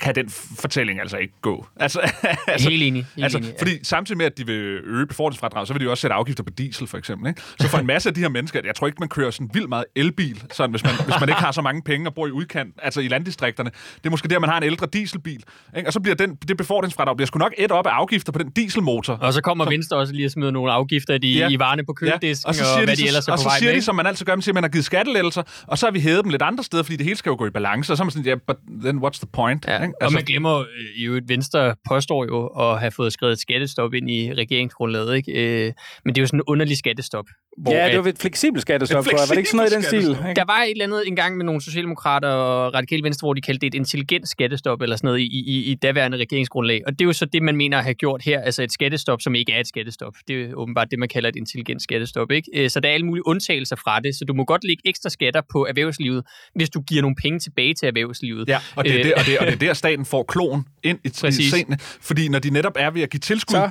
kan 0.00 0.14
den 0.14 0.30
fortælling 0.58 1.00
altså 1.00 1.16
ikke 1.16 1.34
gå. 1.42 1.66
Altså, 1.76 2.00
altså, 2.48 2.70
helt 2.70 2.82
enig. 2.82 3.06
Helt 3.16 3.24
altså, 3.24 3.38
enig 3.38 3.50
ja. 3.50 3.54
Fordi 3.60 3.84
samtidig 3.84 4.18
med, 4.18 4.26
at 4.26 4.38
de 4.38 4.46
vil 4.46 4.80
øge 4.84 5.06
befordringsfradrag, 5.06 5.66
så 5.66 5.72
vil 5.72 5.82
de 5.82 5.90
også 5.90 6.00
sætte 6.00 6.14
afgifter 6.14 6.42
på 6.42 6.50
diesel, 6.50 6.86
for 6.86 6.98
eksempel. 6.98 7.28
Ikke? 7.28 7.42
Så 7.60 7.68
for 7.68 7.78
en 7.78 7.86
masse 7.86 8.08
af 8.08 8.14
de 8.14 8.20
her 8.20 8.28
mennesker, 8.28 8.60
jeg 8.64 8.74
tror 8.74 8.86
ikke, 8.86 8.96
man 9.00 9.08
kører 9.08 9.30
sådan 9.30 9.50
vildt 9.52 9.68
meget 9.68 9.84
elbil, 9.96 10.42
sådan, 10.52 10.70
hvis, 10.70 10.84
man, 10.84 10.92
hvis 11.04 11.14
man 11.20 11.28
ikke 11.28 11.40
har 11.40 11.52
så 11.52 11.62
mange 11.62 11.82
penge 11.82 12.08
og 12.08 12.14
bor 12.14 12.26
i 12.26 12.30
udkant, 12.30 12.74
altså 12.82 13.00
i 13.00 13.08
landdistrikterne. 13.08 13.70
Det 13.96 14.06
er 14.06 14.10
måske 14.10 14.28
der, 14.28 14.38
man 14.38 14.50
har 14.50 14.56
en 14.56 14.62
ældre 14.62 14.86
dieselbil. 14.92 15.42
Ikke? 15.76 15.88
Og 15.88 15.92
så 15.92 16.00
bliver 16.00 16.14
den, 16.14 16.34
det 16.34 16.56
befordringsfradrag 16.56 17.16
bliver 17.16 17.26
sgu 17.26 17.38
nok 17.38 17.54
et 17.58 17.72
op 17.72 17.86
af 17.86 17.90
afgifter 17.90 18.32
på 18.32 18.38
den 18.38 18.50
dieselmotor. 18.50 19.14
Og 19.14 19.32
så 19.32 19.40
kommer 19.40 19.64
så, 19.64 19.70
Venstre 19.70 19.96
også 19.96 20.12
lige 20.12 20.24
at 20.24 20.32
smide 20.32 20.52
nogle 20.52 20.72
afgifter 20.72 21.18
de, 21.18 21.32
ja, 21.32 21.48
i 21.48 21.58
varerne 21.58 21.84
på 21.84 21.92
køledisken, 21.92 22.44
ja, 22.44 22.48
og, 22.48 22.54
så 22.54 22.64
siger 22.64 22.78
og 22.78 22.84
hvad 22.84 22.96
de, 22.96 23.02
de 23.02 23.06
ellers 23.06 23.28
er 23.28 23.32
og 23.32 23.38
på 23.38 23.42
så 23.42 23.48
vej 23.48 23.58
siger 23.58 23.70
med. 23.70 23.76
de, 23.76 23.82
som 23.82 23.94
man 23.94 24.06
altid 24.06 24.26
gør, 24.26 24.34
man 24.34 24.42
siger, 24.42 24.52
at 24.52 24.54
man 24.54 24.64
har 24.64 24.68
givet 24.68 24.84
skattelettelser, 24.84 25.42
og 25.66 25.78
så 25.78 25.86
har 25.86 25.90
vi 25.90 26.00
hævet 26.00 26.24
dem 26.24 26.30
lidt 26.30 26.42
andre 26.42 26.64
steder, 26.64 26.82
fordi 26.82 26.96
det 26.96 27.06
hele 27.06 27.16
skal 27.16 27.30
jo 27.30 27.36
gå 27.36 27.46
i 27.46 27.50
balance. 27.50 27.92
Og 27.92 27.96
så 27.96 28.02
er 28.02 28.04
man 28.04 28.10
sådan, 28.10 28.26
ja, 28.26 28.34
but 28.46 28.56
then 28.82 28.98
what's 28.98 29.18
the 29.18 29.28
point? 29.32 29.64
Ja. 29.68 29.81
Ikke? 29.82 29.94
Altså, 30.00 30.06
og 30.06 30.12
man 30.12 30.24
glemmer 30.24 30.58
øh, 30.58 31.04
jo, 31.04 31.16
at 31.16 31.22
Venstre 31.28 31.74
påstår 31.88 32.24
jo 32.24 32.46
at 32.46 32.80
have 32.80 32.90
fået 32.90 33.12
skrevet 33.12 33.32
et 33.32 33.38
skattestop 33.38 33.94
ind 33.94 34.10
i 34.10 34.34
regeringsgrundlaget, 34.34 35.16
ikke? 35.16 35.32
Øh, 35.32 35.72
men 36.04 36.14
det 36.14 36.20
er 36.20 36.22
jo 36.22 36.26
sådan 36.26 36.38
en 36.38 36.44
underlig 36.46 36.78
skattestop. 36.78 37.26
Hvor 37.58 37.72
ja, 37.72 37.88
det 37.88 38.04
var 38.04 38.10
et 38.10 38.18
fleksibelt 38.18 38.62
skattestop, 38.62 39.04
tror 39.04 39.12
jeg. 39.12 39.28
Var 39.28 39.34
det 39.34 39.38
ikke 39.38 39.50
sådan 39.50 39.56
noget 39.56 39.72
i 39.72 39.74
den 39.74 39.82
stil? 39.82 40.10
Ikke? 40.28 40.34
Der 40.36 40.44
var 40.44 40.62
et 40.62 40.70
eller 40.70 40.84
andet 40.84 41.02
engang 41.06 41.36
med 41.36 41.44
nogle 41.44 41.60
socialdemokrater 41.60 42.28
og 42.28 42.74
radikale 42.74 43.02
venstre, 43.02 43.26
hvor 43.26 43.34
de 43.34 43.40
kaldte 43.40 43.60
det 43.60 43.66
et 43.66 43.74
intelligent 43.74 44.28
skattestop 44.28 44.82
eller 44.82 44.96
sådan 44.96 45.08
noget 45.08 45.20
i, 45.20 45.24
i, 45.24 45.70
i 45.70 45.74
daværende 45.74 46.18
regeringsgrundlag. 46.18 46.82
Og 46.86 46.92
det 46.92 47.00
er 47.00 47.04
jo 47.04 47.12
så 47.12 47.24
det, 47.24 47.42
man 47.42 47.56
mener 47.56 47.78
at 47.78 47.84
have 47.84 47.94
gjort 47.94 48.22
her, 48.24 48.40
altså 48.40 48.62
et 48.62 48.72
skattestop, 48.72 49.20
som 49.20 49.34
ikke 49.34 49.52
er 49.52 49.60
et 49.60 49.66
skattestop. 49.66 50.14
Det 50.28 50.42
er 50.42 50.54
åbenbart 50.54 50.90
det, 50.90 50.98
man 50.98 51.08
kalder 51.08 51.28
et 51.28 51.36
intelligent 51.36 51.82
skattestop. 51.82 52.30
Ikke? 52.30 52.50
Øh, 52.54 52.70
så 52.70 52.80
der 52.80 52.88
er 52.88 52.92
alle 52.92 53.06
mulige 53.06 53.26
undtagelser 53.26 53.76
fra 53.76 54.00
det, 54.00 54.14
så 54.14 54.24
du 54.24 54.34
må 54.34 54.44
godt 54.44 54.64
lægge 54.64 54.82
ekstra 54.84 55.10
skatter 55.10 55.40
på 55.52 55.66
erhvervslivet, 55.66 56.24
hvis 56.54 56.70
du 56.70 56.80
giver 56.80 57.02
nogle 57.02 57.16
penge 57.22 57.38
tilbage 57.38 57.74
til 57.74 57.86
erhvervslivet. 57.86 58.48
Ja, 58.48 58.58
og 58.76 58.84
det 58.84 59.00
er, 59.00 59.02
det, 59.02 59.14
og 59.14 59.26
det, 59.26 59.38
og 59.38 59.46
det 59.46 59.54
er 59.54 59.58
der, 59.58 59.74
staten 59.74 60.04
får 60.04 60.22
klon 60.22 60.64
ind 60.82 60.98
i, 61.04 61.08
i 61.28 61.30
scenen. 61.30 61.78
Fordi 61.80 62.28
når 62.28 62.38
de 62.38 62.50
netop 62.50 62.76
er 62.76 62.90
ved 62.90 63.02
at 63.02 63.10
give 63.10 63.20
tilskud, 63.20 63.54
så 63.54 63.70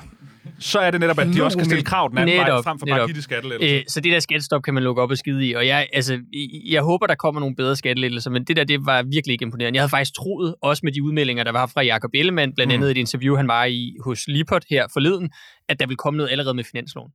så 0.60 0.80
er 0.80 0.92
det 0.92 1.00
netop, 1.00 1.20
at 1.20 1.28
de 1.34 1.44
også 1.44 1.58
kan 1.58 1.66
stille 1.66 1.84
krav 1.84 2.10
den 2.10 2.18
anden 2.18 2.36
netop, 2.36 2.54
vej, 2.54 2.62
frem 2.62 2.80
for 2.80 2.86
netop. 2.86 2.98
bare 2.98 3.04
at 3.04 3.14
give 3.14 3.24
skattelettelser. 3.24 3.78
Øh, 3.78 3.84
så 3.88 4.02
det 4.02 4.12
der 4.12 4.20
skattestop 4.20 4.64
kan 4.64 4.74
man 4.74 4.84
lukke 4.84 5.02
op 5.02 5.12
og 5.12 5.18
skide 5.18 5.48
i, 5.48 5.54
og 5.54 5.68
jeg, 5.68 5.88
altså, 5.94 6.20
jeg 6.70 6.82
håber, 6.82 7.08
der 7.08 7.16
kommer 7.16 7.42
nogle 7.42 7.56
bedre 7.56 7.76
skattelettelser, 7.76 8.30
men 8.32 8.44
det 8.44 8.56
der, 8.56 8.64
det 8.64 8.86
var 8.86 9.04
virkelig 9.04 9.34
ikke 9.34 9.44
imponerende. 9.44 9.78
Jeg 9.78 9.82
havde 9.82 9.90
faktisk 9.90 10.16
troet, 10.16 10.56
også 10.62 10.82
med 10.84 10.92
de 10.92 11.04
udmeldinger, 11.04 11.44
der 11.44 11.52
var 11.52 11.66
fra 11.66 11.82
Jakob 11.82 12.12
Ellemann, 12.14 12.54
blandt 12.56 12.72
mm. 12.72 12.74
andet 12.74 12.88
mm. 12.88 12.92
et 12.92 12.98
interview, 12.98 13.36
han 13.36 13.48
var 13.48 13.66
i 13.66 13.96
hos 14.06 14.28
Lipot 14.28 14.64
her 14.70 14.88
forleden, 14.94 15.30
at 15.70 15.80
der 15.80 15.88
vil 15.88 15.98
komme 15.98 16.18
noget 16.18 16.32
allerede 16.32 16.54
med 16.54 16.64
finansloven. 16.64 17.12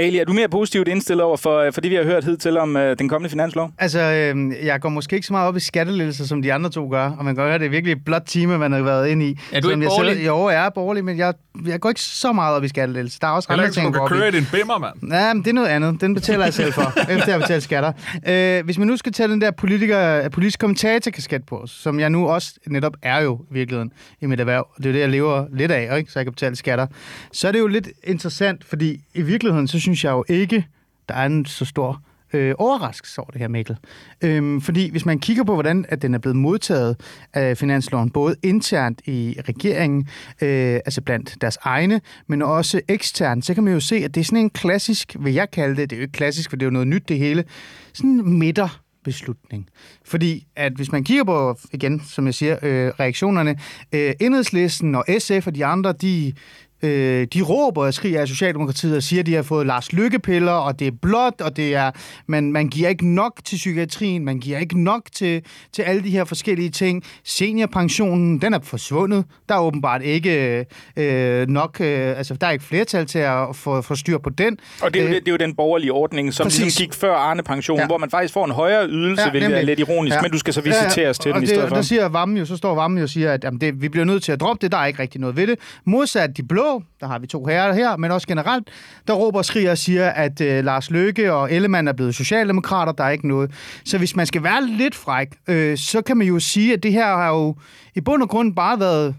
Ali, 0.00 0.18
er 0.18 0.24
du 0.24 0.32
mere 0.32 0.48
positivt 0.48 0.88
indstillet 0.88 1.24
over 1.24 1.36
for, 1.36 1.58
øh, 1.58 1.72
for 1.72 1.80
det, 1.80 1.90
vi 1.90 1.96
har 1.96 2.04
hørt 2.04 2.24
hidtil 2.24 2.56
om 2.56 2.76
øh, 2.76 2.98
den 2.98 3.08
kommende 3.08 3.30
finanslov? 3.30 3.70
Altså, 3.78 4.00
øh, 4.00 4.66
jeg 4.66 4.80
går 4.80 4.88
måske 4.88 5.16
ikke 5.16 5.26
så 5.26 5.32
meget 5.32 5.48
op 5.48 5.56
i 5.56 5.60
skattelettelser, 5.60 6.24
som 6.24 6.42
de 6.42 6.52
andre 6.52 6.70
to 6.70 6.90
gør, 6.90 7.10
og 7.10 7.24
man 7.24 7.34
kan 7.34 7.44
høre, 7.44 7.58
det 7.58 7.66
er 7.66 7.70
virkelig 7.70 7.92
et 7.92 8.04
blot 8.04 8.22
time, 8.26 8.58
man 8.58 8.72
har 8.72 8.82
været 8.82 9.08
ind 9.08 9.22
i. 9.22 9.38
Er 9.52 9.60
du 9.60 9.70
ikke 9.70 9.82
borgerlig? 9.84 10.26
Jo, 10.26 10.48
jeg 10.48 10.66
er 10.66 10.70
borgerlig, 10.70 11.04
men 11.04 11.18
jeg, 11.18 11.34
jeg 11.66 11.80
går 11.80 11.88
ikke 11.88 12.00
så 12.00 12.32
meget 12.32 12.56
op 12.56 12.64
i 12.64 12.68
skattelettelser. 12.68 13.18
Der 13.20 13.26
er 13.26 13.30
også 13.30 13.48
andre 13.52 13.70
ting, 13.70 13.94
du 13.94 14.06
kan 14.06 14.18
køre 14.18 14.28
i 14.28 14.30
din 14.30 14.46
bimmer, 14.52 14.78
mand. 14.78 15.12
Ja, 15.12 15.34
men 15.34 15.42
det 15.42 15.50
er 15.50 15.54
noget 15.54 15.68
andet. 15.68 16.00
Den 16.00 16.14
betaler 16.14 16.44
jeg 16.44 16.54
selv 16.54 16.72
for, 16.72 17.00
efter 17.12 17.32
jeg 17.32 17.40
betaler 17.40 17.60
skatter. 17.60 17.92
Øh, 18.28 18.64
hvis 18.64 18.78
man 18.78 18.86
nu 18.86 18.96
skal 18.96 19.12
tage 19.12 19.28
den 19.28 19.40
der 19.40 19.50
politiker, 19.50 20.28
politisk 20.28 20.60
kommentatorkasket 20.60 21.46
på, 21.46 21.62
som 21.66 22.00
jeg 22.00 22.10
nu 22.10 22.28
også 22.28 22.54
netop 22.66 22.92
er 23.02 23.20
jo 23.20 23.40
i 23.50 23.54
virkeligheden 23.54 23.92
i 24.20 24.26
mit 24.26 24.40
erhverv, 24.40 24.68
det 24.76 24.86
er 24.86 24.92
det, 24.92 25.00
jeg 25.00 25.08
lever 25.08 25.46
lidt 25.52 25.70
af, 25.70 25.98
ikke? 25.98 26.12
så 26.12 26.18
jeg 26.18 26.26
kan 26.26 26.32
betale 26.32 26.56
skatter, 26.56 26.86
så 27.32 27.48
er 27.48 27.52
det 27.52 27.58
jo 27.58 27.66
lidt 27.66 27.88
interessant, 28.04 28.64
fordi 28.64 29.00
i 29.14 29.22
virkeligheden, 29.22 29.68
så 29.68 29.87
synes 29.88 30.04
jeg 30.04 30.10
jo 30.10 30.24
ikke, 30.28 30.66
der 31.08 31.14
er 31.14 31.26
en 31.26 31.46
så 31.46 31.64
stor 31.64 32.02
øh, 32.32 32.54
overraskelse 32.58 33.20
over 33.20 33.30
det 33.30 33.40
her, 33.40 33.48
Mikkel. 33.48 33.76
Øhm, 34.24 34.60
fordi 34.60 34.90
hvis 34.90 35.06
man 35.06 35.18
kigger 35.18 35.44
på, 35.44 35.54
hvordan 35.54 35.86
at 35.88 36.02
den 36.02 36.14
er 36.14 36.18
blevet 36.18 36.36
modtaget 36.36 36.96
af 37.32 37.58
finansloven, 37.58 38.10
både 38.10 38.36
internt 38.42 39.00
i 39.06 39.36
regeringen, 39.48 40.08
øh, 40.42 40.74
altså 40.74 41.00
blandt 41.00 41.36
deres 41.40 41.58
egne, 41.62 42.00
men 42.26 42.42
også 42.42 42.80
eksternt, 42.88 43.44
så 43.44 43.54
kan 43.54 43.64
man 43.64 43.72
jo 43.72 43.80
se, 43.80 43.96
at 43.96 44.14
det 44.14 44.20
er 44.20 44.24
sådan 44.24 44.38
en 44.38 44.50
klassisk, 44.50 45.16
vil 45.20 45.34
jeg 45.34 45.50
kalde 45.50 45.76
det, 45.76 45.90
det 45.90 45.96
er 45.96 46.00
jo 46.00 46.02
ikke 46.02 46.12
klassisk, 46.12 46.50
for 46.50 46.56
det 46.56 46.62
er 46.62 46.66
jo 46.66 46.72
noget 46.72 46.88
nyt 46.88 47.08
det 47.08 47.18
hele, 47.18 47.44
sådan 47.92 48.22
midter 48.38 48.80
beslutning. 49.04 49.68
Fordi 50.04 50.46
at 50.56 50.72
hvis 50.72 50.92
man 50.92 51.04
kigger 51.04 51.24
på, 51.24 51.58
igen, 51.72 52.02
som 52.04 52.26
jeg 52.26 52.34
siger, 52.34 52.56
øh, 52.62 52.92
reaktionerne, 53.00 53.56
øh, 53.92 54.12
enhedslisten 54.20 54.94
og 54.94 55.04
SF 55.18 55.46
og 55.46 55.54
de 55.54 55.64
andre, 55.64 55.92
de 55.92 56.32
Øh, 56.82 57.26
de 57.34 57.42
råber 57.42 57.86
og 57.86 57.94
skriger 57.94 58.20
af 58.20 58.28
Socialdemokratiet 58.28 58.96
og 58.96 59.02
siger, 59.02 59.20
at 59.20 59.26
de 59.26 59.34
har 59.34 59.42
fået 59.42 59.66
Lars 59.66 59.92
Lykkepiller, 59.92 60.52
og 60.52 60.78
det 60.78 60.86
er 60.86 60.92
blot, 61.02 61.40
og 61.40 61.56
det 61.56 61.74
er, 61.74 61.90
man, 62.26 62.52
man 62.52 62.68
giver 62.68 62.88
ikke 62.88 63.08
nok 63.14 63.40
til 63.44 63.56
psykiatrien, 63.56 64.24
man 64.24 64.38
giver 64.40 64.58
ikke 64.58 64.82
nok 64.82 65.02
til, 65.14 65.42
til 65.72 65.82
alle 65.82 66.02
de 66.02 66.10
her 66.10 66.24
forskellige 66.24 66.70
ting. 66.70 67.04
Seniorpensionen, 67.24 68.40
den 68.42 68.54
er 68.54 68.58
forsvundet. 68.62 69.24
Der 69.48 69.54
er 69.54 69.60
åbenbart 69.60 70.02
ikke 70.02 70.66
øh, 70.96 71.48
nok, 71.48 71.80
øh, 71.80 72.18
altså 72.18 72.34
der 72.34 72.46
er 72.46 72.50
ikke 72.50 72.64
flertal 72.64 73.06
til 73.06 73.18
at 73.18 73.56
få, 73.56 73.82
få 73.82 73.94
styr 73.94 74.18
på 74.18 74.30
den. 74.30 74.58
Og 74.82 74.94
det 74.94 75.00
er, 75.00 75.04
jo, 75.04 75.08
øh, 75.08 75.14
det, 75.14 75.26
det 75.26 75.28
er 75.28 75.32
jo 75.32 75.46
den 75.46 75.54
borgerlige 75.54 75.92
ordning, 75.92 76.34
som 76.34 76.46
ligesom 76.46 76.84
gik 76.84 76.94
før 76.94 77.14
Arne 77.14 77.42
Pension, 77.42 77.78
ja. 77.78 77.86
hvor 77.86 77.98
man 77.98 78.10
faktisk 78.10 78.34
får 78.34 78.44
en 78.44 78.50
højere 78.50 78.88
ydelse, 78.88 79.22
ja, 79.22 79.30
hvilket 79.30 79.58
er 79.58 79.62
lidt 79.62 79.80
ironisk, 79.80 80.16
ja. 80.16 80.22
men 80.22 80.30
du 80.30 80.38
skal 80.38 80.54
så 80.54 80.60
visiteres 80.60 80.96
ja, 80.96 81.12
til 81.12 81.32
den 81.32 81.40
det, 81.40 81.42
i 81.42 81.46
stedet 81.46 81.68
for. 81.68 81.76
Der 81.76 81.82
siger 81.82 82.08
Vamme 82.08 82.38
jo, 82.38 82.44
så 82.44 82.56
står 82.56 82.74
Vamme 82.74 82.98
jo 82.98 83.02
og 83.02 83.08
siger, 83.08 83.32
at 83.32 83.44
jamen, 83.44 83.60
det, 83.60 83.82
vi 83.82 83.88
bliver 83.88 84.04
nødt 84.04 84.22
til 84.22 84.32
at 84.32 84.40
droppe 84.40 84.64
det, 84.64 84.72
der 84.72 84.78
er 84.78 84.86
ikke 84.86 85.02
rigtig 85.02 85.20
noget 85.20 85.36
ved 85.36 85.46
det. 85.46 85.58
Modsat 85.84 86.36
de 86.36 86.42
blå 86.42 86.67
der 87.00 87.06
har 87.06 87.18
vi 87.18 87.26
to 87.26 87.46
herrer 87.46 87.74
her, 87.74 87.96
men 87.96 88.10
også 88.10 88.26
generelt, 88.26 88.68
der 89.06 89.14
råber 89.14 89.38
og 89.38 89.44
skriger 89.44 89.70
og 89.70 89.78
siger, 89.78 90.10
at 90.10 90.40
øh, 90.40 90.64
Lars 90.64 90.90
Løkke 90.90 91.32
og 91.32 91.52
Ellemann 91.52 91.88
er 91.88 91.92
blevet 91.92 92.14
socialdemokrater, 92.14 92.92
der 92.92 93.04
er 93.04 93.10
ikke 93.10 93.28
noget. 93.28 93.50
Så 93.84 93.98
hvis 93.98 94.16
man 94.16 94.26
skal 94.26 94.42
være 94.42 94.66
lidt 94.66 94.94
fræk, 94.94 95.28
øh, 95.48 95.78
så 95.78 96.02
kan 96.02 96.16
man 96.16 96.26
jo 96.26 96.38
sige, 96.38 96.72
at 96.72 96.82
det 96.82 96.92
her 96.92 97.06
har 97.06 97.28
jo 97.28 97.56
i 97.94 98.00
bund 98.00 98.22
og 98.22 98.28
grund 98.28 98.54
bare 98.54 98.80
været 98.80 99.14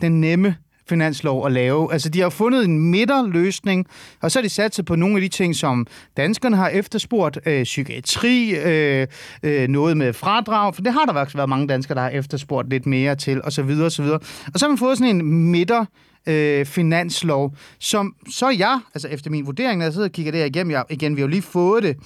den 0.00 0.20
nemme 0.20 0.56
finanslov 0.88 1.46
at 1.46 1.52
lave. 1.52 1.92
Altså, 1.92 2.08
de 2.08 2.20
har 2.20 2.30
fundet 2.30 2.64
en 2.64 2.78
midterløsning, 2.90 3.86
og 4.22 4.30
så 4.30 4.38
har 4.38 4.42
de 4.42 4.48
sat 4.48 4.74
sig 4.74 4.84
på 4.84 4.96
nogle 4.96 5.16
af 5.16 5.20
de 5.20 5.28
ting, 5.28 5.56
som 5.56 5.86
danskerne 6.16 6.56
har 6.56 6.68
efterspurgt. 6.68 7.38
Øh, 7.46 7.64
psykiatri, 7.64 8.54
øh, 8.56 9.06
øh, 9.42 9.68
noget 9.68 9.96
med 9.96 10.12
fradrag, 10.12 10.74
for 10.74 10.82
det 10.82 10.92
har 10.92 11.04
der 11.04 11.12
faktisk 11.12 11.36
været 11.36 11.48
mange 11.48 11.66
danskere, 11.66 11.94
der 11.94 12.02
har 12.02 12.10
efterspurgt 12.10 12.70
lidt 12.70 12.86
mere 12.86 13.14
til, 13.14 13.42
og 13.42 13.52
så 13.52 13.62
videre, 13.62 13.86
og 13.86 13.92
så 13.92 14.02
videre. 14.02 14.18
Og 14.54 14.60
så 14.60 14.66
har 14.66 14.68
man 14.68 14.78
fået 14.78 14.98
sådan 14.98 15.16
en 15.16 15.50
midter 15.50 15.84
øh, 16.26 16.66
finanslov, 16.66 17.56
som 17.78 18.14
så 18.30 18.48
jeg, 18.48 18.80
altså 18.94 19.08
efter 19.08 19.30
min 19.30 19.46
vurdering, 19.46 19.78
når 19.78 19.84
jeg 19.84 19.92
sidder 19.92 20.08
og 20.08 20.12
kigger 20.12 20.32
det 20.32 20.40
her 20.40 20.46
igennem, 20.46 20.70
jeg, 20.70 20.84
igen, 20.90 21.16
vi 21.16 21.20
har 21.20 21.26
jo 21.26 21.30
lige 21.30 21.42
fået 21.42 21.82
det, 21.82 21.96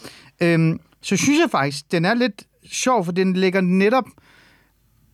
øh, 0.40 0.76
så 1.02 1.16
synes 1.16 1.40
jeg 1.40 1.50
faktisk, 1.50 1.92
den 1.92 2.04
er 2.04 2.14
lidt 2.14 2.42
sjov, 2.70 3.04
for 3.04 3.12
den 3.12 3.36
lægger 3.36 3.60
netop, 3.60 4.04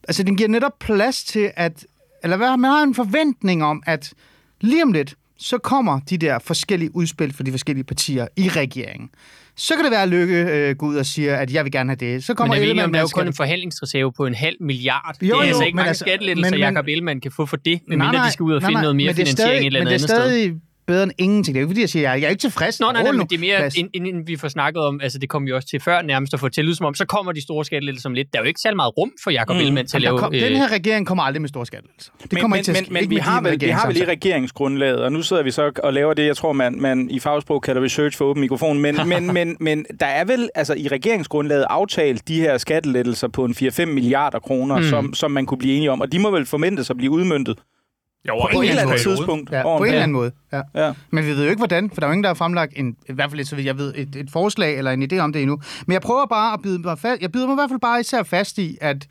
altså 0.08 0.22
den 0.22 0.36
giver 0.36 0.48
netop 0.48 0.78
plads 0.80 1.24
til, 1.24 1.50
at, 1.56 1.86
eller 2.22 2.36
hvad, 2.36 2.56
man 2.56 2.70
har 2.70 2.82
en 2.82 2.94
forventning 2.94 3.64
om, 3.64 3.82
at 3.86 4.12
lige 4.60 4.82
om 4.82 4.92
lidt, 4.92 5.14
så 5.38 5.58
kommer 5.58 6.00
de 6.10 6.18
der 6.18 6.38
forskellige 6.38 6.96
udspil 6.96 7.32
for 7.32 7.42
de 7.42 7.50
forskellige 7.50 7.84
partier 7.84 8.26
i 8.36 8.48
regeringen. 8.48 9.10
Så 9.56 9.74
kan 9.74 9.84
det 9.84 9.90
være, 9.90 10.02
at 10.02 10.08
Lykke 10.08 10.36
øh, 10.36 10.76
går 10.76 10.86
ud 10.86 10.96
og 10.96 11.06
siger, 11.06 11.36
at 11.36 11.52
jeg 11.52 11.64
vil 11.64 11.72
gerne 11.72 11.90
have 11.90 12.12
det. 12.12 12.24
Så 12.24 12.34
kommer 12.34 12.54
men 12.54 12.62
Ellemann, 12.62 12.92
der 12.92 12.98
er 12.98 13.02
jo 13.02 13.08
kun 13.14 13.26
en 13.26 13.34
forhandlingsreserve 13.34 14.12
på 14.12 14.26
en 14.26 14.34
halv 14.34 14.56
milliard. 14.60 15.16
Jo, 15.22 15.26
det 15.26 15.32
er 15.32 15.48
altså 15.48 15.64
ikke 15.64 15.76
mange 15.76 15.88
altså, 15.88 16.04
skattelettelser, 16.04 16.56
Jacob 16.56 16.86
Ellemann 16.88 17.20
kan 17.20 17.32
få 17.32 17.46
for 17.46 17.56
det, 17.56 17.80
medmindre 17.88 18.26
de 18.26 18.32
skal 18.32 18.42
ud 18.42 18.52
og 18.52 18.62
finde 18.62 18.72
nej, 18.72 18.82
noget 18.82 18.96
mere 18.96 19.14
finansiering 19.14 19.38
stadig, 19.38 19.60
et 19.60 19.66
eller 19.66 19.80
andet 19.80 20.00
sted. 20.00 20.18
Men 20.18 20.28
det 20.28 20.34
er 20.34 20.48
stadig 20.48 20.60
bedre 20.92 21.02
end 21.02 21.12
ingenting. 21.18 21.54
Det 21.54 21.60
er 21.60 21.62
jo 21.62 21.66
ikke, 21.66 21.72
fordi 21.72 21.80
jeg 21.80 21.88
siger, 21.88 22.14
jeg 22.14 22.26
er 22.26 22.34
ikke 22.36 22.46
tilfreds. 22.48 22.80
Nå, 22.80 22.86
nej, 22.92 23.02
nej, 23.02 23.12
men 23.12 23.26
det 23.26 23.36
er 23.36 23.44
mere, 23.48 23.70
inden, 23.76 24.06
inden 24.06 24.26
vi 24.26 24.36
får 24.36 24.48
snakket 24.48 24.82
om, 24.82 25.00
altså 25.02 25.18
det 25.18 25.28
kommer 25.28 25.46
vi 25.48 25.52
også 25.52 25.68
til 25.68 25.80
før 25.80 26.02
nærmest 26.02 26.34
at 26.34 26.40
få 26.40 26.48
til 26.48 26.76
som 26.76 26.86
om, 26.86 26.94
så 26.94 27.04
kommer 27.04 27.32
de 27.32 27.42
store 27.42 27.64
skattelettelser 27.64 28.02
som 28.02 28.14
lidt. 28.14 28.32
Der 28.32 28.38
er 28.38 28.42
jo 28.42 28.48
ikke 28.48 28.60
særlig 28.60 28.76
meget 28.76 28.98
rum 28.98 29.12
for 29.24 29.30
Jacob 29.30 29.54
mm. 29.54 29.60
Ellemann 29.60 29.88
til 29.88 29.96
at 29.96 30.02
lave... 30.02 30.18
Kom, 30.18 30.34
øh... 30.34 30.40
Den 30.40 30.56
her 30.56 30.72
regering 30.72 31.06
kommer 31.06 31.24
aldrig 31.24 31.40
med 31.40 31.48
store 31.48 31.66
skattelettelser. 31.66 32.12
Det 32.22 32.32
men, 32.32 32.40
kommer 32.40 32.56
men, 32.56 32.58
ikke 32.58 32.72
til 32.72 32.92
men, 32.92 33.02
men 33.02 33.10
vi, 33.10 33.16
har 33.16 33.40
vel, 33.42 33.60
vi 33.60 33.68
har 33.68 33.86
vel 33.86 33.96
i 33.96 34.04
regeringsgrundlaget, 34.04 34.98
og 35.02 35.12
nu 35.12 35.22
sidder 35.22 35.42
vi 35.42 35.50
så 35.50 35.72
og 35.84 35.92
laver 35.92 36.14
det, 36.14 36.26
jeg 36.26 36.36
tror, 36.36 36.52
man, 36.52 36.80
man 36.80 37.10
i 37.10 37.18
fagsprog 37.18 37.62
kalder 37.62 37.82
research 37.82 38.18
for 38.18 38.24
åben 38.24 38.40
mikrofon, 38.40 38.78
men, 38.78 38.96
men, 39.12 39.34
men, 39.34 39.56
men 39.60 39.86
der 40.00 40.06
er 40.06 40.24
vel 40.24 40.48
altså 40.54 40.74
i 40.74 40.88
regeringsgrundlaget 40.88 41.64
aftalt 41.70 42.28
de 42.28 42.40
her 42.40 42.58
skattelettelser 42.58 43.28
på 43.28 43.44
en 43.44 43.52
4-5 43.52 43.84
milliarder 43.84 44.38
kroner, 44.38 44.76
mm. 44.78 44.84
som, 44.84 45.14
som 45.14 45.30
man 45.30 45.46
kunne 45.46 45.58
blive 45.58 45.74
enige 45.74 45.90
om, 45.90 46.00
og 46.00 46.12
de 46.12 46.18
må 46.18 46.30
vel 46.30 46.46
forventes 46.46 46.90
at 46.90 46.96
blive 46.96 47.10
udmyndtet 47.10 47.58
Jo, 48.28 48.34
På 48.40 48.48
På 48.52 48.58
en 48.60 48.64
et 48.64 48.70
eller 48.70 48.84
måde. 48.86 48.98
tidspunkt. 48.98 49.50
Ja, 49.52 49.62
over 49.64 49.78
på 49.78 49.84
en 49.84 49.88
en 49.88 49.92
eller 49.94 50.02
anden 50.02 50.12
måde. 50.12 50.32
Ja. 50.52 50.60
Ja. 50.74 50.92
Men 51.10 51.24
vi 51.24 51.30
ved 51.30 51.42
jo 51.44 51.50
ikke, 51.50 51.60
hvordan, 51.60 51.90
for 51.90 52.00
der 52.00 52.06
er 52.06 52.10
jo 52.10 52.12
ingen, 52.12 52.24
der 52.24 52.28
har 52.30 52.34
fremlagt, 52.34 52.72
en, 52.76 52.96
i 53.08 53.12
hvert 53.12 53.30
fald 53.30 53.44
så 53.44 53.56
vidt 53.56 53.66
jeg 53.66 53.78
ved, 53.78 53.94
et, 53.96 54.16
et 54.16 54.30
forslag 54.30 54.78
eller 54.78 54.90
en 54.90 55.02
idé 55.12 55.18
om 55.18 55.32
det 55.32 55.42
endnu. 55.42 55.60
Men 55.86 55.92
jeg 55.92 56.00
prøver 56.02 56.26
bare 56.26 56.52
at 56.52 56.62
bide 56.62 56.78
mig 56.78 56.98
fast, 56.98 57.22
jeg 57.22 57.32
bider 57.32 57.46
mig 57.46 57.54
i 57.54 57.56
hvert 57.56 57.70
fald 57.70 57.80
bare 57.80 58.00
især 58.00 58.22
fast 58.22 58.58
i, 58.58 58.78
at, 58.80 59.06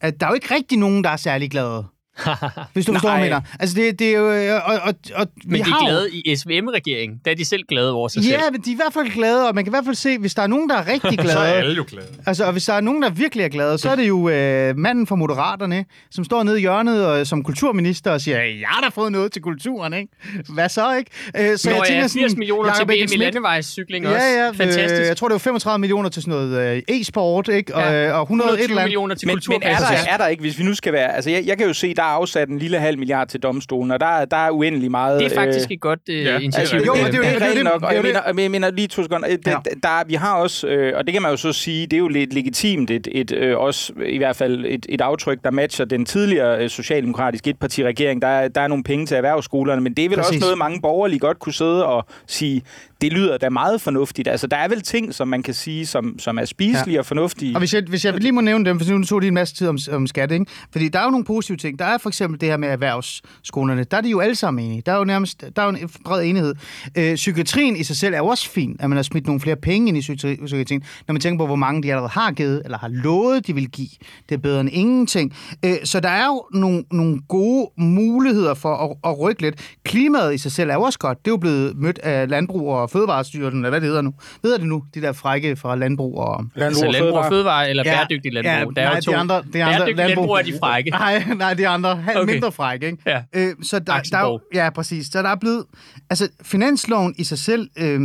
at 0.00 0.20
der 0.20 0.26
er 0.26 0.30
jo 0.30 0.34
ikke 0.34 0.54
rigtig 0.54 0.78
nogen, 0.78 1.04
der 1.04 1.10
er 1.10 1.16
særlig 1.16 1.50
glade. 1.50 1.84
Hvis 2.72 2.86
du 2.86 2.92
forstår, 2.92 3.08
hvad 3.10 3.18
jeg 3.18 3.24
mener. 3.26 3.40
Altså, 3.60 3.76
det, 3.76 3.98
det 3.98 4.08
er 4.08 4.18
jo... 4.18 4.32
øh, 4.32 4.54
Og, 4.66 4.74
og, 4.82 4.94
og 5.14 5.26
vi 5.36 5.50
Men 5.50 5.64
de 5.64 5.70
er 5.70 5.74
jo- 5.80 5.86
glade 5.86 6.10
i 6.14 6.36
SVM-regeringen. 6.36 7.20
Der 7.24 7.30
er 7.30 7.34
de 7.34 7.44
selv 7.44 7.62
glade 7.68 7.92
over 7.92 8.08
sig 8.08 8.22
selv. 8.24 8.34
Ja, 8.44 8.50
men 8.50 8.60
de 8.60 8.70
er 8.70 8.74
i 8.74 8.76
hvert 8.76 8.92
fald 8.92 9.10
glade, 9.12 9.48
og 9.48 9.54
man 9.54 9.64
kan 9.64 9.70
i 9.70 9.74
hvert 9.74 9.84
fald 9.84 9.94
se, 9.96 10.18
hvis 10.18 10.34
der 10.34 10.42
er 10.42 10.46
nogen, 10.46 10.68
der 10.68 10.76
er 10.76 10.88
rigtig 10.92 11.18
glade... 11.24 11.32
Så 11.32 11.38
er 11.38 11.42
alle 11.44 11.74
jo 11.76 11.84
glade. 11.88 12.06
Altså, 12.26 12.44
og 12.44 12.52
hvis 12.52 12.64
der 12.64 12.72
er 12.72 12.80
nogen, 12.80 13.02
der 13.02 13.10
virkelig 13.10 13.44
er 13.44 13.48
glade, 13.48 13.78
så 13.78 13.90
er 13.90 13.96
det 13.96 14.08
jo 14.08 14.28
øh, 14.28 14.76
manden 14.76 15.06
fra 15.06 15.16
Moderaterne, 15.16 15.84
som 16.10 16.24
står 16.24 16.42
nede 16.42 16.58
i 16.58 16.60
hjørnet 16.60 17.06
og, 17.06 17.26
som 17.26 17.42
kulturminister 17.44 18.10
og 18.10 18.20
siger, 18.20 18.38
jeg 18.42 18.68
har 18.68 18.80
da 18.80 18.88
fået 18.88 19.12
noget 19.12 19.32
til 19.32 19.42
kulturen, 19.42 19.92
ikke? 19.92 20.12
Hvad 20.54 20.68
så, 20.68 20.94
ikke? 20.96 21.10
Øh, 21.52 21.58
så 21.58 21.70
Nå 21.70 21.76
jeg 21.76 21.84
ja, 21.90 22.06
80 22.06 22.36
millioner 22.36 22.74
til 22.74 22.86
BM 22.86 23.12
i 23.12 23.16
landevejscykling 23.16 24.06
også. 24.08 24.18
Ja, 24.18 24.44
ja. 24.44 24.48
Fantastisk. 24.50 25.00
Øh, 25.00 25.06
jeg 25.06 25.16
tror, 25.16 25.28
det 25.28 25.32
var 25.32 25.38
35 25.38 25.78
millioner 25.78 26.08
til 26.08 26.22
sådan 26.22 26.38
noget 26.48 26.76
øh, 26.88 26.96
e-sport, 27.00 27.48
ikke? 27.48 27.74
Og, 27.74 27.82
Ja. 27.82 28.08
øh, 28.08 28.16
og 28.16 28.22
100 28.22 28.50
et 28.50 28.54
120 28.54 28.64
eller 28.64 28.80
andet. 28.80 28.84
millioner 28.88 29.14
til 29.14 29.28
Men, 29.28 29.38
men 29.48 29.62
er, 29.62 29.78
der, 29.78 29.86
er 30.12 30.16
der 30.16 30.26
ikke, 30.26 30.40
hvis 30.40 30.58
vi 30.58 30.64
nu 30.64 30.74
skal 30.74 30.92
være... 30.92 31.14
Altså, 31.14 31.30
jeg, 31.30 31.42
jeg 31.46 31.58
kan 31.58 31.66
jo 31.66 31.72
se, 31.72 31.94
der 32.02 32.08
er 32.08 32.12
afsat 32.12 32.48
en 32.48 32.58
lille 32.58 32.78
halv 32.78 32.98
milliard 32.98 33.28
til 33.28 33.40
domstolen, 33.40 33.90
og 33.90 34.00
der, 34.00 34.24
der 34.24 34.36
er 34.36 34.50
uendelig 34.50 34.90
meget... 34.90 35.20
Det 35.20 35.32
er 35.32 35.34
faktisk 35.34 35.70
øh, 35.70 35.74
et 35.74 35.80
godt 35.80 36.00
øh, 36.10 36.24
ja, 36.24 36.38
initiativ. 36.38 36.76
Altså, 36.76 36.76
Jo, 36.76 36.94
det, 36.94 37.12
det 37.12 37.14
er 37.14 37.18
jo 37.18 37.22
det, 37.22 37.22
det- 37.22 37.28
er 37.28 37.32
det 37.32 37.42
rigtigt 37.42 37.56
det- 37.56 37.64
nok, 37.64 37.82
og 37.82 37.88
det 37.90 37.94
jeg 37.96 38.02
mener, 38.02 38.42
jeg 38.42 38.50
mener 38.50 38.70
lige 38.70 38.88
to 38.88 39.02
sekunder, 39.02 39.28
øh, 39.30 39.38
Ja. 39.46 39.50
der, 39.50 39.58
der, 39.82 40.04
vi 40.06 40.14
har 40.14 40.34
også, 40.36 40.66
øh, 40.68 40.92
og 40.96 41.04
det 41.06 41.12
kan 41.12 41.22
man 41.22 41.30
jo 41.30 41.36
så 41.36 41.52
sige, 41.52 41.86
det 41.86 41.92
er 41.92 41.98
jo 41.98 42.08
lidt 42.08 42.32
legitimt, 42.34 42.90
et, 42.90 43.08
et, 43.12 43.32
øh, 43.32 43.58
også 43.58 43.92
i 44.06 44.18
hvert 44.18 44.36
fald 44.36 44.64
et, 44.68 44.86
et 44.88 45.00
aftryk, 45.00 45.38
der 45.44 45.50
matcher 45.50 45.84
den 45.84 46.04
tidligere 46.04 46.62
øh, 46.64 46.70
socialdemokratiske 46.70 47.50
etpartiregering. 47.50 48.22
Der, 48.22 48.28
er- 48.28 48.48
der 48.48 48.60
er 48.60 48.68
nogle 48.68 48.84
penge 48.84 49.06
til 49.06 49.16
erhvervsskolerne, 49.16 49.80
men 49.82 49.94
det 49.94 50.04
er 50.04 50.08
vel 50.08 50.18
Præcis. 50.18 50.30
også 50.36 50.40
noget, 50.40 50.58
mange 50.58 50.80
borgerlige 50.80 51.18
godt 51.18 51.38
kunne 51.38 51.52
sidde 51.54 51.86
og 51.86 52.06
sige, 52.26 52.62
det 53.00 53.12
lyder 53.12 53.38
da 53.38 53.48
meget 53.48 53.80
fornuftigt. 53.80 54.28
Altså, 54.28 54.46
der 54.46 54.56
er 54.56 54.68
vel 54.68 54.80
ting, 54.80 55.14
som 55.14 55.28
man 55.28 55.42
kan 55.42 55.54
sige, 55.54 55.86
som, 55.86 56.18
som 56.18 56.38
er 56.38 56.44
spiselige 56.44 56.94
ja. 56.94 56.98
og 56.98 57.06
fornuftige. 57.06 57.54
Og 57.56 57.58
hvis 57.58 57.74
jeg, 57.74 57.82
hvis 57.88 58.04
jeg 58.04 58.14
lige 58.14 58.32
må 58.32 58.40
nævne 58.40 58.64
dem, 58.64 58.80
for 58.80 58.90
nu 58.92 59.04
tog 59.04 59.22
de 59.22 59.28
en 59.28 59.34
masse 59.34 59.54
tid 59.54 59.68
om, 59.68 59.78
om 59.92 60.06
skat, 60.06 60.32
ikke? 60.32 60.46
Fordi 60.72 60.88
der 60.88 60.98
er 60.98 61.04
jo 61.04 61.10
nogle 61.10 61.24
positive 61.24 61.56
ting. 61.56 61.78
Der 61.78 61.91
er 61.94 61.98
for 61.98 62.08
eksempel 62.08 62.40
det 62.40 62.48
her 62.48 62.56
med 62.56 62.68
erhvervsskolerne. 62.68 63.84
Der 63.84 63.96
er 63.96 64.00
de 64.00 64.08
jo 64.10 64.20
alle 64.20 64.34
sammen 64.34 64.64
enige. 64.64 64.82
Der 64.86 64.92
er 64.92 64.98
jo 64.98 65.04
nærmest 65.04 65.44
der 65.56 65.62
er 65.62 65.66
jo 65.66 65.70
en 65.72 65.90
bred 66.04 66.24
enighed. 66.24 66.54
Øh, 66.98 67.14
psykiatrien 67.14 67.76
i 67.76 67.82
sig 67.84 67.96
selv 67.96 68.14
er 68.14 68.18
jo 68.18 68.26
også 68.26 68.50
fin, 68.50 68.76
at 68.80 68.88
man 68.88 68.96
har 68.96 69.02
smidt 69.02 69.26
nogle 69.26 69.40
flere 69.40 69.56
penge 69.56 69.88
ind 69.88 69.96
i 69.96 70.00
psykiatri- 70.00 70.44
psykiatrien, 70.46 70.82
når 71.08 71.12
man 71.12 71.20
tænker 71.20 71.38
på, 71.38 71.46
hvor 71.46 71.56
mange 71.56 71.82
de 71.82 71.90
allerede 71.90 72.10
har 72.10 72.32
givet, 72.32 72.62
eller 72.64 72.78
har 72.78 72.88
lovet, 72.88 73.46
de 73.46 73.54
vil 73.54 73.68
give. 73.70 73.88
Det 74.28 74.34
er 74.34 74.38
bedre 74.38 74.60
end 74.60 74.68
ingenting. 74.72 75.36
Øh, 75.64 75.72
så 75.84 76.00
der 76.00 76.08
er 76.08 76.26
jo 76.26 76.44
nogle, 76.54 76.84
nogle 76.92 77.20
gode 77.28 77.70
muligheder 77.78 78.54
for 78.54 78.74
at, 79.04 79.10
at 79.12 79.20
rykke 79.20 79.42
lidt. 79.42 79.74
Klimaet 79.84 80.34
i 80.34 80.38
sig 80.38 80.52
selv 80.52 80.70
er 80.70 80.74
jo 80.74 80.82
også 80.82 80.98
godt. 80.98 81.18
Det 81.18 81.26
er 81.30 81.32
jo 81.32 81.36
blevet 81.36 81.76
mødt 81.76 81.98
af 81.98 82.28
Landbrug 82.28 82.68
og 82.74 82.90
Fødevarestyrelsen, 82.90 83.58
eller 83.60 83.70
hvad 83.70 83.80
det 83.80 83.88
hedder 83.88 84.02
nu. 84.02 84.14
Ved 84.42 84.50
jeg 84.50 84.60
det 84.60 84.68
nu? 84.68 84.82
De 84.94 85.00
der 85.02 85.12
frække 85.12 85.56
fra 85.56 85.76
Landbrug 85.76 86.18
og... 86.18 86.44
Altså 86.56 86.90
landbrug 86.90 87.18
og 87.18 87.24
fødevare 87.28 87.70
eller 87.70 87.82
Ja, 87.86 87.94
bæredygtig 87.96 88.32
landbrug. 88.32 88.72
ja, 88.76 88.80
der 88.80 88.86
er 88.88 88.90
nej, 88.90 88.96
jo 88.96 89.00
to. 89.02 89.12
de 89.12 89.16
andre- 89.16 89.34
de 89.52 89.64
andre 89.64 89.78
bæredygtig 89.78 89.96
landbrug- 89.96 90.06
landbrug 90.08 90.34
er 90.38 90.42
de 90.42 90.54
frække. 90.60 90.90
Nej, 91.02 91.24
nej, 91.36 91.54
de 91.54 91.68
andre 91.68 91.81
halv 91.88 92.18
Okay. 92.18 92.32
mindre 92.32 92.52
frække, 92.52 92.86
ikke? 92.86 92.98
Ja. 93.06 93.22
Øh, 93.32 93.54
så 93.62 93.78
der, 93.78 94.00
der 94.00 94.18
er 94.18 94.38
ja, 94.54 94.70
præcis. 94.70 95.06
Så 95.06 95.22
der 95.22 95.28
er 95.28 95.36
blevet... 95.36 95.64
Altså, 96.10 96.28
finansloven 96.42 97.14
i 97.18 97.24
sig 97.24 97.38
selv 97.38 97.70
øh, 97.76 98.00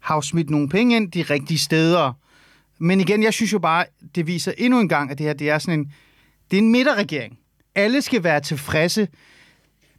har 0.00 0.14
jo 0.14 0.20
smidt 0.20 0.50
nogle 0.50 0.68
penge 0.68 0.96
ind 0.96 1.12
de 1.12 1.22
rigtige 1.22 1.58
steder. 1.58 2.12
Men 2.78 3.00
igen, 3.00 3.22
jeg 3.22 3.34
synes 3.34 3.52
jo 3.52 3.58
bare, 3.58 3.84
det 4.14 4.26
viser 4.26 4.52
endnu 4.58 4.80
en 4.80 4.88
gang, 4.88 5.10
at 5.10 5.18
det 5.18 5.26
her, 5.26 5.32
det 5.32 5.50
er 5.50 5.58
sådan 5.58 5.80
en... 5.80 5.92
Det 6.50 6.56
er 6.56 6.62
en 6.62 6.72
midterregering. 6.72 7.38
Alle 7.74 8.02
skal 8.02 8.24
være 8.24 8.40
tilfredse. 8.40 9.08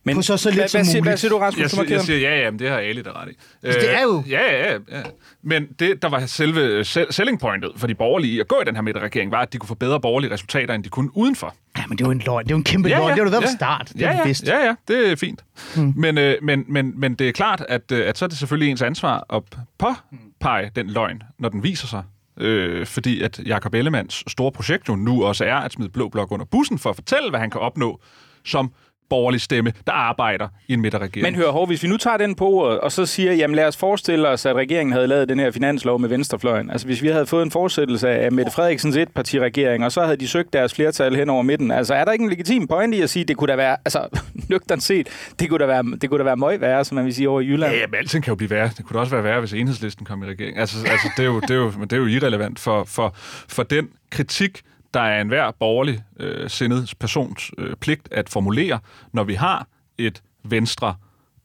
Men 0.03 0.15
på 0.15 0.21
så- 0.21 0.38
så 0.38 0.49
lidt 0.49 0.59
hvad, 0.59 0.67
som 0.67 0.77
hvad, 0.79 0.85
siger, 0.85 1.01
hvad 1.01 1.09
muligt. 1.12 1.19
siger 1.19 1.31
du, 1.31 1.38
Rasmus? 1.38 1.62
Jeg, 1.62 1.69
siger, 1.69 1.83
jeg 1.89 2.01
siger 2.01 2.19
ja, 2.19 2.39
ja, 2.39 2.51
men 2.51 2.59
det 2.59 2.69
har 2.69 2.77
Ali 2.77 3.01
da 3.01 3.09
ret 3.12 3.29
i. 3.31 3.33
Altså, 3.63 3.79
det 3.79 3.95
er 3.95 4.01
jo- 4.01 4.23
Ja, 4.29 4.41
ja, 4.51 4.71
ja, 4.71 4.77
ja. 4.91 5.01
Men 5.43 5.67
det, 5.79 6.01
der 6.01 6.09
var 6.09 6.25
selve 6.25 6.81
sell- 6.81 7.12
selling 7.12 7.39
pointet 7.39 7.71
for 7.75 7.88
de 7.88 7.95
borgerlige 7.95 8.33
i 8.33 8.39
at 8.39 8.47
gå 8.47 8.55
i 8.62 8.63
den 8.65 8.75
her 8.75 8.81
midterregering, 8.81 9.31
var, 9.31 9.41
at 9.41 9.53
de 9.53 9.57
kunne 9.57 9.67
få 9.67 9.75
bedre 9.75 10.01
borgerlige 10.01 10.33
resultater, 10.33 10.73
end 10.73 10.83
de 10.83 10.89
kunne 10.89 11.09
udenfor. 11.17 11.55
Ja, 11.77 11.83
men 11.88 11.97
det 11.97 12.03
er 12.03 12.07
jo 12.07 12.12
en 12.12 12.21
løgn. 12.25 12.43
Det 12.45 12.51
er 12.51 12.55
jo 12.55 12.57
en 12.57 12.63
kæmpe 12.63 12.89
løgn. 12.89 13.01
Det 13.09 13.17
har 13.17 13.23
du 13.23 13.29
været 13.29 13.43
fra 13.43 13.51
start. 13.51 13.89
Det 13.93 14.01
ja, 14.01 14.07
er 14.12 14.17
ja, 14.17 14.27
vist. 14.27 14.47
ja, 14.47 14.65
ja, 14.65 14.75
det 14.88 15.12
er 15.12 15.15
fint. 15.15 15.43
Mm. 15.75 15.93
Men, 15.95 16.17
øh, 16.17 16.35
men, 16.41 16.65
men, 16.67 16.93
men 16.99 17.15
det 17.15 17.27
er 17.27 17.31
klart, 17.31 17.65
at, 17.69 17.91
øh, 17.91 18.07
at 18.09 18.17
så 18.17 18.25
er 18.25 18.29
det 18.29 18.38
selvfølgelig 18.38 18.71
ens 18.71 18.81
ansvar 18.81 19.25
at 19.33 19.43
påpege 19.77 20.71
den 20.75 20.89
løgn, 20.89 21.23
når 21.39 21.49
den 21.49 21.63
viser 21.63 21.88
sig. 21.88 22.03
Øh, 22.38 22.85
fordi 22.85 23.21
at 23.21 23.39
Jakob 23.45 23.73
Ellemanns 23.73 24.23
store 24.27 24.51
projekt 24.51 24.89
jo 24.89 24.95
nu 24.95 25.23
også 25.25 25.45
er 25.45 25.55
at 25.55 25.71
smide 25.73 25.89
Blå 25.89 26.09
Blok 26.09 26.31
under 26.31 26.45
bussen 26.45 26.79
for 26.79 26.89
at 26.89 26.95
fortælle, 26.95 27.29
hvad 27.29 27.39
han 27.39 27.49
kan 27.49 27.62
opnå 27.62 27.99
som 28.45 28.71
borgerlig 29.10 29.41
stemme, 29.41 29.74
der 29.88 29.93
arbejder 29.93 30.48
i 30.67 30.74
en 30.74 30.82
midterregering. 30.82 31.22
Men 31.22 31.36
hør, 31.36 31.52
hov, 31.52 31.67
hvis 31.67 31.84
vi 31.84 31.88
nu 31.88 31.98
tager 31.98 32.17
den 32.17 32.36
på 32.36 32.50
ordet, 32.50 32.80
og 32.80 32.91
så 32.91 33.06
siger, 33.06 33.34
jamen 33.34 33.56
lad 33.56 33.65
os 33.65 33.78
forestille 33.78 34.28
os, 34.28 34.45
at 34.45 34.56
regeringen 34.56 34.93
havde 34.93 35.08
lavet 35.08 35.30
den 35.30 35.39
her 35.39 35.52
finanslov 35.52 36.00
med 36.00 36.10
venstrefløjen. 36.10 36.72
Altså 36.72 36.88
hvis 36.88 37.02
vi 37.02 37.08
havde 37.08 37.26
fået 37.26 37.43
en 37.45 37.52
fortsættelse 37.52 38.10
af 38.10 38.32
Mette 38.32 38.52
Frederiksens 38.52 38.95
etpartiregering, 38.95 39.86
og 39.86 39.91
så 39.91 40.02
havde 40.02 40.17
de 40.17 40.28
søgt 40.28 40.54
deres 40.54 40.74
flertal 40.74 41.15
hen 41.15 41.30
over 41.30 41.41
midten. 41.41 41.72
Altså 41.72 41.93
er 41.93 42.06
der 42.06 42.12
ikke 42.12 42.24
en 42.24 42.30
legitim 42.30 42.67
pointe 42.67 42.98
i 42.98 43.02
at 43.02 43.10
sige, 43.10 43.26
det 43.26 43.38
kunne 43.38 43.48
da 43.48 43.56
være, 43.56 43.78
altså 43.86 44.08
nøgternt 44.50 44.84
set, 44.84 45.08
det 45.39 45.50
kunne 45.50 45.60
da 45.60 45.65
være, 45.65 45.84
det 46.02 46.10
kunne 46.10 46.19
da 46.19 46.24
være 46.24 46.38
møg 46.38 46.62
værre, 46.62 46.86
som 46.86 46.95
man 46.95 47.06
vil 47.06 47.13
sige 47.13 47.30
over 47.30 47.41
i 47.41 47.48
Jylland. 47.48 47.74
Ja, 47.74 47.80
ja, 47.80 47.88
men 47.88 47.95
alting 47.95 48.24
kan 48.24 48.32
jo 48.32 48.36
blive 48.36 48.50
værre. 48.50 48.69
Det 48.78 48.86
kunne 48.86 48.95
da 48.95 49.00
også 49.00 49.15
være 49.15 49.24
værre, 49.24 49.39
hvis 49.39 49.54
enhedslisten 49.54 50.06
kom 50.06 50.24
i 50.24 50.26
regering. 50.26 50.58
Altså, 50.58 50.78
altså 50.88 51.10
det, 51.17 51.24
er 51.24 51.28
jo, 51.28 51.39
det, 51.39 51.52
er 51.52 51.56
jo, 51.56 51.72
det 51.82 51.93
er 51.93 51.98
jo 51.98 52.06
irrelevant 52.06 52.60
for, 52.60 52.84
for, 52.84 53.15
for 53.48 53.63
den 53.63 53.89
kritik, 54.10 54.62
der 54.93 54.99
er 55.02 55.21
enhver 55.21 55.52
borgerlig 55.60 56.04
øh, 56.19 56.49
sindet 56.49 56.93
persons 56.99 57.52
øh, 57.58 57.75
pligt 57.75 58.08
at 58.12 58.30
formulere, 58.30 58.80
når 59.13 59.23
vi 59.23 59.34
har 59.34 59.67
et 59.97 60.21
venstre, 60.43 60.95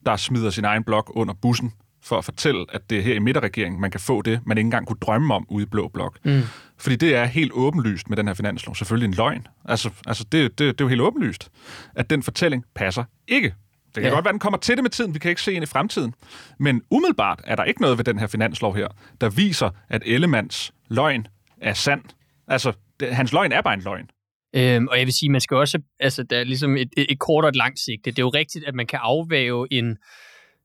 der 0.06 0.16
smider 0.16 0.50
sin 0.50 0.64
egen 0.64 0.84
blok 0.84 1.12
under 1.14 1.34
bussen 1.34 1.72
for 2.02 2.18
at 2.18 2.24
fortælle, 2.24 2.66
at 2.72 2.90
det 2.90 2.98
er 2.98 3.02
her 3.02 3.14
i 3.14 3.18
midterregeringen, 3.18 3.80
man 3.80 3.90
kan 3.90 4.00
få 4.00 4.22
det, 4.22 4.40
man 4.46 4.58
ikke 4.58 4.66
engang 4.66 4.86
kunne 4.86 4.98
drømme 5.00 5.34
om 5.34 5.46
ude 5.48 5.62
i 5.62 5.66
blå 5.66 5.88
blok. 5.88 6.18
Mm. 6.24 6.42
Fordi 6.78 6.96
det 6.96 7.14
er 7.16 7.24
helt 7.24 7.52
åbenlyst 7.54 8.08
med 8.08 8.16
den 8.16 8.26
her 8.26 8.34
finanslov. 8.34 8.74
Selvfølgelig 8.74 9.06
en 9.06 9.14
løgn. 9.14 9.46
Altså, 9.64 9.90
altså 10.06 10.24
det, 10.32 10.42
det, 10.58 10.58
det 10.58 10.80
er 10.80 10.84
jo 10.84 10.88
helt 10.88 11.00
åbenlyst, 11.00 11.50
at 11.94 12.10
den 12.10 12.22
fortælling 12.22 12.64
passer 12.74 13.04
ikke. 13.28 13.54
Det 13.94 14.02
kan 14.02 14.02
Ja. 14.02 14.08
godt 14.14 14.24
være, 14.24 14.32
den 14.32 14.38
kommer 14.38 14.58
til 14.58 14.76
det 14.76 14.82
med 14.82 14.90
tiden. 14.90 15.14
Vi 15.14 15.18
kan 15.18 15.28
ikke 15.28 15.42
se 15.42 15.52
ind 15.52 15.62
i 15.62 15.66
fremtiden. 15.66 16.14
Men 16.58 16.82
umiddelbart 16.90 17.40
er 17.44 17.56
der 17.56 17.64
ikke 17.64 17.80
noget 17.82 17.98
ved 17.98 18.04
den 18.04 18.18
her 18.18 18.26
finanslov 18.26 18.76
her, 18.76 18.88
der 19.20 19.28
viser, 19.30 19.70
at 19.88 20.02
Ellemands 20.06 20.72
løgn 20.88 21.26
er 21.60 21.74
sand. 21.74 22.02
Altså, 22.48 22.72
det, 23.00 23.14
hans 23.14 23.32
løgn 23.32 23.52
er 23.52 23.62
bare 23.62 23.74
en 23.74 23.82
løgn. 23.84 24.08
Øhm, 24.56 24.88
og 24.88 24.98
jeg 24.98 25.06
vil 25.06 25.14
sige, 25.14 25.30
man 25.30 25.40
skal 25.40 25.56
også, 25.56 25.78
altså 26.00 26.22
der 26.22 26.38
er 26.38 26.44
ligesom 26.44 26.76
et, 26.76 26.88
et, 26.96 27.06
et 27.08 27.18
kort 27.18 27.44
og 27.44 27.48
et 27.48 27.56
langt 27.56 27.78
sigte. 27.78 28.10
Det 28.10 28.18
er 28.18 28.22
jo 28.22 28.28
rigtigt, 28.28 28.64
at 28.64 28.74
man 28.74 28.86
kan 28.86 28.98
afvæve 29.02 29.66
en 29.70 29.98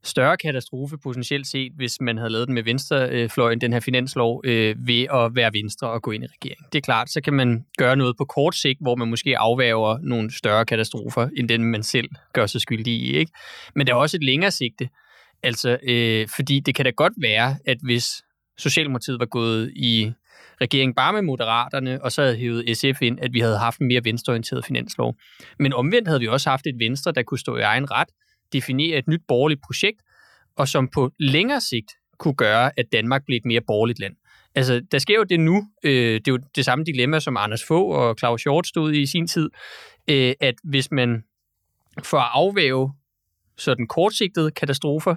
større 0.03 0.37
katastrofe 0.37 0.97
potentielt 0.97 1.47
set, 1.47 1.71
hvis 1.75 2.01
man 2.01 2.17
havde 2.17 2.29
lavet 2.29 2.47
den 2.47 2.55
med 2.55 2.63
venstrefløjen, 2.63 3.61
den 3.61 3.73
her 3.73 3.79
finanslov, 3.79 4.41
øh, 4.45 4.75
ved 4.87 5.01
at 5.13 5.35
være 5.35 5.53
venstre 5.53 5.89
og 5.89 6.01
gå 6.01 6.11
ind 6.11 6.23
i 6.23 6.27
regeringen. 6.27 6.65
Det 6.73 6.77
er 6.77 6.81
klart, 6.81 7.09
så 7.09 7.21
kan 7.21 7.33
man 7.33 7.65
gøre 7.77 7.95
noget 7.95 8.17
på 8.17 8.25
kort 8.25 8.55
sigt, 8.55 8.79
hvor 8.81 8.95
man 8.95 9.07
måske 9.07 9.37
afværger 9.37 9.97
nogle 10.01 10.37
større 10.37 10.65
katastrofer, 10.65 11.29
end 11.37 11.49
den 11.49 11.63
man 11.63 11.83
selv 11.83 12.09
gør 12.33 12.45
sig 12.45 12.61
skyldig 12.61 12.93
i. 12.93 13.17
Ikke? 13.17 13.31
Men 13.75 13.87
der 13.87 13.93
er 13.93 13.97
også 13.97 14.17
et 14.17 14.23
længere 14.23 14.51
sigte, 14.51 14.89
altså, 15.43 15.77
øh, 15.83 16.27
fordi 16.35 16.59
det 16.59 16.75
kan 16.75 16.85
da 16.85 16.91
godt 16.91 17.13
være, 17.21 17.57
at 17.65 17.77
hvis 17.83 18.23
Socialdemokratiet 18.57 19.19
var 19.19 19.25
gået 19.25 19.71
i 19.75 20.11
regering 20.61 20.95
bare 20.95 21.13
med 21.13 21.21
Moderaterne, 21.21 22.03
og 22.03 22.11
så 22.11 22.21
havde 22.21 22.37
hævet 22.37 22.77
SF 22.77 23.01
ind, 23.01 23.19
at 23.21 23.33
vi 23.33 23.39
havde 23.39 23.57
haft 23.57 23.79
en 23.79 23.87
mere 23.87 24.01
venstreorienteret 24.03 24.65
finanslov. 24.65 25.15
Men 25.59 25.73
omvendt 25.73 26.07
havde 26.07 26.19
vi 26.19 26.27
også 26.27 26.49
haft 26.49 26.67
et 26.67 26.75
venstre, 26.79 27.11
der 27.11 27.23
kunne 27.23 27.39
stå 27.39 27.57
i 27.57 27.61
egen 27.61 27.91
ret, 27.91 28.07
definere 28.53 28.97
et 28.97 29.07
nyt 29.07 29.21
borgerligt 29.27 29.61
projekt, 29.61 30.01
og 30.57 30.67
som 30.67 30.87
på 30.87 31.11
længere 31.19 31.61
sigt 31.61 31.91
kunne 32.17 32.35
gøre, 32.35 32.71
at 32.77 32.85
Danmark 32.91 33.25
blev 33.25 33.37
et 33.37 33.45
mere 33.45 33.61
borgerligt 33.67 33.99
land. 33.99 34.15
Altså, 34.55 34.81
der 34.91 34.99
sker 34.99 35.15
jo 35.15 35.23
det 35.23 35.39
nu, 35.39 35.63
øh, 35.83 35.91
det 36.13 36.27
er 36.27 36.31
jo 36.31 36.39
det 36.55 36.65
samme 36.65 36.85
dilemma, 36.85 37.19
som 37.19 37.37
Anders 37.37 37.63
Fogh 37.67 37.97
og 37.97 38.15
Claus 38.19 38.43
Hjort 38.43 38.67
stod 38.67 38.91
i 38.91 39.01
i 39.01 39.05
sin 39.05 39.27
tid, 39.27 39.49
øh, 40.09 40.33
at 40.39 40.55
hvis 40.63 40.91
man 40.91 41.23
for 42.03 42.17
at 42.17 42.29
afvæve 42.33 42.93
sådan 43.57 43.87
kortsigtede 43.87 44.51
katastrofer, 44.51 45.15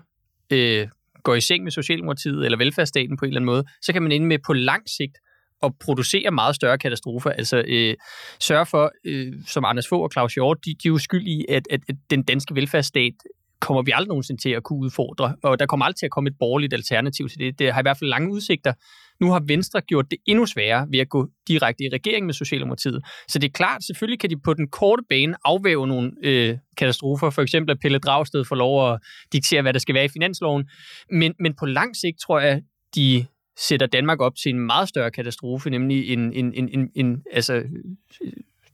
øh, 0.51 0.89
går 1.23 1.35
i 1.35 1.41
seng 1.41 1.65
med 1.65 1.73
Socialdemokratiet 1.73 2.45
eller 2.45 2.59
velfærdsstaten 2.59 3.17
på 3.17 3.25
en 3.25 3.29
eller 3.29 3.41
anden 3.41 3.47
måde, 3.47 3.65
så 3.83 3.93
kan 3.93 4.03
man 4.03 4.13
ende 4.13 4.27
med 4.27 4.39
på 4.47 4.53
lang 4.53 4.83
sigt 4.89 5.19
at 5.63 5.73
producere 5.81 6.31
meget 6.31 6.55
større 6.55 6.79
katastrofer. 6.79 7.31
Altså 7.31 7.65
øh, 7.69 7.95
sørge 8.41 8.67
for, 8.67 8.93
øh, 9.05 9.33
som 9.47 9.65
Anders 9.65 9.89
Fogh 9.89 10.03
og 10.03 10.11
Claus 10.13 10.35
Hjort, 10.35 10.59
de, 10.65 10.71
de 10.71 10.89
er 10.89 10.93
jo 10.93 10.99
skyld 10.99 11.27
i, 11.27 11.45
at, 11.49 11.63
at, 11.71 11.81
at 11.89 11.97
den 12.11 12.23
danske 12.23 12.55
velfærdsstat 12.55 13.13
kommer 13.61 13.83
vi 13.83 13.93
aldrig 13.95 14.09
nogensinde 14.09 14.41
til 14.43 14.51
at 14.51 14.63
kunne 14.63 14.79
udfordre, 14.79 15.37
og 15.43 15.59
der 15.59 15.67
kommer 15.67 15.87
aldrig 15.87 15.97
til 15.97 16.07
at 16.07 16.11
komme 16.11 16.29
et 16.29 16.37
borgerligt 16.39 16.75
alternativ 16.75 17.29
til 17.29 17.39
det. 17.39 17.59
Det 17.59 17.73
har 17.73 17.81
i 17.81 17.83
hvert 17.83 17.99
fald 17.99 18.11
lange 18.11 18.33
udsigter. 18.33 18.73
Nu 19.21 19.31
har 19.31 19.43
Venstre 19.47 19.81
gjort 19.81 20.11
det 20.11 20.19
endnu 20.27 20.47
sværere 20.47 20.87
ved 20.91 20.99
at 20.99 21.09
gå 21.09 21.29
direkte 21.49 21.85
i 21.85 21.89
regering 21.93 22.27
med 22.27 22.35
Socialdemokratiet. 22.35 23.03
Så 23.29 23.39
det 23.39 23.49
er 23.49 23.53
klart, 23.53 23.85
selvfølgelig 23.85 24.21
kan 24.21 24.31
de 24.31 24.37
på 24.45 24.55
den 24.55 24.69
korte 24.69 25.03
bane 25.09 25.35
afvæve 25.45 25.87
nogle 25.87 26.13
øh, 26.23 26.59
katastrofer. 26.77 27.31
For 27.31 27.43
eksempel 27.43 27.71
at 27.71 27.79
Pelle 27.81 27.99
Dragsted 27.99 28.45
får 28.45 28.57
lov 28.57 28.93
at 28.93 29.01
diktere, 29.33 29.63
hvad 29.63 29.73
der 29.73 29.79
skal 29.79 29.95
være 29.95 30.05
i 30.05 30.09
finansloven. 30.09 30.65
Men, 31.11 31.35
men 31.41 31.55
på 31.55 31.67
lang 31.67 31.97
sigt 31.97 32.21
tror 32.21 32.41
jeg, 32.41 32.63
de 32.95 33.27
sætter 33.59 33.87
Danmark 33.87 34.21
op 34.21 34.37
til 34.37 34.51
en 34.51 34.61
meget 34.61 34.89
større 34.89 35.11
katastrofe, 35.11 35.71
nemlig 35.71 36.13
en, 36.13 36.33
en, 36.33 36.55
en, 36.55 36.69
en, 36.69 36.91
en 36.95 37.23
altså, 37.33 37.63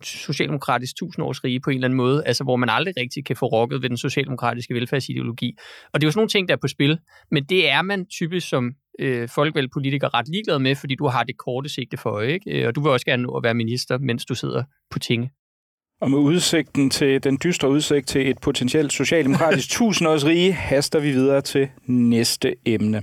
socialdemokratisk 0.03 0.97
tusindårsrige 0.97 1.61
på 1.61 1.71
en 1.71 1.77
eller 1.77 1.87
anden 1.87 1.97
måde, 1.97 2.25
altså 2.27 2.45
hvor 2.45 2.57
man 2.57 2.69
aldrig 2.69 2.95
rigtig 3.01 3.25
kan 3.25 3.37
få 3.37 3.47
rokket 3.47 3.83
ved 3.83 3.89
den 3.89 3.97
socialdemokratiske 3.97 4.74
velfærdsideologi. 4.74 5.57
Og 5.93 6.01
det 6.01 6.05
er 6.05 6.09
jo 6.09 6.11
sådan 6.11 6.18
nogle 6.18 6.29
ting, 6.29 6.49
der 6.49 6.55
er 6.55 6.59
på 6.59 6.68
spil, 6.68 6.99
men 7.31 7.45
det 7.45 7.70
er 7.70 7.83
man 7.83 8.07
typisk 8.07 8.49
som 8.49 8.72
øh, 8.99 9.29
folkevalgte 9.29 9.72
politiker 9.72 10.14
ret 10.14 10.29
ligeglad 10.29 10.59
med, 10.59 10.74
fordi 10.74 10.95
du 10.95 11.07
har 11.07 11.24
det 11.24 11.37
korte 11.39 11.68
sigte 11.68 11.97
for, 11.97 12.20
ikke? 12.20 12.68
Og 12.68 12.74
du 12.74 12.83
vil 12.83 12.93
også 12.93 13.07
gerne 13.07 13.22
nå 13.22 13.37
at 13.37 13.45
være 13.45 13.55
minister, 13.55 13.99
mens 13.99 14.24
du 14.24 14.35
sidder 14.35 14.62
på 14.91 14.99
tinge. 14.99 15.31
Og 16.01 16.11
med 16.11 16.18
udsigten 16.18 16.91
til 16.91 17.24
den 17.24 17.39
dystre 17.45 17.70
udsigt 17.70 18.09
til 18.09 18.31
et 18.31 18.39
potentielt 18.43 18.93
socialdemokratisk 18.93 19.70
tusindårsrige, 19.76 20.53
haster 20.53 21.01
vi 21.01 21.11
videre 21.11 21.41
til 21.41 21.68
næste 21.87 22.55
emne. 22.66 23.03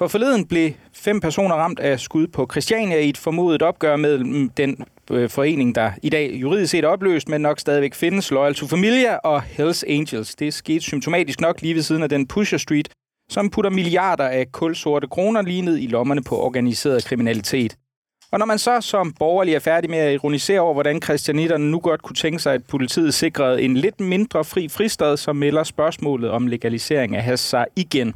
For 0.00 0.08
forleden 0.08 0.46
blev 0.46 0.70
fem 0.92 1.20
personer 1.20 1.54
ramt 1.54 1.80
af 1.80 2.00
skud 2.00 2.26
på 2.26 2.48
Christiania 2.50 2.98
i 2.98 3.08
et 3.08 3.18
formodet 3.18 3.62
opgør 3.62 3.96
med 3.96 4.48
den 4.56 4.84
øh, 5.10 5.30
forening, 5.30 5.74
der 5.74 5.92
i 6.02 6.08
dag 6.08 6.32
juridisk 6.34 6.70
set 6.70 6.84
er 6.84 6.88
opløst, 6.88 7.28
men 7.28 7.40
nok 7.40 7.60
stadigvæk 7.60 7.94
findes, 7.94 8.30
Loyal 8.30 8.54
to 8.54 8.66
Familia 8.66 9.16
og 9.16 9.42
Hells 9.42 9.84
Angels. 9.88 10.34
Det 10.34 10.54
skete 10.54 10.80
symptomatisk 10.80 11.40
nok 11.40 11.62
lige 11.62 11.74
ved 11.74 11.82
siden 11.82 12.02
af 12.02 12.08
den 12.08 12.26
Pusher 12.26 12.58
Street, 12.58 12.88
som 13.30 13.50
putter 13.50 13.70
milliarder 13.70 14.24
af 14.24 14.52
kulsorte 14.52 15.06
kroner 15.06 15.42
lige 15.42 15.62
ned 15.62 15.78
i 15.78 15.86
lommerne 15.86 16.22
på 16.22 16.36
organiseret 16.36 17.04
kriminalitet. 17.04 17.76
Og 18.32 18.38
når 18.38 18.46
man 18.46 18.58
så 18.58 18.80
som 18.80 19.12
borgerlig 19.12 19.54
er 19.54 19.58
færdig 19.58 19.90
med 19.90 19.98
at 19.98 20.14
ironisere 20.14 20.60
over, 20.60 20.72
hvordan 20.72 21.02
christianitterne 21.02 21.70
nu 21.70 21.80
godt 21.80 22.02
kunne 22.02 22.16
tænke 22.16 22.38
sig, 22.38 22.54
at 22.54 22.64
politiet 22.64 23.14
sikrede 23.14 23.62
en 23.62 23.76
lidt 23.76 24.00
mindre 24.00 24.44
fri 24.44 24.68
fristad, 24.68 25.16
så 25.16 25.32
melder 25.32 25.62
spørgsmålet 25.62 26.30
om 26.30 26.46
legalisering 26.46 27.16
af 27.16 27.22
has 27.22 27.40
sig 27.40 27.66
igen. 27.76 28.14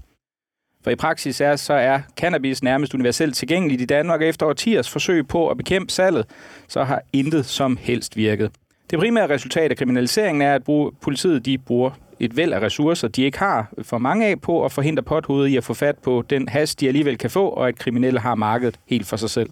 For 0.84 0.90
i 0.90 0.96
praksis 0.96 1.40
er, 1.40 1.56
så 1.56 1.74
er 1.74 2.00
cannabis 2.16 2.62
nærmest 2.62 2.94
universelt 2.94 3.36
tilgængeligt 3.36 3.80
i 3.80 3.84
Danmark, 3.84 4.20
og 4.20 4.26
efter 4.26 4.46
årtiers 4.46 4.90
forsøg 4.90 5.28
på 5.28 5.48
at 5.48 5.56
bekæmpe 5.56 5.92
salget, 5.92 6.26
så 6.68 6.84
har 6.84 7.02
intet 7.12 7.46
som 7.46 7.78
helst 7.80 8.16
virket. 8.16 8.50
Det 8.90 8.98
primære 8.98 9.30
resultat 9.30 9.70
af 9.70 9.76
kriminaliseringen 9.76 10.42
er, 10.42 10.54
at 10.54 10.62
politiet 11.02 11.46
de 11.46 11.58
bruger 11.58 11.90
et 12.20 12.36
væld 12.36 12.52
af 12.52 12.62
ressourcer, 12.62 13.08
de 13.08 13.22
ikke 13.22 13.38
har 13.38 13.72
for 13.82 13.98
mange 13.98 14.26
af 14.26 14.40
på 14.40 14.64
at 14.64 14.72
forhindre 14.72 15.02
pothovedet 15.02 15.48
i 15.48 15.56
at 15.56 15.64
få 15.64 15.74
fat 15.74 15.98
på 15.98 16.24
den 16.30 16.48
has, 16.48 16.74
de 16.74 16.86
alligevel 16.86 17.18
kan 17.18 17.30
få, 17.30 17.48
og 17.48 17.68
at 17.68 17.78
kriminelle 17.78 18.20
har 18.20 18.34
markedet 18.34 18.78
helt 18.88 19.06
for 19.06 19.16
sig 19.16 19.30
selv. 19.30 19.50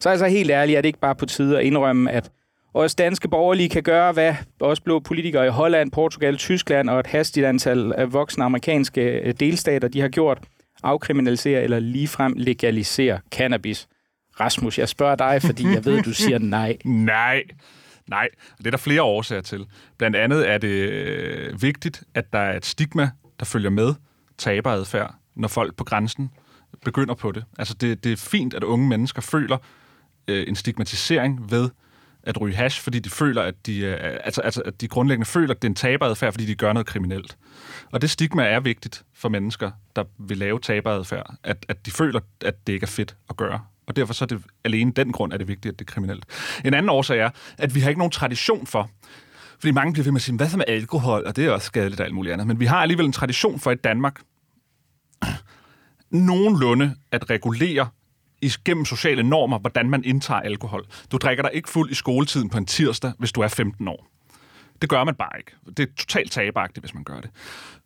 Så 0.00 0.08
altså 0.08 0.24
er 0.24 0.28
så 0.28 0.34
helt 0.34 0.50
ærlig, 0.50 0.76
at 0.76 0.84
det 0.84 0.88
ikke 0.88 0.98
bare 0.98 1.14
på 1.14 1.26
tide 1.26 1.58
at 1.58 1.64
indrømme, 1.64 2.10
at 2.10 2.30
også 2.74 2.96
danske 2.98 3.28
borgerlige 3.28 3.68
kan 3.68 3.82
gøre, 3.82 4.12
hvad 4.12 4.34
også 4.60 4.82
blå 4.82 5.00
politikere 5.00 5.46
i 5.46 5.50
Holland, 5.50 5.90
Portugal, 5.90 6.36
Tyskland 6.36 6.90
og 6.90 7.00
et 7.00 7.06
hastigt 7.06 7.46
antal 7.46 7.92
af 7.92 8.12
voksne 8.12 8.44
amerikanske 8.44 9.02
øh, 9.02 9.34
delstater, 9.40 9.88
de 9.88 10.00
har 10.00 10.08
gjort, 10.08 10.38
afkriminalisere 10.82 11.62
eller 11.62 11.78
ligefrem 11.78 12.34
legalisere 12.36 13.20
cannabis. 13.30 13.88
Rasmus, 14.40 14.78
jeg 14.78 14.88
spørger 14.88 15.16
dig, 15.16 15.42
fordi 15.42 15.64
jeg 15.64 15.84
ved, 15.84 16.02
du 16.02 16.12
siger 16.12 16.38
nej. 16.58 16.76
nej. 16.84 17.42
Nej, 18.06 18.28
det 18.58 18.66
er 18.66 18.70
der 18.70 18.78
flere 18.78 19.02
årsager 19.02 19.42
til. 19.42 19.66
Blandt 19.98 20.16
andet 20.16 20.50
er 20.50 20.58
det 20.58 20.68
øh, 20.68 21.62
vigtigt, 21.62 22.02
at 22.14 22.32
der 22.32 22.38
er 22.38 22.56
et 22.56 22.66
stigma, 22.66 23.10
der 23.38 23.44
følger 23.44 23.70
med 23.70 23.94
taberadfærd, 24.38 25.14
når 25.36 25.48
folk 25.48 25.76
på 25.76 25.84
grænsen 25.84 26.30
begynder 26.84 27.14
på 27.14 27.32
det. 27.32 27.44
Altså 27.58 27.74
det, 27.74 28.04
det 28.04 28.12
er 28.12 28.16
fint, 28.16 28.54
at 28.54 28.64
unge 28.64 28.88
mennesker 28.88 29.22
føler 29.22 29.58
øh, 30.28 30.44
en 30.48 30.56
stigmatisering 30.56 31.50
ved 31.50 31.70
at 32.26 32.40
ryge 32.40 32.56
hash, 32.56 32.82
fordi 32.82 32.98
de 32.98 33.10
føler, 33.10 33.42
at 33.42 33.54
de, 33.66 33.78
øh, 33.78 33.96
altså, 34.00 34.40
altså, 34.40 34.62
at 34.62 34.80
de 34.80 34.88
grundlæggende 34.88 35.26
føler, 35.26 35.54
at 35.54 35.62
det 35.62 35.68
er 35.68 35.70
en 35.70 35.74
taberadfærd, 35.74 36.32
fordi 36.32 36.46
de 36.46 36.54
gør 36.54 36.72
noget 36.72 36.86
kriminelt. 36.86 37.36
Og 37.92 38.02
det 38.02 38.10
stigma 38.10 38.44
er 38.44 38.60
vigtigt 38.60 39.04
for 39.14 39.28
mennesker, 39.28 39.70
der 39.96 40.04
vil 40.18 40.38
lave 40.38 40.60
taberadfærd, 40.60 41.34
at, 41.42 41.66
at 41.68 41.86
de 41.86 41.90
føler, 41.90 42.20
at 42.44 42.66
det 42.66 42.72
ikke 42.72 42.84
er 42.84 42.88
fedt 42.88 43.16
at 43.30 43.36
gøre. 43.36 43.60
Og 43.86 43.96
derfor 43.96 44.14
så 44.14 44.24
er 44.24 44.26
det 44.26 44.42
alene 44.64 44.92
den 44.92 45.12
grund, 45.12 45.32
at 45.32 45.40
det 45.40 45.44
er 45.44 45.46
vigtigt, 45.46 45.72
at 45.72 45.78
det 45.78 45.88
er 45.88 45.92
kriminelt. 45.92 46.24
En 46.64 46.74
anden 46.74 46.90
årsag 46.90 47.18
er, 47.18 47.30
at 47.58 47.74
vi 47.74 47.80
har 47.80 47.88
ikke 47.88 47.98
nogen 47.98 48.10
tradition 48.10 48.66
for, 48.66 48.90
fordi 49.58 49.70
mange 49.70 49.92
bliver 49.92 50.04
ved 50.04 50.12
med 50.12 50.18
at 50.18 50.22
sige, 50.22 50.36
hvad 50.36 50.48
så 50.48 50.56
med 50.56 50.64
alkohol, 50.68 51.22
og 51.26 51.36
det 51.36 51.46
er 51.46 51.50
også 51.50 51.66
skadeligt 51.66 52.00
og 52.00 52.06
alt 52.06 52.14
muligt 52.14 52.32
andet. 52.32 52.46
Men 52.46 52.60
vi 52.60 52.64
har 52.64 52.76
alligevel 52.76 53.06
en 53.06 53.12
tradition 53.12 53.60
for 53.60 53.70
i 53.70 53.74
Danmark, 53.74 54.20
nogenlunde 56.10 56.94
at 57.12 57.30
regulere 57.30 57.88
gennem 58.64 58.84
sociale 58.84 59.22
normer, 59.22 59.58
hvordan 59.58 59.90
man 59.90 60.04
indtager 60.04 60.40
alkohol. 60.40 60.84
Du 61.12 61.16
drikker 61.16 61.42
dig 61.42 61.50
ikke 61.54 61.68
fuld 61.68 61.90
i 61.90 61.94
skoletiden 61.94 62.50
på 62.50 62.58
en 62.58 62.66
tirsdag, 62.66 63.12
hvis 63.18 63.32
du 63.32 63.40
er 63.40 63.48
15 63.48 63.88
år. 63.88 64.06
Det 64.82 64.88
gør 64.90 65.04
man 65.04 65.14
bare 65.14 65.38
ikke. 65.38 65.52
Det 65.76 65.80
er 65.80 65.92
totalt 65.98 66.32
tabagtigt, 66.32 66.82
hvis 66.82 66.94
man 66.94 67.04
gør 67.04 67.20
det. 67.20 67.30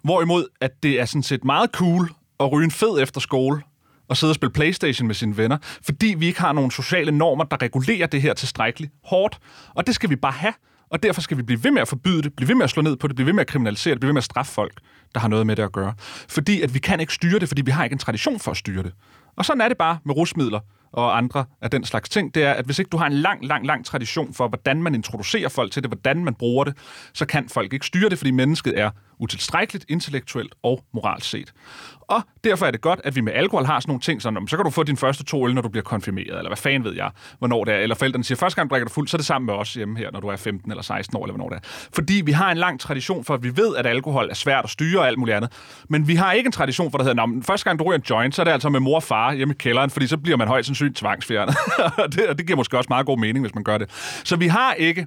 Hvorimod, 0.04 0.46
at 0.60 0.82
det 0.82 1.00
er 1.00 1.04
sådan 1.04 1.22
set 1.22 1.44
meget 1.44 1.70
cool 1.70 2.10
at 2.40 2.52
ryge 2.52 2.64
en 2.64 2.70
fed 2.70 3.02
efter 3.02 3.20
skole, 3.20 3.62
og 4.08 4.16
sidde 4.16 4.30
og 4.30 4.34
spille 4.34 4.52
Playstation 4.52 5.06
med 5.06 5.14
sine 5.14 5.36
venner, 5.36 5.58
fordi 5.62 6.14
vi 6.18 6.26
ikke 6.26 6.40
har 6.40 6.52
nogen 6.52 6.70
sociale 6.70 7.12
normer, 7.12 7.44
der 7.44 7.62
regulerer 7.62 8.06
det 8.06 8.22
her 8.22 8.34
tilstrækkeligt 8.34 8.92
hårdt. 9.04 9.38
Og 9.74 9.86
det 9.86 9.94
skal 9.94 10.10
vi 10.10 10.16
bare 10.16 10.32
have, 10.32 10.52
og 10.90 11.02
derfor 11.02 11.20
skal 11.20 11.36
vi 11.36 11.42
blive 11.42 11.64
ved 11.64 11.70
med 11.70 11.82
at 11.82 11.88
forbyde 11.88 12.22
det, 12.22 12.34
blive 12.36 12.48
ved 12.48 12.54
med 12.54 12.64
at 12.64 12.70
slå 12.70 12.82
ned 12.82 12.96
på 12.96 13.08
det, 13.08 13.16
blive 13.16 13.26
ved 13.26 13.32
med 13.32 13.40
at 13.40 13.46
kriminalisere 13.46 13.94
det, 13.94 14.00
blive 14.00 14.08
ved 14.08 14.12
med 14.12 14.20
at 14.20 14.24
straffe 14.24 14.52
folk, 14.52 14.80
der 15.14 15.20
har 15.20 15.28
noget 15.28 15.46
med 15.46 15.56
det 15.56 15.62
at 15.62 15.72
gøre. 15.72 15.94
Fordi 16.28 16.62
at 16.62 16.74
vi 16.74 16.78
kan 16.78 17.00
ikke 17.00 17.14
styre 17.14 17.38
det, 17.38 17.48
fordi 17.48 17.62
vi 17.62 17.70
har 17.70 17.84
ikke 17.84 17.94
en 17.94 17.98
tradition 17.98 18.40
for 18.40 18.50
at 18.50 18.56
styre 18.56 18.82
det. 18.82 18.92
Og 19.40 19.44
sådan 19.46 19.60
er 19.60 19.68
det 19.68 19.78
bare 19.78 19.98
med 20.04 20.16
rusmidler 20.16 20.60
og 20.92 21.16
andre 21.16 21.44
af 21.60 21.70
den 21.70 21.84
slags 21.84 22.08
ting, 22.08 22.34
det 22.34 22.44
er, 22.44 22.52
at 22.52 22.64
hvis 22.64 22.78
ikke 22.78 22.88
du 22.88 22.96
har 22.96 23.06
en 23.06 23.12
lang, 23.12 23.46
lang, 23.46 23.66
lang 23.66 23.86
tradition 23.86 24.34
for, 24.34 24.48
hvordan 24.48 24.82
man 24.82 24.94
introducerer 24.94 25.48
folk 25.48 25.72
til 25.72 25.82
det, 25.82 25.90
hvordan 25.90 26.24
man 26.24 26.34
bruger 26.34 26.64
det, 26.64 26.76
så 27.14 27.26
kan 27.26 27.48
folk 27.48 27.72
ikke 27.72 27.86
styre 27.86 28.08
det, 28.08 28.18
fordi 28.18 28.30
mennesket 28.30 28.78
er 28.80 28.90
utilstrækkeligt, 29.20 29.84
intellektuelt 29.88 30.54
og 30.62 30.84
moralt 30.94 31.24
set. 31.24 31.52
Og 32.00 32.22
derfor 32.44 32.66
er 32.66 32.70
det 32.70 32.80
godt, 32.80 33.00
at 33.04 33.16
vi 33.16 33.20
med 33.20 33.32
alkohol 33.32 33.66
har 33.66 33.80
sådan 33.80 33.90
nogle 33.90 34.00
ting, 34.00 34.22
sådan, 34.22 34.48
så 34.48 34.56
kan 34.56 34.64
du 34.64 34.70
få 34.70 34.82
din 34.82 34.96
første 34.96 35.24
to 35.24 35.46
øl, 35.46 35.54
når 35.54 35.62
du 35.62 35.68
bliver 35.68 35.84
konfirmeret, 35.84 36.38
eller 36.38 36.48
hvad 36.48 36.56
fanden 36.56 36.84
ved 36.84 36.94
jeg, 36.94 37.10
hvornår 37.38 37.64
det 37.64 37.74
er. 37.74 37.78
Eller 37.78 37.94
forældrene 37.94 38.24
siger, 38.24 38.38
første 38.38 38.56
gang 38.56 38.70
du 38.70 38.74
drikker 38.74 38.88
du 38.88 38.92
fuld, 38.92 39.08
så 39.08 39.16
er 39.16 39.18
det 39.18 39.26
sammen 39.26 39.46
med 39.46 39.54
os 39.54 39.74
hjemme 39.74 39.98
her, 39.98 40.10
når 40.10 40.20
du 40.20 40.28
er 40.28 40.36
15 40.36 40.70
eller 40.70 40.82
16 40.82 41.16
år, 41.16 41.24
eller 41.24 41.34
hvornår 41.34 41.48
det 41.48 41.56
er. 41.56 41.60
Fordi 41.94 42.22
vi 42.24 42.32
har 42.32 42.50
en 42.50 42.58
lang 42.58 42.80
tradition 42.80 43.24
for, 43.24 43.34
at 43.34 43.42
vi 43.42 43.56
ved, 43.56 43.76
at 43.76 43.86
alkohol 43.86 44.30
er 44.30 44.34
svært 44.34 44.64
at 44.64 44.70
styre 44.70 45.00
og 45.00 45.06
alt 45.06 45.18
muligt 45.18 45.36
andet. 45.36 45.52
Men 45.88 46.08
vi 46.08 46.14
har 46.14 46.32
ikke 46.32 46.46
en 46.46 46.52
tradition 46.52 46.90
for, 46.90 46.98
der 46.98 47.04
hedder, 47.04 47.42
første 47.42 47.64
gang 47.64 47.78
du 47.78 47.84
ryger 47.84 47.98
en 47.98 48.04
joint, 48.10 48.34
så 48.34 48.42
er 48.42 48.44
det 48.44 48.52
altså 48.52 48.68
med 48.68 48.80
mor 48.80 48.96
og 48.96 49.02
far 49.02 49.32
hjemme 49.32 49.54
i 49.54 49.56
kælderen, 49.58 49.90
fordi 49.90 50.06
så 50.06 50.16
bliver 50.16 50.36
man 50.36 50.48
højst 50.48 50.66
sandsynligt 50.66 50.96
tvangsfjernet. 50.96 51.56
det, 52.12 52.26
og 52.28 52.38
det 52.38 52.46
giver 52.46 52.56
måske 52.56 52.78
også 52.78 52.88
meget 52.90 53.06
god 53.06 53.18
mening, 53.18 53.44
hvis 53.44 53.54
man 53.54 53.64
gør 53.64 53.78
det. 53.78 53.90
Så 54.24 54.36
vi 54.36 54.46
har 54.46 54.72
ikke 54.72 55.06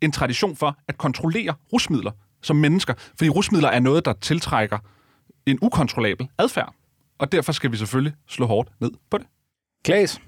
en 0.00 0.12
tradition 0.12 0.56
for 0.56 0.76
at 0.88 0.98
kontrollere 0.98 1.54
rusmidler 1.72 2.10
som 2.44 2.56
mennesker, 2.56 2.94
fordi 3.18 3.28
rusmidler 3.28 3.68
er 3.68 3.80
noget, 3.80 4.04
der 4.04 4.12
tiltrækker 4.12 4.78
en 5.46 5.58
ukontrollabel 5.62 6.28
adfærd. 6.38 6.74
Og 7.18 7.32
derfor 7.32 7.52
skal 7.52 7.72
vi 7.72 7.76
selvfølgelig 7.76 8.12
slå 8.28 8.46
hårdt 8.46 8.68
ned 8.80 8.90
på 9.10 9.18
det. 9.18 9.26
Klaas? 9.84 10.20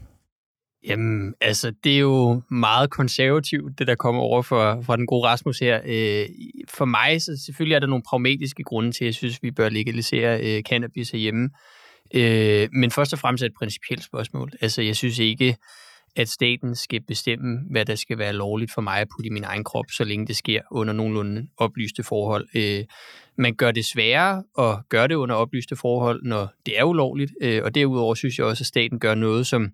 Jamen, 0.86 1.34
altså, 1.40 1.72
det 1.84 1.94
er 1.94 1.98
jo 1.98 2.42
meget 2.50 2.90
konservativt, 2.90 3.78
det 3.78 3.86
der 3.86 3.94
kommer 3.94 4.22
over 4.22 4.42
fra, 4.42 4.80
fra 4.80 4.96
den 4.96 5.06
gode 5.06 5.28
Rasmus 5.28 5.58
her. 5.58 5.80
Øh, 5.84 6.26
for 6.68 6.84
mig, 6.84 7.22
så 7.22 7.42
selvfølgelig 7.46 7.74
er 7.74 7.78
der 7.78 7.86
nogle 7.86 8.02
pragmatiske 8.08 8.62
grunde 8.62 8.92
til, 8.92 9.04
at 9.04 9.06
jeg 9.06 9.14
synes, 9.14 9.42
vi 9.42 9.50
bør 9.50 9.68
legalisere 9.68 10.40
øh, 10.40 10.62
cannabis 10.62 11.10
herhjemme. 11.10 11.50
Øh, 12.14 12.68
men 12.72 12.90
først 12.90 13.12
og 13.12 13.18
fremmest 13.18 13.42
er 13.42 13.46
et 13.46 13.54
principielt 13.58 14.04
spørgsmål. 14.04 14.52
Altså, 14.60 14.82
jeg 14.82 14.96
synes 14.96 15.18
ikke, 15.18 15.56
at 16.16 16.28
staten 16.28 16.74
skal 16.74 17.00
bestemme, 17.00 17.58
hvad 17.70 17.84
der 17.84 17.94
skal 17.94 18.18
være 18.18 18.32
lovligt 18.32 18.72
for 18.74 18.80
mig 18.80 19.00
at 19.00 19.08
putte 19.16 19.26
i 19.26 19.30
min 19.30 19.44
egen 19.44 19.64
krop, 19.64 19.84
så 19.90 20.04
længe 20.04 20.26
det 20.26 20.36
sker 20.36 20.60
under 20.70 20.94
nogenlunde 20.94 21.46
oplyste 21.56 22.02
forhold. 22.02 22.48
Øh, 22.54 22.84
man 23.38 23.54
gør 23.54 23.70
det 23.70 23.84
sværere 23.84 24.44
at 24.58 24.88
gøre 24.88 25.08
det 25.08 25.14
under 25.14 25.34
oplyste 25.34 25.76
forhold, 25.76 26.22
når 26.22 26.48
det 26.66 26.78
er 26.78 26.84
ulovligt, 26.84 27.32
øh, 27.42 27.62
og 27.64 27.74
derudover 27.74 28.14
synes 28.14 28.38
jeg 28.38 28.46
også, 28.46 28.62
at 28.62 28.66
staten 28.66 28.98
gør 28.98 29.14
noget, 29.14 29.46
som 29.46 29.70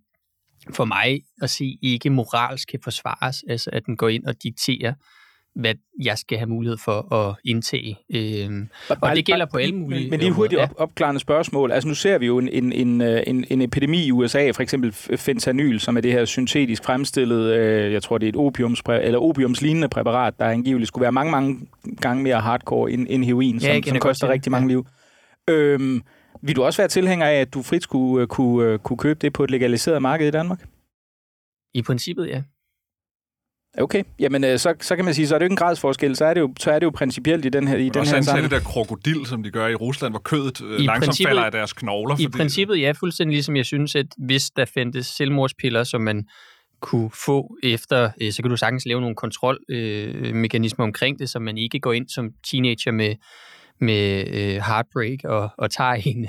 for 0.70 0.84
mig 0.84 1.20
at 1.42 1.50
sige 1.50 1.78
ikke 1.82 2.10
moralsk 2.10 2.68
kan 2.68 2.80
forsvares, 2.84 3.44
altså 3.48 3.70
at 3.72 3.86
den 3.86 3.96
går 3.96 4.08
ind 4.08 4.24
og 4.24 4.42
dikterer, 4.42 4.94
hvad 5.54 5.74
jeg 6.04 6.18
skal 6.18 6.38
have 6.38 6.48
mulighed 6.48 6.78
for 6.84 7.14
at 7.14 7.36
indtage. 7.44 7.98
Øhm, 8.14 8.68
og 8.88 9.16
det 9.16 9.24
gælder 9.24 9.46
på 9.46 9.58
alle 9.58 9.74
mulige 9.74 10.10
Men, 10.10 10.20
er 10.20 10.30
hurtigt 10.30 10.60
op, 10.60 10.74
opklarende 10.76 11.20
spørgsmål. 11.20 11.72
Altså 11.72 11.88
nu 11.88 11.94
ser 11.94 12.18
vi 12.18 12.26
jo 12.26 12.38
en, 12.38 12.48
en, 12.48 12.72
en, 12.72 13.00
øh, 13.00 13.22
en, 13.26 13.44
en 13.50 13.62
epidemi 13.62 14.06
i 14.06 14.12
USA, 14.12 14.50
for 14.50 14.62
eksempel 14.62 14.92
fentanyl, 15.16 15.80
som 15.80 15.96
er 15.96 16.00
det 16.00 16.12
her 16.12 16.24
syntetisk 16.24 16.84
fremstillet, 16.84 17.52
øh, 17.52 17.92
jeg 17.92 18.02
tror 18.02 18.18
det 18.18 18.26
er 18.26 18.28
et 18.28 18.36
opiums, 18.36 18.82
eller 18.88 19.18
opiumslignende 19.18 19.88
præparat, 19.88 20.34
der 20.38 20.44
angiveligt 20.44 20.88
skulle 20.88 21.02
være 21.02 21.12
mange, 21.12 21.30
mange 21.30 21.60
gange 22.00 22.22
mere 22.22 22.40
hardcore 22.40 22.90
end, 22.90 23.06
end 23.10 23.24
heroin, 23.24 23.60
som, 23.60 23.70
ja, 23.70 23.80
som 23.82 23.98
koster 23.98 24.28
rigtig 24.28 24.52
mange 24.52 24.68
liv. 24.68 24.86
Øhm, 25.50 26.02
vil 26.42 26.56
du 26.56 26.62
også 26.62 26.82
være 26.82 26.88
tilhænger 26.88 27.26
af, 27.26 27.34
at 27.34 27.54
du 27.54 27.62
frit 27.62 27.82
skulle 27.82 28.26
kunne, 28.26 28.78
kunne 28.78 28.96
købe 28.96 29.18
det 29.20 29.32
på 29.32 29.44
et 29.44 29.50
legaliseret 29.50 30.02
marked 30.02 30.28
i 30.28 30.30
Danmark? 30.30 30.64
I 31.74 31.82
princippet, 31.82 32.28
ja. 32.28 32.42
Okay, 33.78 34.02
jamen 34.18 34.44
øh, 34.44 34.58
så, 34.58 34.74
så 34.80 34.96
kan 34.96 35.04
man 35.04 35.14
sige, 35.14 35.26
så 35.26 35.34
er 35.34 35.38
det 35.38 35.44
jo 35.44 35.46
ikke 35.46 35.52
en 35.52 35.56
gradsforskel, 35.56 36.16
så 36.16 36.24
er 36.24 36.34
det 36.34 36.40
jo, 36.40 36.54
så 36.58 36.70
er 36.70 36.78
det 36.78 36.86
jo 36.86 36.90
principielt 36.90 37.44
i 37.44 37.48
den 37.48 37.68
her 37.68 37.76
i 37.76 37.88
den 37.88 38.04
her 38.04 38.22
sammenhæng. 38.22 38.50
det 38.50 38.50
der 38.50 38.70
krokodil, 38.70 39.26
som 39.26 39.42
de 39.42 39.50
gør 39.50 39.66
i 39.66 39.74
Rusland, 39.74 40.12
hvor 40.12 40.20
kødet 40.20 40.62
øh, 40.62 40.80
I 40.80 40.82
langsomt 40.82 41.18
falder 41.26 41.42
af 41.42 41.52
deres 41.52 41.72
knogler. 41.72 42.14
I 42.14 42.24
fordi... 42.24 42.36
princippet, 42.36 42.80
ja, 42.80 42.92
fuldstændig 42.92 43.34
ligesom 43.34 43.56
jeg 43.56 43.66
synes, 43.66 43.94
at 43.94 44.06
hvis 44.18 44.50
der 44.50 44.64
fandtes 44.64 45.06
selvmordspiller, 45.06 45.84
som 45.84 46.00
man 46.00 46.24
kunne 46.80 47.10
få 47.26 47.56
efter, 47.62 48.10
øh, 48.20 48.32
så 48.32 48.42
kan 48.42 48.50
du 48.50 48.56
sagtens 48.56 48.86
lave 48.86 49.00
nogle 49.00 49.16
kontrolmekanismer 49.16 50.84
øh, 50.84 50.88
omkring 50.88 51.18
det, 51.18 51.30
så 51.30 51.38
man 51.38 51.58
ikke 51.58 51.80
går 51.80 51.92
ind 51.92 52.08
som 52.08 52.30
teenager 52.50 52.92
med 52.92 53.14
med 53.82 54.28
øh, 54.28 54.54
heartbreak 54.54 55.18
og, 55.24 55.50
og 55.58 55.70
tager 55.70 55.92
en, 56.10 56.28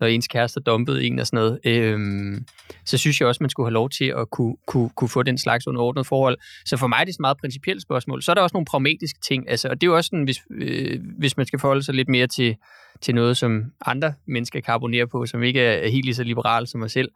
når 0.00 0.06
ens 0.06 0.28
kæreste 0.28 0.58
er 0.58 0.62
dumpet 0.62 1.06
en 1.06 1.18
og 1.18 1.26
sådan 1.26 1.36
noget, 1.36 1.60
øh, 1.64 2.40
så 2.84 2.98
synes 2.98 3.20
jeg 3.20 3.28
også, 3.28 3.38
man 3.42 3.50
skulle 3.50 3.66
have 3.66 3.74
lov 3.74 3.90
til 3.90 4.04
at 4.04 4.30
kunne, 4.30 4.56
kunne, 4.66 4.90
kunne 4.96 5.08
få 5.08 5.22
den 5.22 5.38
slags 5.38 5.66
underordnet 5.66 6.06
forhold. 6.06 6.38
Så 6.64 6.76
for 6.76 6.86
mig 6.86 6.96
er 7.00 7.04
det 7.04 7.12
et 7.14 7.20
meget 7.20 7.36
principielt 7.38 7.82
spørgsmål. 7.82 8.22
Så 8.22 8.32
er 8.32 8.34
der 8.34 8.42
også 8.42 8.54
nogle 8.54 8.66
pragmatiske 8.66 9.20
ting, 9.28 9.50
altså, 9.50 9.68
og 9.68 9.80
det 9.80 9.86
er 9.86 9.90
jo 9.90 9.96
også 9.96 10.08
sådan, 10.08 10.24
hvis, 10.24 10.38
øh, 10.50 11.00
hvis 11.18 11.36
man 11.36 11.46
skal 11.46 11.58
forholde 11.58 11.82
sig 11.82 11.94
lidt 11.94 12.08
mere 12.08 12.26
til, 12.26 12.56
til 13.00 13.14
noget, 13.14 13.36
som 13.36 13.64
andre 13.86 14.14
mennesker 14.26 14.60
kan 14.60 14.74
abonnere 14.74 15.06
på, 15.06 15.26
som 15.26 15.42
ikke 15.42 15.60
er 15.60 15.88
helt 15.88 16.04
lige 16.04 16.14
så 16.14 16.24
liberal 16.24 16.66
som 16.66 16.80
mig 16.80 16.90
selv, 16.90 17.08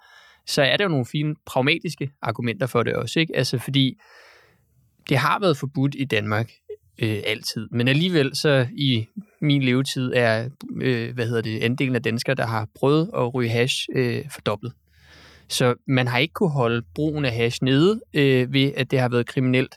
så 0.46 0.62
er 0.62 0.76
der 0.76 0.84
jo 0.84 0.88
nogle 0.88 1.06
fine 1.06 1.34
pragmatiske 1.46 2.10
argumenter 2.22 2.66
for 2.66 2.82
det 2.82 2.94
også, 2.94 3.20
ikke? 3.20 3.36
Altså 3.36 3.58
fordi 3.58 3.96
det 5.08 5.16
har 5.16 5.38
været 5.40 5.56
forbudt 5.56 5.94
i 5.98 6.04
Danmark 6.04 6.50
øh, 6.98 7.22
altid. 7.26 7.68
Men 7.70 7.88
alligevel 7.88 8.36
så 8.36 8.66
i 8.72 9.06
min 9.46 9.62
levetid 9.62 10.12
er, 10.14 10.48
øh, 10.80 11.14
hvad 11.14 11.26
hedder 11.26 11.42
det, 11.42 11.62
andelen 11.62 11.94
af 11.94 12.02
danskere, 12.02 12.34
der 12.34 12.46
har 12.46 12.68
prøvet 12.74 13.10
at 13.16 13.34
ryge 13.34 13.50
hash, 13.50 13.88
øh, 13.94 14.22
fordoblet. 14.30 14.72
Så 15.48 15.74
man 15.86 16.06
har 16.06 16.18
ikke 16.18 16.34
kunne 16.34 16.50
holde 16.50 16.82
brugen 16.94 17.24
af 17.24 17.32
hash 17.32 17.64
nede 17.64 18.00
øh, 18.14 18.52
ved, 18.52 18.72
at 18.76 18.90
det 18.90 19.00
har 19.00 19.08
været 19.08 19.26
kriminelt. 19.26 19.74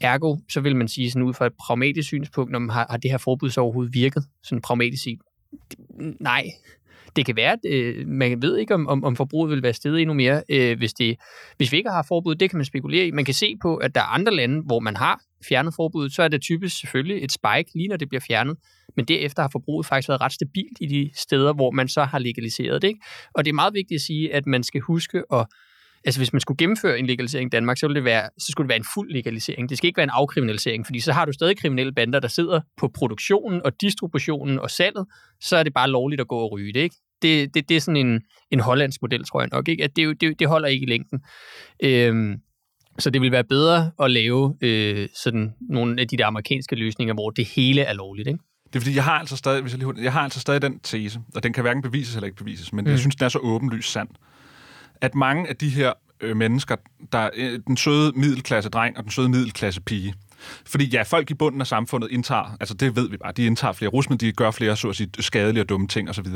Ergo, 0.00 0.36
så 0.48 0.60
vil 0.60 0.76
man 0.76 0.88
sige 0.88 1.10
sådan 1.10 1.22
ud 1.22 1.34
fra 1.34 1.46
et 1.46 1.52
pragmatisk 1.60 2.06
synspunkt, 2.06 2.56
om 2.56 2.68
har, 2.68 2.86
har 2.90 2.96
det 2.96 3.10
her 3.10 3.18
forbud 3.18 3.50
så 3.50 3.60
overhovedet 3.60 3.94
virket, 3.94 4.24
sådan 4.42 4.62
pragmatisk 4.62 5.02
set. 5.02 5.18
Nej, 6.20 6.44
det 7.16 7.26
kan 7.26 7.36
være, 7.36 7.52
at 7.52 7.72
øh, 7.72 8.08
man 8.08 8.42
ved 8.42 8.56
ikke, 8.56 8.74
om, 8.74 8.88
om, 8.88 9.04
om 9.04 9.16
forbruget 9.16 9.50
vil 9.50 9.62
være 9.62 9.72
steget 9.72 10.00
endnu 10.00 10.14
mere, 10.14 10.42
øh, 10.48 10.78
hvis, 10.78 10.92
det, 10.92 11.16
hvis 11.56 11.72
vi 11.72 11.76
ikke 11.76 11.90
har 11.90 12.02
forbud. 12.08 12.34
Det 12.34 12.50
kan 12.50 12.56
man 12.56 12.64
spekulere 12.64 13.06
i. 13.06 13.10
Man 13.10 13.24
kan 13.24 13.34
se 13.34 13.56
på, 13.62 13.76
at 13.76 13.94
der 13.94 14.00
er 14.00 14.14
andre 14.14 14.34
lande, 14.34 14.62
hvor 14.62 14.80
man 14.80 14.96
har 14.96 15.20
fjernet 15.48 15.74
forbuddet, 15.74 16.14
så 16.14 16.22
er 16.22 16.28
det 16.28 16.42
typisk 16.42 16.80
selvfølgelig 16.80 17.24
et 17.24 17.32
spike, 17.32 17.70
lige 17.74 17.88
når 17.88 17.96
det 17.96 18.08
bliver 18.08 18.20
fjernet. 18.28 18.56
Men 18.96 19.04
derefter 19.04 19.42
har 19.42 19.48
forbruget 19.52 19.86
faktisk 19.86 20.08
været 20.08 20.20
ret 20.20 20.32
stabilt 20.32 20.78
i 20.80 20.86
de 20.86 21.10
steder, 21.14 21.52
hvor 21.52 21.70
man 21.70 21.88
så 21.88 22.04
har 22.04 22.18
legaliseret 22.18 22.82
det. 22.82 22.88
Ikke? 22.88 23.00
Og 23.34 23.44
det 23.44 23.50
er 23.50 23.54
meget 23.54 23.74
vigtigt 23.74 23.98
at 23.98 24.02
sige, 24.02 24.34
at 24.34 24.46
man 24.46 24.62
skal 24.62 24.80
huske 24.80 25.22
at 25.32 25.46
altså 26.04 26.20
hvis 26.20 26.32
man 26.32 26.40
skulle 26.40 26.58
gennemføre 26.58 26.98
en 26.98 27.06
legalisering 27.06 27.46
i 27.46 27.50
Danmark, 27.50 27.78
så, 27.78 27.86
ville 27.86 27.94
det 27.94 28.04
være, 28.04 28.28
så 28.38 28.46
skulle 28.50 28.64
det 28.64 28.68
være 28.68 28.78
en 28.78 28.86
fuld 28.94 29.12
legalisering. 29.12 29.68
Det 29.68 29.78
skal 29.78 29.86
ikke 29.86 29.96
være 29.96 30.04
en 30.04 30.10
afkriminalisering, 30.12 30.86
fordi 30.86 31.00
så 31.00 31.12
har 31.12 31.24
du 31.24 31.32
stadig 31.32 31.58
kriminelle 31.58 31.92
bander, 31.92 32.20
der 32.20 32.28
sidder 32.28 32.60
på 32.76 32.90
produktionen 32.94 33.62
og 33.64 33.72
distributionen 33.80 34.58
og 34.58 34.70
salget, 34.70 35.06
så 35.40 35.56
er 35.56 35.62
det 35.62 35.74
bare 35.74 35.90
lovligt 35.90 36.20
at 36.20 36.28
gå 36.28 36.36
og 36.36 36.52
ryge 36.52 36.72
det, 36.72 36.80
ikke? 36.80 36.96
Det, 37.22 37.54
det, 37.54 37.68
det 37.68 37.76
er 37.76 37.80
sådan 37.80 38.06
en, 38.06 38.20
en 38.50 38.60
hollandsk 38.60 39.02
model, 39.02 39.24
tror 39.24 39.40
jeg 39.40 39.48
nok, 39.52 39.68
ikke? 39.68 39.84
At 39.84 39.96
det, 39.96 40.20
det, 40.20 40.38
det 40.38 40.48
holder 40.48 40.68
ikke 40.68 40.86
i 40.86 40.88
længden. 40.88 41.20
Øhm, 41.82 42.36
så 42.98 43.10
det 43.10 43.20
vil 43.20 43.32
være 43.32 43.44
bedre 43.44 43.90
at 44.00 44.10
lave 44.10 44.56
øh, 44.60 45.08
sådan 45.14 45.54
nogle 45.60 46.00
af 46.00 46.08
de 46.08 46.16
der 46.16 46.26
amerikanske 46.26 46.76
løsninger, 46.76 47.14
hvor 47.14 47.30
det 47.30 47.44
hele 47.44 47.80
er 47.82 47.92
lovligt, 47.92 48.28
ikke? 48.28 48.40
Det 48.72 48.76
er 48.76 48.80
fordi, 48.80 48.96
jeg 48.96 49.04
har 49.04 49.18
altså 49.18 49.36
stadig, 49.36 49.62
hvis 49.62 49.72
jeg, 49.72 49.78
lige, 49.78 50.04
jeg 50.04 50.12
har 50.12 50.20
altså 50.20 50.40
stadig 50.40 50.62
den 50.62 50.80
tese, 50.80 51.20
og 51.34 51.42
den 51.42 51.52
kan 51.52 51.62
hverken 51.62 51.82
bevises 51.82 52.14
eller 52.14 52.26
ikke 52.26 52.36
bevises, 52.36 52.72
men 52.72 52.84
mm. 52.84 52.90
jeg 52.90 52.98
synes, 52.98 53.16
den 53.16 53.24
er 53.24 53.28
så 53.28 53.38
åbenlyst 53.38 53.92
sand, 53.92 54.08
at 55.00 55.14
mange 55.14 55.48
af 55.48 55.56
de 55.56 55.68
her 55.68 55.92
øh, 56.20 56.36
mennesker, 56.36 56.76
der 57.12 57.30
øh, 57.34 57.60
den 57.66 57.76
søde 57.76 58.12
middelklasse 58.16 58.70
dreng 58.70 58.96
og 58.96 59.02
den 59.02 59.10
søde 59.10 59.28
middelklasse 59.28 59.80
pige, 59.80 60.14
fordi 60.66 60.84
ja, 60.84 61.02
folk 61.02 61.30
i 61.30 61.34
bunden 61.34 61.60
af 61.60 61.66
samfundet 61.66 62.10
indtager, 62.10 62.56
altså 62.60 62.74
det 62.74 62.96
ved 62.96 63.08
vi 63.10 63.16
bare, 63.16 63.32
de 63.32 63.46
indtager 63.46 63.72
flere 63.72 63.90
rusmidler, 63.90 64.28
de 64.28 64.32
gør 64.32 64.50
flere 64.50 64.76
så 64.76 64.88
at 64.88 64.96
sige, 64.96 65.10
skadelige 65.20 65.62
og 65.62 65.68
dumme 65.68 65.88
ting 65.88 66.10
osv. 66.10 66.26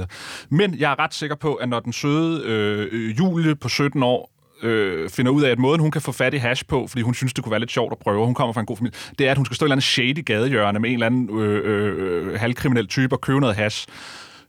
Men 0.51 0.79
jeg 0.79 0.93
er 0.93 0.99
ret 0.99 1.15
sikker 1.15 1.37
på, 1.37 1.55
at 1.55 1.69
når 1.69 1.81
den 1.81 1.93
søde 1.93 2.43
øh, 2.45 3.19
Julie 3.19 3.57
på 3.57 3.69
17 3.69 4.03
år 4.03 4.32
øh, 4.63 5.11
finder 5.11 5.33
ud 5.33 5.43
af, 5.43 5.51
at 5.51 5.59
måden, 5.59 5.81
hun 5.81 5.91
kan 5.91 6.03
få 6.03 6.13
fat 6.13 6.35
i 6.35 6.37
hash 6.37 6.65
på, 6.69 6.87
fordi 6.87 7.03
hun 7.03 7.15
synes, 7.15 7.35
det 7.35 7.45
kunne 7.45 7.51
være 7.51 7.61
lidt 7.61 7.73
sjovt 7.73 7.93
at 7.93 7.99
prøve, 7.99 8.25
hun 8.25 8.35
kommer 8.35 8.53
fra 8.53 8.61
en 8.61 8.67
god 8.67 8.77
familie, 8.77 8.99
det 9.19 9.27
er, 9.27 9.31
at 9.31 9.37
hun 9.37 9.47
skal 9.47 9.57
stå 9.57 9.65
i 9.65 9.67
en 9.67 9.69
eller 9.69 9.75
anden 9.75 9.83
shady 9.83 10.25
gadehjørne 10.25 10.79
med 10.79 10.91
en 10.91 10.95
eller 10.95 11.07
anden 11.07 11.41
øh, 11.41 11.61
øh, 11.65 12.27
øh, 12.27 12.41
halvkriminel 12.41 12.87
type 12.87 13.15
og 13.15 13.21
købe 13.21 13.41
noget 13.41 13.57
hash 13.57 13.89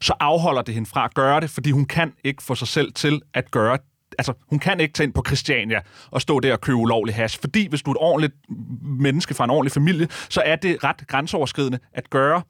så 0.00 0.14
afholder 0.20 0.62
det 0.62 0.74
hende 0.74 0.88
fra 0.88 1.04
at 1.04 1.14
gøre 1.14 1.40
det, 1.40 1.50
fordi 1.50 1.70
hun 1.70 1.84
kan 1.84 2.12
ikke 2.24 2.42
få 2.42 2.54
sig 2.54 2.68
selv 2.68 2.92
til 2.92 3.22
at 3.34 3.50
gøre 3.50 3.78
altså, 4.18 4.32
hun 4.50 4.58
kan 4.58 4.80
ikke 4.80 4.92
tage 4.92 5.04
ind 5.04 5.14
på 5.14 5.22
Christiania 5.26 5.80
og 6.10 6.20
stå 6.20 6.40
der 6.40 6.52
og 6.52 6.60
købe 6.60 6.76
ulovlig 6.76 7.14
hash, 7.14 7.40
fordi 7.40 7.68
hvis 7.68 7.82
du 7.82 7.90
er 7.90 7.94
et 7.94 8.00
ordentligt 8.00 8.34
menneske 8.82 9.34
fra 9.34 9.44
en 9.44 9.50
ordentlig 9.50 9.72
familie, 9.72 10.08
så 10.28 10.42
er 10.44 10.56
det 10.56 10.84
ret 10.84 11.06
grænseoverskridende 11.06 11.78
at 11.92 12.10
gøre. 12.10 12.42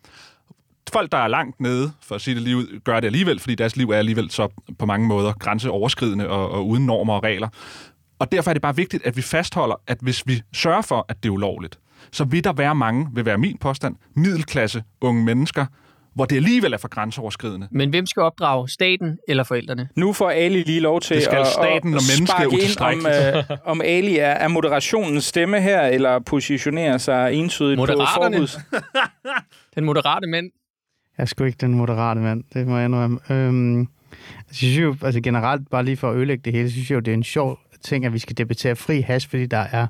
Folk, 0.92 1.12
der 1.12 1.18
er 1.18 1.28
langt 1.28 1.60
nede, 1.60 1.92
for 2.02 2.14
at 2.14 2.20
sige 2.20 2.34
det 2.34 2.42
lige 2.42 2.56
ud, 2.56 2.80
gør 2.84 3.00
det 3.00 3.06
alligevel, 3.06 3.40
fordi 3.40 3.54
deres 3.54 3.76
liv 3.76 3.90
er 3.90 3.96
alligevel 3.96 4.30
så 4.30 4.48
på 4.78 4.86
mange 4.86 5.06
måder 5.06 5.32
grænseoverskridende 5.32 6.28
og, 6.28 6.50
og 6.50 6.66
uden 6.66 6.86
normer 6.86 7.14
og 7.14 7.22
regler. 7.22 7.48
Og 8.18 8.32
derfor 8.32 8.50
er 8.50 8.52
det 8.52 8.62
bare 8.62 8.76
vigtigt, 8.76 9.06
at 9.06 9.16
vi 9.16 9.22
fastholder, 9.22 9.74
at 9.86 9.98
hvis 10.00 10.26
vi 10.26 10.42
sørger 10.54 10.82
for, 10.82 11.06
at 11.08 11.22
det 11.22 11.28
er 11.28 11.32
ulovligt, 11.32 11.78
så 12.12 12.24
vil 12.24 12.44
der 12.44 12.52
være 12.52 12.74
mange, 12.74 13.08
vil 13.14 13.24
være 13.24 13.38
min 13.38 13.58
påstand, 13.58 13.96
middelklasse 14.16 14.82
unge 15.00 15.24
mennesker, 15.24 15.66
hvor 16.14 16.24
det 16.24 16.36
alligevel 16.36 16.72
er 16.72 16.76
for 16.78 16.88
grænseoverskridende. 16.88 17.68
Men 17.70 17.90
hvem 17.90 18.06
skal 18.06 18.22
opdrage? 18.22 18.68
Staten 18.68 19.18
eller 19.28 19.44
forældrene? 19.44 19.88
Nu 19.96 20.12
får 20.12 20.30
Ali 20.30 20.62
lige 20.62 20.80
lov 20.80 21.00
til 21.00 21.16
det 21.16 21.24
skal 21.24 21.38
at, 21.38 21.46
staten 21.46 21.94
at, 21.94 22.00
og 22.00 22.02
mennesket 22.18 22.80
om, 22.80 23.06
uh, 23.50 23.70
om 23.72 23.80
Ali 23.84 24.16
er, 24.18 24.26
er 24.26 24.48
moderationens 24.48 25.24
stemme 25.24 25.60
her, 25.60 25.80
eller 25.80 26.18
positionerer 26.18 26.98
sig 26.98 27.34
entydigt 27.34 27.78
på 27.78 27.86
forbud. 27.86 28.60
den 29.74 29.84
moderate 29.84 30.26
mand. 30.26 30.50
Jeg 31.18 31.22
er 31.22 31.26
sgu 31.26 31.44
ikke 31.44 31.58
den 31.60 31.74
moderate 31.74 32.20
mand, 32.20 32.44
det 32.54 32.66
må 32.66 32.76
jeg 32.76 32.84
indrømme. 32.84 33.18
Øhm, 33.30 33.80
altså, 33.80 33.88
jeg 34.48 34.54
synes 34.56 34.78
jo, 34.78 34.96
altså 35.02 35.20
generelt, 35.20 35.70
bare 35.70 35.84
lige 35.84 35.96
for 35.96 36.10
at 36.10 36.16
ødelægge 36.16 36.42
det 36.44 36.52
hele, 36.52 36.70
synes 36.70 36.90
jeg 36.90 36.96
jo, 36.96 37.00
det 37.00 37.10
er 37.10 37.14
en 37.14 37.24
sjov 37.24 37.58
ting, 37.82 38.04
at 38.04 38.12
vi 38.12 38.18
skal 38.18 38.38
debattere 38.38 38.76
fri 38.76 39.00
hash, 39.00 39.30
fordi 39.30 39.46
der 39.46 39.66
er 39.72 39.86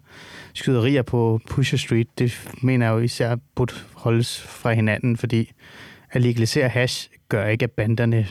skyderier 0.53 1.03
på 1.03 1.41
Pusher 1.51 1.79
Street. 1.79 2.19
Det 2.19 2.51
mener 2.63 2.87
jeg 2.87 2.93
jo 2.93 2.99
især 2.99 3.37
burde 3.55 3.75
holdes 3.95 4.43
fra 4.43 4.73
hinanden, 4.73 5.17
fordi 5.17 5.53
at 6.11 6.23
legalisere 6.23 6.69
hash 6.69 7.11
gør 7.29 7.47
ikke, 7.47 7.63
at 7.63 7.71
banderne 7.71 8.27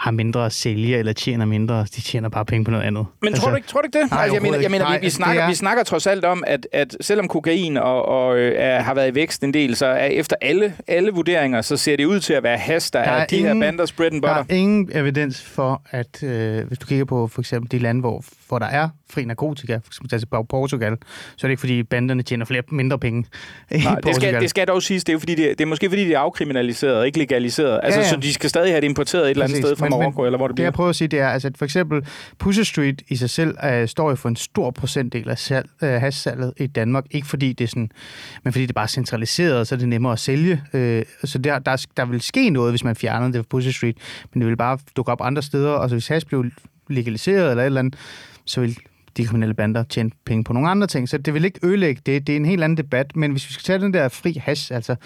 har 0.00 0.10
mindre 0.10 0.46
at 0.46 0.52
sælge 0.52 0.98
eller 0.98 1.12
tjener 1.12 1.44
mindre. 1.44 1.86
De 1.96 2.00
tjener 2.00 2.28
bare 2.28 2.44
penge 2.44 2.64
på 2.64 2.70
noget 2.70 2.84
andet. 2.84 3.06
Men 3.20 3.28
altså, 3.28 3.42
tror, 3.42 3.50
du 3.50 3.56
ikke, 3.56 3.68
tror 3.68 3.80
du 3.80 3.86
ikke 3.86 3.98
det? 3.98 4.10
Nej, 4.10 4.22
altså, 4.22 4.34
jeg 4.34 4.42
mener, 4.42 4.58
jeg 4.58 4.70
mener 4.70 4.84
nej, 4.84 4.98
vi, 4.98 5.06
vi, 5.06 5.10
snakker, 5.10 5.42
er... 5.42 5.48
vi 5.48 5.54
snakker 5.54 5.84
trods 5.84 6.06
alt 6.06 6.24
om, 6.24 6.44
at, 6.46 6.66
at 6.72 6.96
selvom 7.00 7.28
kokain 7.28 7.76
og, 7.76 8.04
og 8.08 8.38
øh, 8.38 8.52
er, 8.56 8.80
har 8.80 8.94
været 8.94 9.10
i 9.10 9.14
vækst 9.14 9.42
en 9.42 9.54
del, 9.54 9.76
så 9.76 9.86
er 9.86 10.06
efter 10.06 10.36
alle, 10.40 10.74
alle 10.86 11.10
vurderinger, 11.10 11.62
så 11.62 11.76
ser 11.76 11.96
det 11.96 12.04
ud 12.04 12.20
til 12.20 12.32
at 12.32 12.42
være 12.42 12.58
has, 12.58 12.90
der, 12.90 13.02
der 13.02 13.10
er, 13.10 13.22
er 13.22 13.26
de 13.26 13.36
ingen, 13.36 13.62
her 13.62 13.70
banders 13.70 13.92
bread 13.92 14.12
and 14.12 14.22
butter. 14.22 14.34
Der 14.34 14.54
er 14.54 14.58
ingen 14.58 14.90
evidens 14.94 15.42
for, 15.42 15.82
at 15.90 16.22
øh, 16.22 16.66
hvis 16.66 16.78
du 16.78 16.86
kigger 16.86 17.04
på 17.04 17.26
for 17.26 17.40
eksempel 17.40 17.70
de 17.70 17.78
lande, 17.78 18.00
hvor, 18.00 18.24
hvor 18.50 18.58
der 18.58 18.66
er 18.66 18.88
fri 19.10 19.24
narkotika, 19.24 19.76
for 19.76 19.88
eksempel 19.88 20.18
til 20.18 20.26
Portugal, 20.26 20.96
så 21.36 21.46
er 21.46 21.48
det 21.48 21.50
ikke 21.50 21.60
fordi 21.60 21.82
banderne 21.82 22.22
tjener 22.22 22.44
flere 22.44 22.62
mindre 22.68 22.98
penge 22.98 23.24
Nej, 23.84 23.94
det 23.94 24.16
skal, 24.16 24.40
det 24.40 24.50
skal 24.50 24.66
dog 24.66 24.82
siges, 24.82 25.04
det 25.04 25.14
er, 25.14 25.18
fordi 25.18 25.34
det, 25.34 25.58
det 25.58 25.60
er 25.60 25.66
måske 25.66 25.88
fordi, 25.88 26.04
det 26.04 26.14
er 26.14 26.18
afkriminaliseret 26.18 26.96
og 26.96 27.06
ikke 27.06 27.18
legaliseret. 27.18 27.80
Altså, 27.82 28.00
ja, 28.00 28.06
ja. 28.06 28.10
så 28.10 28.16
de 28.16 28.32
skal 28.32 28.50
stadig 28.50 28.70
have 28.72 28.80
det 28.80 28.86
importeret 28.86 29.24
et 29.24 29.30
eller 29.30 29.44
andet 29.44 29.58
sted 29.58 29.76
fra 29.76 29.88
Marokko, 29.88 30.24
eller 30.24 30.36
hvor 30.36 30.46
det 30.46 30.54
bliver. 30.54 30.64
Det 30.64 30.66
jeg 30.66 30.74
prøver 30.74 30.90
at 30.90 30.96
sige, 30.96 31.08
det 31.08 31.20
er, 31.20 31.28
altså, 31.28 31.48
at 31.48 31.58
for 31.58 31.64
eksempel 31.64 32.06
Pusher 32.38 32.64
Street 32.64 33.02
i 33.08 33.16
sig 33.16 33.30
selv 33.30 33.56
uh, 33.64 33.88
står 33.88 34.10
jo 34.10 34.16
for 34.16 34.28
en 34.28 34.36
stor 34.36 34.70
procentdel 34.70 35.30
af 35.30 35.38
salg, 35.38 35.68
uh, 35.82 35.88
hashsalget 35.88 36.52
i 36.56 36.66
Danmark. 36.66 37.04
Ikke 37.10 37.26
fordi 37.26 37.52
det 37.52 37.64
er 37.64 37.68
sådan, 37.68 37.90
men 38.44 38.52
fordi 38.52 38.62
det 38.62 38.70
er 38.70 38.74
bare 38.74 38.88
centraliseret, 38.88 39.68
så 39.68 39.74
er 39.74 39.78
det 39.78 39.88
nemmere 39.88 40.12
at 40.12 40.18
sælge. 40.18 40.62
Uh, 40.74 40.80
så 41.24 41.38
der, 41.38 41.58
der, 41.58 41.86
der 41.96 42.04
vil 42.04 42.20
ske 42.20 42.50
noget, 42.50 42.72
hvis 42.72 42.84
man 42.84 42.96
fjerner 42.96 43.26
det 43.26 43.36
fra 43.36 43.46
Pusher 43.50 43.72
Street, 43.72 43.96
men 44.34 44.40
det 44.40 44.48
vil 44.48 44.56
bare 44.56 44.78
dukke 44.96 45.12
op 45.12 45.20
andre 45.20 45.42
steder, 45.42 45.70
og 45.70 45.88
så 45.88 45.94
hvis 45.94 46.08
hash 46.08 46.26
blev 46.26 46.44
legaliseret 46.88 47.50
eller 47.50 47.62
et 47.62 47.66
eller 47.66 47.78
andet, 47.78 47.98
så 48.44 48.60
vil 48.60 48.78
de 49.16 49.24
kriminelle 49.26 49.54
bander 49.54 49.82
tjene 49.82 50.10
penge 50.24 50.44
på 50.44 50.52
nogle 50.52 50.70
andre 50.70 50.86
ting. 50.86 51.08
Så 51.08 51.18
det 51.18 51.34
vil 51.34 51.44
ikke 51.44 51.60
ødelægge 51.62 52.02
det. 52.06 52.26
Det 52.26 52.32
er 52.32 52.36
en 52.36 52.44
helt 52.44 52.64
anden 52.64 52.76
debat. 52.76 53.16
Men 53.16 53.30
hvis 53.30 53.48
vi 53.48 53.52
skal 53.52 53.64
tage 53.64 53.78
den 53.78 53.94
der 53.94 54.08
fri 54.08 54.32
hash, 54.32 54.74
altså... 54.74 54.96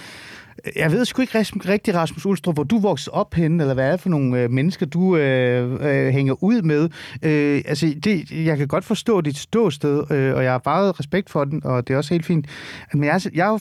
Jeg 0.77 0.93
ved 0.93 1.05
sgu 1.05 1.23
ikke 1.23 1.39
rigtig, 1.39 1.95
Rasmus 1.95 2.27
Ulstrup, 2.27 2.55
hvor 2.55 2.65
du 2.65 2.79
voksede 2.79 3.15
op 3.15 3.35
henne, 3.35 3.63
eller 3.63 3.75
hvad 3.75 3.87
er 3.87 3.91
det 3.91 4.01
for 4.01 4.09
nogle 4.09 4.41
øh, 4.41 4.51
mennesker, 4.51 4.87
du 4.87 5.17
øh, 5.17 5.73
øh, 5.73 6.13
hænger 6.13 6.45
ud 6.45 6.63
med. 6.63 6.89
Øh, 7.23 7.63
altså, 7.67 7.95
det, 8.05 8.31
jeg 8.31 8.59
kan 8.59 8.69
godt 8.69 8.85
forstå 8.85 9.21
dit 9.21 9.37
ståsted, 9.37 10.11
øh, 10.11 10.35
og 10.35 10.45
jeg 10.45 10.53
har 10.53 10.63
meget 10.65 11.01
respekt 11.01 11.31
for 11.31 11.45
den, 11.45 11.65
og 11.65 11.89
det 11.89 11.95
er 11.95 11.99
også 11.99 12.15
helt 12.15 12.27
fint. 12.27 12.47
Men 12.95 13.05
jeg, 13.05 13.21
jeg 13.35 13.59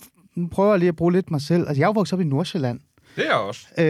prøver 0.51 0.77
lige 0.77 0.89
at 0.89 0.95
bruge 0.95 1.11
lidt 1.11 1.31
mig 1.31 1.41
selv. 1.41 1.67
Altså, 1.67 1.81
jeg 1.81 1.89
er 1.89 1.93
vokset 1.93 2.13
op 2.13 2.21
i 2.21 2.23
Nordsjælland, 2.23 2.79
det 3.15 3.27
er 3.27 3.33
også. 3.33 3.61
Øh, 3.77 3.85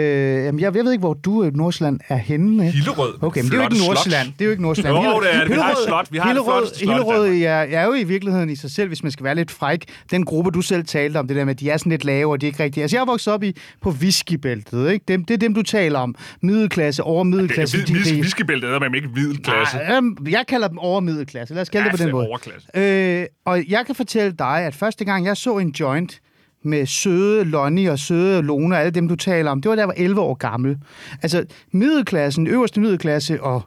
jamen, 0.46 0.60
jeg, 0.60 0.76
jeg 0.76 0.86
ved 0.86 0.92
ikke, 0.92 1.00
hvor 1.00 1.14
du 1.14 1.44
i 1.44 1.50
Nordsjælland 1.50 2.00
er 2.10 2.16
henne. 2.16 2.72
Hillerød. 2.72 3.14
Okay, 3.22 3.42
men 3.42 3.52
det 3.52 3.54
er 3.54 3.64
jo 3.64 3.70
ikke 3.70 3.86
Nordsjælland. 3.86 4.28
Det 4.28 4.42
er 4.42 4.46
jo 4.46 4.52
ikke 4.52 4.64
Nordsjælland. 4.64 4.96
Jo, 4.98 5.20
det 5.22 5.36
er 5.36 5.40
det. 5.40 5.50
Vi 5.50 5.56
har 5.56 5.72
et 5.72 5.78
slot. 5.88 6.08
Vi 6.12 6.18
har 6.18 6.28
Hillerød, 6.28 6.64
et 6.64 6.80
Hillerød 6.80 7.42
er, 7.42 7.50
er 7.52 7.86
jo 7.86 7.94
i 7.94 8.04
virkeligheden 8.04 8.50
i 8.50 8.56
sig 8.56 8.72
selv, 8.72 8.88
hvis 8.88 9.04
man 9.04 9.12
skal 9.12 9.24
være 9.24 9.36
lidt 9.36 9.52
fræk. 9.52 9.86
Den 10.12 10.26
gruppe, 10.26 10.52
du 10.52 10.62
selv 10.62 10.86
talte 10.86 11.18
om, 11.18 11.28
det 11.28 11.38
der 11.38 11.46
med, 11.46 11.54
at 11.54 11.60
de 11.60 11.70
er 11.70 11.78
sådan 11.78 11.90
lidt 11.90 12.06
lave, 12.06 12.32
og 12.32 12.42
de 12.42 12.46
er 12.46 12.48
ikke 12.48 12.64
rigtige. 12.64 12.82
Altså, 12.82 12.98
jeg 12.98 13.02
er 13.02 13.06
vokset 13.06 13.34
op 13.34 13.44
i, 13.44 13.58
på 13.82 13.90
whiskybæltet, 13.90 14.92
ikke? 14.92 15.06
Det, 15.08 15.28
det 15.28 15.34
er 15.34 15.38
dem, 15.38 15.54
du 15.54 15.62
taler 15.62 16.00
om. 16.00 16.16
Middelklasse, 16.42 17.04
over 17.04 17.24
middelklasse. 17.24 17.78
Ja, 17.78 17.94
vid, 17.94 18.20
whiskybæltet 18.22 18.70
er 18.70 18.80
man 18.80 18.96
ikke 18.96 19.08
middelklasse. 19.16 19.78
Nej, 19.78 19.96
øhm, 19.96 20.18
jeg 20.30 20.44
kalder 20.48 20.68
dem 20.68 20.78
over 20.78 21.00
middelklasse. 21.00 21.54
Lad 21.54 21.62
os 21.62 21.70
kalde 21.70 21.86
ja, 21.86 21.92
det 21.92 22.00
på 22.00 22.04
den 22.04 22.12
måde. 22.12 22.28
Overklasse. 22.28 22.78
Øh, 22.78 23.26
og 23.46 23.64
jeg 23.70 23.86
kan 23.86 23.96
fortælle 23.96 24.32
dig, 24.40 24.58
at 24.58 24.76
første 24.76 25.06
gang, 25.06 25.26
jeg 25.26 25.38
så 25.38 25.58
en 25.58 25.70
joint, 25.70 26.20
med 26.64 26.86
søde 26.86 27.43
Lonnie 27.43 27.91
og 27.91 27.99
søde 27.99 28.41
Lone 28.41 28.76
og 28.76 28.80
alle 28.80 28.91
dem, 28.91 29.07
du 29.07 29.16
taler 29.16 29.51
om, 29.51 29.61
det 29.61 29.70
var 29.70 29.76
da 29.76 29.82
jeg 29.82 29.88
var 29.88 29.93
11 29.97 30.22
år 30.22 30.34
gammel. 30.34 30.78
Altså 31.22 31.45
middelklassen, 31.72 32.47
øverste 32.47 32.80
middelklasse 32.80 33.43
og 33.43 33.61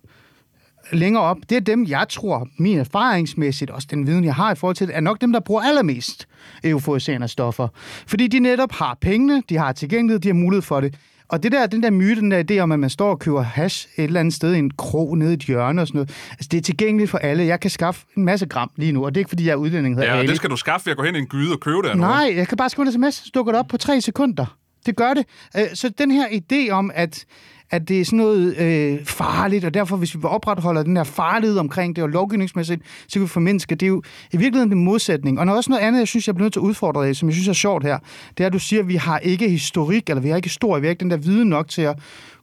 længere 0.92 1.22
op, 1.22 1.36
det 1.49 1.57
er 1.57 1.61
dem, 1.61 1.86
jeg 1.88 2.07
tror, 2.09 2.49
min 2.59 2.78
erfaringsmæssigt, 2.78 3.70
også 3.70 3.88
den 3.90 4.07
viden, 4.07 4.24
jeg 4.24 4.34
har 4.34 4.53
i 4.53 4.55
forhold 4.55 4.76
til 4.76 4.86
det, 4.86 4.97
er 4.97 5.01
nok 5.01 5.20
dem, 5.20 5.32
der 5.32 5.40
bruger 5.40 5.62
allermest 5.62 6.28
euforiserende 6.64 7.28
stoffer. 7.28 7.68
Fordi 8.07 8.26
de 8.26 8.38
netop 8.38 8.72
har 8.72 8.99
pengene, 9.01 9.42
de 9.49 9.57
har 9.57 9.72
tilgængelighed, 9.72 10.20
de 10.20 10.28
har 10.28 10.34
mulighed 10.34 10.62
for 10.62 10.80
det. 10.80 10.94
Og 11.29 11.43
det 11.43 11.53
der, 11.53 11.66
den 11.66 11.83
der 11.83 11.91
myte, 11.91 12.20
den 12.20 12.31
der 12.31 12.43
idé 12.51 12.59
om, 12.59 12.72
at 12.72 12.79
man 12.79 12.91
står 12.91 13.11
og 13.11 13.18
køber 13.18 13.43
hash 13.43 13.89
et 13.97 14.05
eller 14.05 14.20
andet 14.20 14.35
sted 14.35 14.55
i 14.55 14.59
en 14.59 14.70
krog 14.70 15.18
nede 15.18 15.31
i 15.31 15.35
et 15.35 15.43
hjørne 15.43 15.83
og 15.83 15.87
sådan 15.89 15.97
noget, 15.99 16.11
altså 16.31 16.49
det 16.51 16.59
er 16.59 16.62
tilgængeligt 16.62 17.11
for 17.11 17.18
alle. 17.18 17.45
Jeg 17.45 17.61
kan 17.61 17.70
skaffe 17.70 18.07
en 18.16 18.24
masse 18.24 18.47
gram 18.47 18.70
lige 18.77 18.93
nu, 18.93 19.05
og 19.05 19.14
det 19.14 19.18
er 19.18 19.20
ikke, 19.20 19.29
fordi 19.29 19.45
jeg 19.47 19.53
er 19.53 19.57
udlænding. 19.57 19.99
Ja, 19.99 20.18
Ali. 20.18 20.27
det 20.29 20.37
skal 20.37 20.51
du 20.51 20.57
skaffe 20.57 20.87
ved 20.87 20.91
at 20.91 20.97
gå 20.97 21.03
hen 21.03 21.14
i 21.14 21.18
en 21.18 21.27
gyde 21.27 21.53
og 21.53 21.61
købe 21.61 21.77
det. 21.83 21.91
eller 21.91 21.97
Nej, 22.07 22.33
jeg 22.37 22.49
kan 22.49 22.57
bare 22.57 22.70
skrive 22.70 22.87
en 22.87 22.93
sms, 22.93 23.14
så 23.14 23.31
dukker 23.35 23.53
det 23.53 23.59
op 23.59 23.66
på 23.68 23.77
tre 23.77 24.01
sekunder. 24.01 24.57
Det 24.87 24.97
gør 24.97 25.14
det. 25.14 25.24
Øh, 25.57 25.62
Så 25.74 25.89
den 25.89 26.11
her 26.11 26.27
idé 26.27 26.70
om, 26.70 26.91
at, 26.95 27.24
at 27.71 27.89
det 27.89 28.01
er 28.01 28.05
sådan 28.05 28.17
noget 28.17 28.57
øh, 28.59 29.05
farligt, 29.05 29.64
og 29.64 29.75
derfor 29.75 29.97
hvis 29.97 30.17
vi 30.17 30.21
opretholder 30.25 30.83
den 30.83 30.97
her 30.97 31.05
farlighed 31.05 31.59
omkring 31.59 31.97
det, 31.97 32.05
og 32.05 32.11
lovgivningsmæssigt, 32.11 32.83
så 33.09 33.12
kan 33.12 33.23
vi 33.23 33.27
formindske, 33.27 33.75
det 33.75 33.87
er 33.87 33.91
jo 33.91 34.03
i 34.33 34.37
virkeligheden 34.37 34.73
en 34.73 34.85
modsætning. 34.85 35.41
Og 35.41 35.47
der 35.47 35.53
er 35.53 35.57
også 35.57 35.71
noget 35.71 35.83
andet, 35.83 35.99
jeg 35.99 36.09
synes, 36.09 36.27
jeg 36.27 36.35
bliver 36.35 36.45
nødt 36.45 36.53
til 36.53 36.61
at 36.61 36.64
udfordre 36.64 37.07
dig, 37.07 37.17
som 37.17 37.29
jeg 37.29 37.35
synes 37.35 37.49
er 37.49 37.53
sjovt 37.53 37.85
her, 37.85 37.99
det 38.39 38.45
er, 38.45 38.47
at 38.47 38.53
du 38.53 38.59
siger, 38.59 38.83
at 38.83 38.89
vi 38.89 38.97
har 38.97 39.19
ikke 39.19 39.49
historik, 39.49 40.11
eller 40.11 40.23
vi 40.23 40.29
har 40.29 40.37
ikke 40.37 40.47
historie, 40.47 40.81
vi 40.81 40.87
har 40.87 40.91
ikke 40.91 41.01
den 41.01 41.11
der 41.11 41.17
viden 41.17 41.49
nok 41.49 41.69
til 41.69 41.83
at 41.83 41.99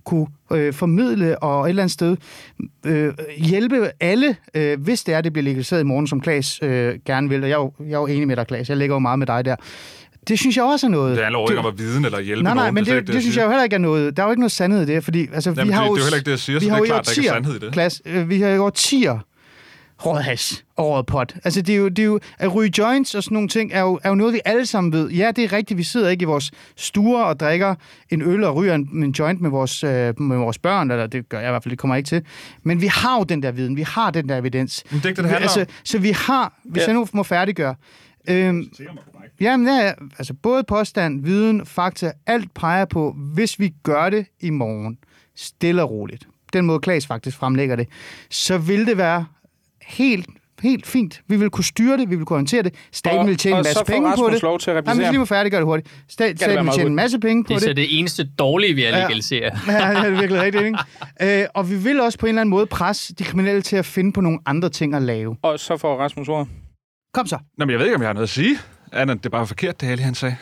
kunne 0.06 0.28
øh, 0.52 0.74
formidle 0.74 1.40
og 1.40 1.66
et 1.66 1.70
eller 1.70 1.84
andet 1.84 1.94
sted 1.94 2.18
øh, 2.86 3.14
hjælpe 3.38 3.92
alle, 4.00 4.36
øh, 4.54 4.82
hvis 4.82 5.04
det 5.04 5.16
er, 5.16 5.22
det 5.22 5.34
bliver 5.34 5.44
legaliseret 5.44 5.82
i 5.82 5.84
morgen, 5.84 6.08
som 6.08 6.22
Klaas 6.22 6.60
øh, 6.64 7.00
gerne 7.06 7.30
vil. 7.30 7.44
Og 7.44 7.50
jeg 7.50 7.56
er, 7.56 7.60
jo, 7.60 7.74
jeg 7.80 7.94
er 7.94 8.00
jo 8.00 8.08
enig 8.08 8.28
med 8.28 8.36
dig, 8.36 8.48
Klaas. 8.48 8.70
Jeg 8.70 8.78
lægger 8.78 8.96
jo 8.96 9.00
meget 9.00 9.20
med 9.20 9.28
dig 9.28 9.46
der. 9.46 9.56
Det 10.28 10.40
synes 10.40 10.58
jeg 10.58 10.66
også 10.66 10.88
er 10.88 10.92
noget. 10.92 11.16
Det 11.18 11.24
handler 11.26 11.40
jo 11.40 11.50
ikke 11.50 11.60
om 11.60 11.66
at 11.66 11.78
viden 11.80 12.06
eller 12.06 12.20
hjælpe 12.20 12.44
Nej, 12.44 12.54
nej, 12.54 12.64
nogen. 12.64 12.74
men 12.74 12.82
er 12.82 12.86
det, 12.86 12.96
ikke, 12.98 13.08
det, 13.08 13.14
jeg 13.14 13.22
synes 13.22 13.38
jeg 13.38 13.44
jo 13.44 13.50
heller 13.50 13.64
ikke 13.64 13.74
er 13.74 13.78
noget. 13.80 14.18
Der 14.18 14.24
er 14.24 14.28
jo 14.28 14.32
ikke 14.32 14.42
noget 14.42 14.52
sandhed 14.52 14.82
i 14.82 14.86
det, 14.86 15.04
fordi 15.04 15.28
altså, 15.34 15.50
Jamen, 15.50 15.68
vi 15.68 15.72
har 15.74 15.82
det- 15.84 15.90
jo... 15.90 15.96
det 15.96 16.00
er 16.02 16.04
jo 16.04 16.06
heller 16.06 16.18
ikke 16.18 16.26
det, 16.26 16.32
jeg 16.32 16.40
siger, 16.40 16.60
så 16.60 16.66
vi 16.66 16.66
det 16.66 16.72
har 16.72 16.76
er 16.76 16.80
jo 16.80 16.84
i 16.84 16.88
klart, 16.88 17.06
der 17.06 17.12
ikke 17.18 17.28
er 17.30 17.34
sandhed 17.34 17.56
i 17.56 17.60
det. 17.60 17.74
Klaas, 17.74 18.02
øh, 18.06 18.30
vi 18.30 18.42
har 18.42 18.50
jo 18.50 18.66
årtier 18.66 19.20
hash 20.22 20.62
og 20.78 20.90
røget 20.90 21.06
pot. 21.06 21.36
Altså, 21.44 21.62
det 21.62 21.76
er 21.76 21.80
jo, 21.80 21.88
det 21.88 22.00
er 22.00 22.04
jo, 22.04 22.20
at 22.40 22.56
ryge 22.56 22.72
joints 22.78 23.16
og 23.16 23.24
sådan 23.24 23.36
nogle 23.36 23.50
ting 23.50 23.72
er 23.74 23.82
jo, 23.82 24.00
er 24.04 24.10
jo 24.10 24.16
noget, 24.16 24.34
vi 24.34 24.40
alle 24.46 24.66
sammen 24.66 24.94
ved. 24.94 25.10
Ja, 25.10 25.32
det 25.36 25.44
er 25.44 25.54
rigtigt, 25.54 25.78
vi 25.78 25.84
sidder 25.84 26.10
ikke 26.10 26.22
i 26.24 26.26
vores 26.26 26.52
stuer 26.76 27.24
og 27.24 27.40
drikker 27.40 27.76
en 28.10 28.22
øl 28.22 28.44
og 28.44 28.56
ryger 28.56 28.76
en, 28.76 28.90
en 29.04 29.12
joint 29.12 29.42
med 29.42 29.50
vores, 29.50 29.84
øh, 29.84 30.22
med 30.22 30.38
vores 30.38 30.58
børn, 30.58 30.92
eller 30.92 31.08
det 31.08 31.30
gør 31.30 31.40
jeg 31.40 31.50
i 31.50 31.52
hvert 31.52 31.64
fald, 31.64 31.70
det 31.72 31.80
kommer 31.80 31.96
jeg 31.96 32.00
ikke 32.00 32.08
til. 32.08 32.22
Men 32.64 32.82
vi 32.82 32.88
har 32.88 33.18
jo 33.18 33.24
den 33.24 33.44
der 33.44 33.52
viden, 33.52 33.78
vi 33.78 33.82
har 33.82 34.12
den 34.12 34.30
der 34.30 34.38
evidens. 34.38 34.84
Men 34.92 34.98
det 35.00 35.06
er 35.06 35.10
ikke 35.10 35.16
det, 35.18 35.24
det 35.24 35.32
handler 35.32 35.50
altså. 35.58 35.74
Så 35.84 35.98
vi 36.00 36.10
har, 36.12 36.54
hvis 36.66 36.82
Ja. 36.82 36.88
jeg 36.88 36.94
nu 36.96 37.08
må 37.14 37.24
færdiggøre, 37.24 37.76
øhm, 38.30 38.70
Jamen, 39.44 39.68
ja, 39.68 39.74
ja, 39.86 39.92
altså 40.18 40.34
både 40.34 40.64
påstand, 40.64 41.24
viden, 41.24 41.66
fakta, 41.66 42.12
alt 42.28 42.54
peger 42.54 42.86
på, 42.86 43.16
hvis 43.34 43.60
vi 43.60 43.74
gør 43.84 44.10
det 44.10 44.26
i 44.40 44.50
morgen, 44.50 44.98
stille 45.36 45.84
og 45.84 45.90
roligt, 45.92 46.28
den 46.54 46.66
måde 46.66 46.80
Klaas 46.80 47.08
faktisk 47.08 47.38
fremlægger 47.38 47.76
det, 47.76 47.88
så 48.30 48.58
vil 48.58 48.86
det 48.88 48.98
være 48.98 49.26
helt, 49.82 50.28
helt 50.62 50.88
fint. 50.88 51.22
Vi 51.28 51.36
vil 51.38 51.50
kunne 51.50 51.64
styre 51.64 51.98
det, 51.98 52.10
vi 52.10 52.16
vil 52.16 52.26
kunne 52.26 52.38
håndtere 52.38 52.64
det. 52.64 52.74
Staten 52.92 53.20
Og- 53.20 53.28
vil 53.28 53.38
tjene 53.38 53.56
og 53.56 53.60
en 53.60 53.64
masse 53.64 53.74
så 53.74 53.80
får 53.80 53.86
penge 53.86 54.02
på 54.08 54.12
Rasmus 54.12 54.32
det. 54.34 54.42
lov 54.44 54.60
til 54.60 54.72
at 54.72 54.76
Jamen, 54.76 54.88
replicere. 54.90 55.06
hvis 55.06 55.12
lige 55.12 55.20
må 55.20 55.26
færdiggøre 55.26 55.60
det 55.62 55.66
hurtigt. 55.66 55.88
Sta- 56.12 56.24
være 56.24 56.36
staten 56.38 56.66
vil 56.66 56.74
tjene 56.74 56.90
en 56.90 56.96
masse 56.96 57.20
penge 57.20 57.44
på 57.44 57.48
Det 57.48 57.54
er 57.56 57.60
det. 57.60 57.68
så 57.68 57.74
det 57.74 58.00
eneste 58.00 58.24
dårlige 58.40 58.76
ved 58.76 58.84
at 58.84 58.94
Ja. 58.94 59.00
legalisere. 59.02 59.42
Ja, 59.68 59.90
det 59.90 60.06
er 60.06 60.10
virkelig 60.10 60.42
rigtigt, 60.42 60.64
ikke? 60.66 60.78
Øh, 61.42 61.46
og 61.54 61.70
vi 61.70 61.76
vil 61.78 62.02
også 62.02 62.20
på 62.20 62.26
en 62.26 62.30
eller 62.30 62.42
anden 62.42 62.50
måde 62.50 62.66
presse 62.66 63.14
de 63.16 63.24
kriminelle 63.24 63.62
til 63.62 63.76
at 63.76 63.86
finde 63.86 64.14
på 64.14 64.22
nogle 64.22 64.40
andre 64.46 64.70
ting 64.70 64.96
at 64.96 65.02
lave. 65.02 65.38
Og 65.42 65.60
så 65.60 65.78
får 65.78 65.98
Rasmus 65.98 66.28
ord. 66.30 66.48
Kom 67.14 67.28
så. 67.28 67.38
Nå, 67.58 67.66
men 67.66 67.70
jeg 67.72 67.80
ved 67.80 67.86
ikke, 67.86 67.96
om 67.96 68.02
jeg 68.02 68.10
har 68.10 68.14
noget 68.14 68.24
at 68.28 68.30
sige. 68.30 68.58
Anna, 68.94 69.14
det 69.14 69.26
er 69.26 69.30
bare 69.30 69.48
forkert, 69.48 69.82
det 69.82 69.90
hele, 69.90 70.04
han 70.04 70.16
sagde. 70.16 70.38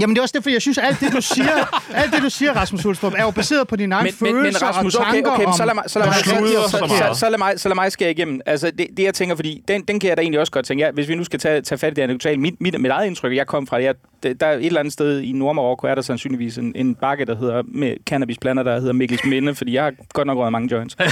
Jamen 0.00 0.16
det 0.16 0.20
er 0.20 0.22
også 0.22 0.32
derfor, 0.32 0.50
jeg 0.50 0.60
synes, 0.62 0.78
at 0.78 0.84
alt 0.84 1.00
det, 1.00 1.12
du 1.12 1.20
siger, 1.20 1.78
alt 2.02 2.12
det, 2.12 2.22
du 2.22 2.30
siger, 2.30 2.52
Rasmus 2.52 2.86
Ulstrup, 2.86 3.12
er 3.16 3.22
jo 3.22 3.30
baseret 3.30 3.68
på 3.68 3.76
dine 3.76 3.94
egne 3.94 4.04
Men, 4.04 4.14
men, 4.20 4.34
men 4.34 4.42
følelser 4.42 4.66
Rasmus, 4.66 4.94
og 4.94 5.00
okay, 5.00 5.12
tanker 5.12 5.30
okay, 5.30 5.44
om... 5.44 5.52
så 5.52 5.64
lad 5.64 5.74
mig, 5.74 5.84
så 5.86 5.98
lad 5.98 6.06
mig, 6.06 6.14
så, 6.14 6.78
så, 7.14 7.20
så 7.20 7.28
lad 7.30 7.38
mig, 7.38 7.60
så 7.60 7.68
lad 7.68 7.74
mig 7.74 7.92
skære 7.92 8.10
igennem. 8.10 8.40
Altså, 8.46 8.70
det, 8.78 8.86
det 8.96 9.02
jeg 9.02 9.14
tænker, 9.14 9.34
fordi 9.36 9.62
den, 9.68 9.82
den 9.82 10.00
kan 10.00 10.08
jeg 10.08 10.16
da 10.16 10.22
egentlig 10.22 10.40
også 10.40 10.52
godt 10.52 10.66
tænke, 10.66 10.84
ja, 10.84 10.90
hvis 10.90 11.08
vi 11.08 11.14
nu 11.14 11.24
skal 11.24 11.38
tage, 11.40 11.60
tage 11.60 11.78
fat 11.78 11.92
i 11.92 11.94
det 11.94 12.02
anekdotale, 12.02 12.40
mit, 12.40 12.54
mit, 12.60 12.80
mit 12.80 12.90
eget 12.90 13.06
indtryk, 13.06 13.36
jeg 13.36 13.46
kom 13.46 13.66
fra, 13.66 13.82
jeg, 13.82 13.94
det- 14.22 14.40
der 14.40 14.46
er 14.46 14.52
et 14.52 14.66
eller 14.66 14.80
andet 14.80 14.92
sted 14.92 15.20
i 15.20 15.32
Nordmarokko, 15.32 15.86
er 15.86 15.94
der 15.94 16.02
sandsynligvis 16.02 16.58
en, 16.58 16.72
en 16.76 16.94
bakke, 16.94 17.24
der 17.24 17.36
hedder, 17.36 17.62
med 17.68 17.94
cannabisplanter, 18.06 18.62
der 18.62 18.78
hedder 18.78 18.92
Mikkels 18.92 19.24
Minde, 19.24 19.54
fordi 19.54 19.74
jeg 19.74 19.84
har 19.84 19.92
godt 20.12 20.26
nok 20.26 20.38
røget 20.38 20.52
mange 20.52 20.68
joints. 20.72 20.96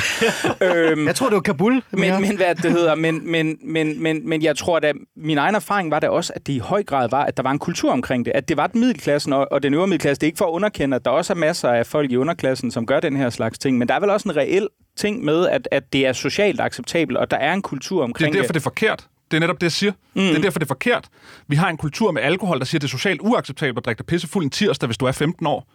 øhm, 0.61 1.07
Jeg 1.07 1.15
tror, 1.15 1.27
det 1.29 1.35
var 1.35 1.41
Kabul. 1.41 1.83
mere. 1.93 2.21
men, 2.21 2.29
men 2.29 2.37
hvad 2.37 2.55
det 2.55 2.73
hedder, 2.73 2.95
men, 2.95 3.31
men, 3.31 3.57
men, 3.65 4.03
men, 4.03 4.29
men 4.29 4.43
jeg 4.43 4.57
tror, 4.57 4.77
at 4.83 4.97
min 5.17 5.39
egen 5.39 5.55
erfaring 5.55 5.91
var 5.91 6.01
da 6.01 6.09
også, 6.09 6.33
at 6.37 6.47
det 6.47 6.53
i 6.53 6.59
høj 6.59 6.83
grad 6.83 7.09
var, 7.11 7.25
at 7.25 7.37
der 7.37 7.43
var 7.43 7.51
en 7.51 7.59
kultur 7.59 7.93
omkring 7.93 8.25
det. 8.25 8.33
At 8.35 8.49
det 8.49 8.57
var 8.57 8.67
den 8.73 8.81
middelklassen 8.81 9.33
og, 9.33 9.53
og 9.53 9.63
den 9.63 9.75
øvre 9.75 9.87
middelklasse. 9.87 10.21
Det 10.21 10.27
er 10.27 10.29
ikke 10.29 10.39
for 10.39 10.47
at 10.47 10.51
underkende, 10.51 10.97
at 10.97 11.05
der 11.05 11.11
også 11.11 11.33
er 11.33 11.37
masser 11.37 11.69
af 11.69 11.87
folk 11.87 12.13
i 12.13 12.17
underklassen, 12.17 12.71
som 12.71 12.87
gør 12.87 13.01
den 13.01 13.17
her 13.17 13.31
slags 13.31 13.59
ting. 13.59 13.79
Men 13.79 13.89
der 13.89 13.95
er 13.95 14.01
vel 14.01 14.11
også 14.11 14.29
en 14.29 14.37
reel 14.37 14.69
ting 14.97 15.25
med, 15.25 15.49
at, 15.49 15.69
at 15.71 15.93
det 15.93 16.07
er 16.07 16.13
socialt 16.13 16.61
acceptabelt, 16.61 17.19
og 17.19 17.31
der 17.31 17.37
er 17.37 17.53
en 17.53 17.63
kultur 17.63 17.97
Det 17.99 18.05
omkring 18.05 18.35
er 18.35 18.41
derfor, 18.41 18.53
det 18.53 18.61
er 18.61 18.63
forkert. 18.63 19.07
Det 19.31 19.37
er 19.37 19.41
netop 19.41 19.61
det, 19.61 19.63
jeg 19.63 19.73
siger. 19.73 19.93
Mm. 19.93 20.23
Det 20.23 20.37
er 20.37 20.41
derfor, 20.41 20.59
det 20.59 20.67
er 20.67 20.69
forkert. 20.69 21.09
Vi 21.49 21.57
har 21.57 21.69
en 21.69 21.77
kultur 21.77 22.13
med 22.13 22.23
alkohol, 22.23 22.59
der 22.59 22.65
siger, 22.65 22.79
at 22.79 22.83
det 22.83 22.89
er 22.89 22.91
socialt 22.91 23.21
uacceptabelt 23.21 23.79
at 23.79 23.85
drikke 23.85 23.99
dig 23.99 24.07
pissefuld 24.07 24.45
en 24.45 24.51
tirsdag, 24.51 24.87
hvis 24.87 24.99
du 24.99 25.05
er 25.05 25.13
15 25.13 25.47
år. 25.47 25.69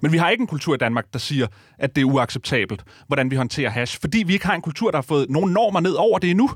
Men 0.00 0.12
vi 0.12 0.16
har 0.16 0.30
ikke 0.30 0.40
en 0.40 0.46
kultur 0.46 0.74
i 0.74 0.78
Danmark, 0.78 1.04
der 1.12 1.18
siger, 1.18 1.46
at 1.78 1.96
det 1.96 2.02
er 2.02 2.04
uacceptabelt, 2.04 2.84
hvordan 3.06 3.30
vi 3.30 3.36
håndterer 3.36 3.70
hash. 3.70 4.00
Fordi 4.00 4.22
vi 4.26 4.32
ikke 4.32 4.46
har 4.46 4.54
en 4.54 4.62
kultur, 4.62 4.90
der 4.90 4.98
har 4.98 5.02
fået 5.02 5.30
nogle 5.30 5.52
normer 5.52 5.80
ned 5.80 5.92
over 5.92 6.18
det 6.18 6.30
endnu. 6.30 6.50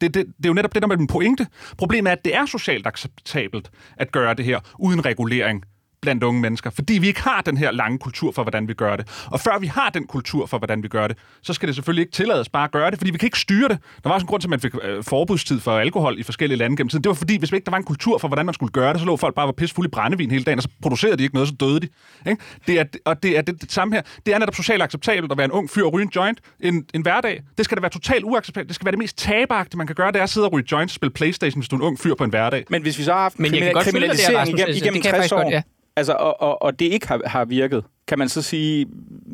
Det, 0.00 0.14
det, 0.14 0.26
det 0.26 0.44
er 0.44 0.48
jo 0.48 0.54
netop 0.54 0.74
det, 0.74 0.82
der 0.82 0.88
med 0.88 0.96
den 0.96 1.06
pointe. 1.06 1.46
Problemet 1.78 2.10
er, 2.10 2.12
at 2.12 2.24
det 2.24 2.34
er 2.34 2.46
socialt 2.46 2.86
acceptabelt 2.86 3.70
at 3.96 4.12
gøre 4.12 4.34
det 4.34 4.44
her 4.44 4.60
uden 4.78 5.04
regulering 5.04 5.64
blandt 6.04 6.24
unge 6.24 6.40
mennesker, 6.40 6.70
fordi 6.70 6.94
vi 6.98 7.06
ikke 7.06 7.22
har 7.22 7.40
den 7.40 7.56
her 7.56 7.70
lange 7.70 7.98
kultur 7.98 8.32
for, 8.32 8.42
hvordan 8.42 8.68
vi 8.68 8.74
gør 8.74 8.96
det. 8.96 9.08
Og 9.26 9.40
før 9.40 9.58
vi 9.58 9.66
har 9.66 9.90
den 9.90 10.06
kultur 10.06 10.46
for, 10.46 10.58
hvordan 10.58 10.82
vi 10.82 10.88
gør 10.88 11.06
det, 11.08 11.16
så 11.42 11.52
skal 11.52 11.66
det 11.66 11.74
selvfølgelig 11.74 12.02
ikke 12.02 12.12
tillades 12.12 12.48
bare 12.48 12.64
at 12.64 12.70
gøre 12.70 12.90
det, 12.90 12.98
fordi 12.98 13.10
vi 13.10 13.18
kan 13.18 13.26
ikke 13.26 13.38
styre 13.38 13.68
det. 13.68 13.78
Der 14.02 14.08
var 14.08 14.14
også 14.14 14.24
en 14.24 14.28
grund 14.28 14.40
til, 14.40 14.48
at 14.48 14.50
man 14.50 14.60
fik 14.60 14.74
øh, 14.82 15.04
forbudstid 15.04 15.60
for 15.60 15.78
alkohol 15.78 16.18
i 16.18 16.22
forskellige 16.22 16.58
lande 16.58 16.76
gennem 16.76 16.88
tiden. 16.88 17.04
Det 17.04 17.08
var 17.08 17.14
fordi, 17.14 17.38
hvis 17.38 17.52
ikke 17.52 17.64
der 17.64 17.70
var 17.70 17.78
en 17.78 17.84
kultur 17.84 18.18
for, 18.18 18.28
hvordan 18.28 18.46
man 18.46 18.54
skulle 18.54 18.72
gøre 18.72 18.92
det, 18.92 19.00
så 19.00 19.06
lå 19.06 19.16
folk 19.16 19.34
bare 19.34 19.44
og 19.44 19.48
var 19.48 19.52
pissfulde 19.52 19.88
i 19.88 19.90
brændevin 19.90 20.30
hele 20.30 20.44
dagen, 20.44 20.58
og 20.58 20.62
så 20.62 20.68
producerede 20.82 21.16
de 21.16 21.22
ikke 21.22 21.34
noget, 21.34 21.48
så 21.48 21.54
døde 21.54 21.80
de. 21.80 21.88
Ikke? 22.30 22.42
Det 22.66 22.80
er, 22.80 22.84
og 23.04 23.22
det 23.22 23.38
er 23.38 23.42
det, 23.42 23.60
det, 23.60 23.72
samme 23.72 23.94
her. 23.94 24.02
Det 24.26 24.34
er 24.34 24.38
netop 24.38 24.54
socialt 24.54 24.82
acceptabelt 24.82 25.32
at 25.32 25.38
være 25.38 25.44
en 25.44 25.52
ung 25.52 25.70
fyr 25.70 25.84
og 25.84 25.92
ryge 25.92 26.02
en 26.02 26.12
joint 26.16 26.40
en, 26.60 26.84
en 26.94 27.02
hverdag. 27.02 27.42
Det 27.56 27.64
skal 27.64 27.76
da 27.76 27.80
være 27.80 27.90
totalt 27.90 28.24
uacceptabelt. 28.24 28.68
Det 28.68 28.74
skal 28.74 28.84
være 28.84 28.92
det 28.92 28.98
mest 28.98 29.18
taberagtige, 29.18 29.78
man 29.78 29.86
kan 29.86 29.96
gøre, 29.96 30.12
det 30.12 30.18
er 30.18 30.22
at 30.22 30.30
sidde 30.30 30.46
og 30.46 30.52
ryge 30.52 30.66
joints 30.72 30.92
og 30.92 30.94
spille 30.94 31.12
Playstation, 31.12 31.60
hvis 31.60 31.68
du 31.68 31.76
er 31.76 31.80
en 31.80 31.86
ung 31.86 31.98
fyr 31.98 32.14
på 32.14 32.24
en 32.24 32.30
hverdag. 32.30 32.64
Men 32.70 32.82
hvis 32.82 32.98
vi 32.98 33.02
så 33.02 33.12
har 33.12 33.22
haft 33.22 33.38
Men 33.38 33.54
jeg 33.54 33.62
kan 33.62 33.72
godt 33.72 33.84
kriminalisering 33.84 34.48
igennem, 34.48 34.76
igennem 34.76 34.94
det 34.94 35.02
kan 35.02 35.14
jeg 35.14 35.20
60 35.20 35.30
faktisk 35.30 35.34
år, 35.34 35.42
godt, 35.42 35.54
ja. 35.54 35.62
Altså, 35.96 36.12
og, 36.12 36.40
og, 36.40 36.62
og 36.62 36.78
det 36.78 36.84
ikke 36.84 37.08
har, 37.08 37.20
har 37.26 37.44
virket, 37.44 37.84
kan 38.08 38.18
man 38.18 38.28
så 38.28 38.42
sige, 38.42 38.86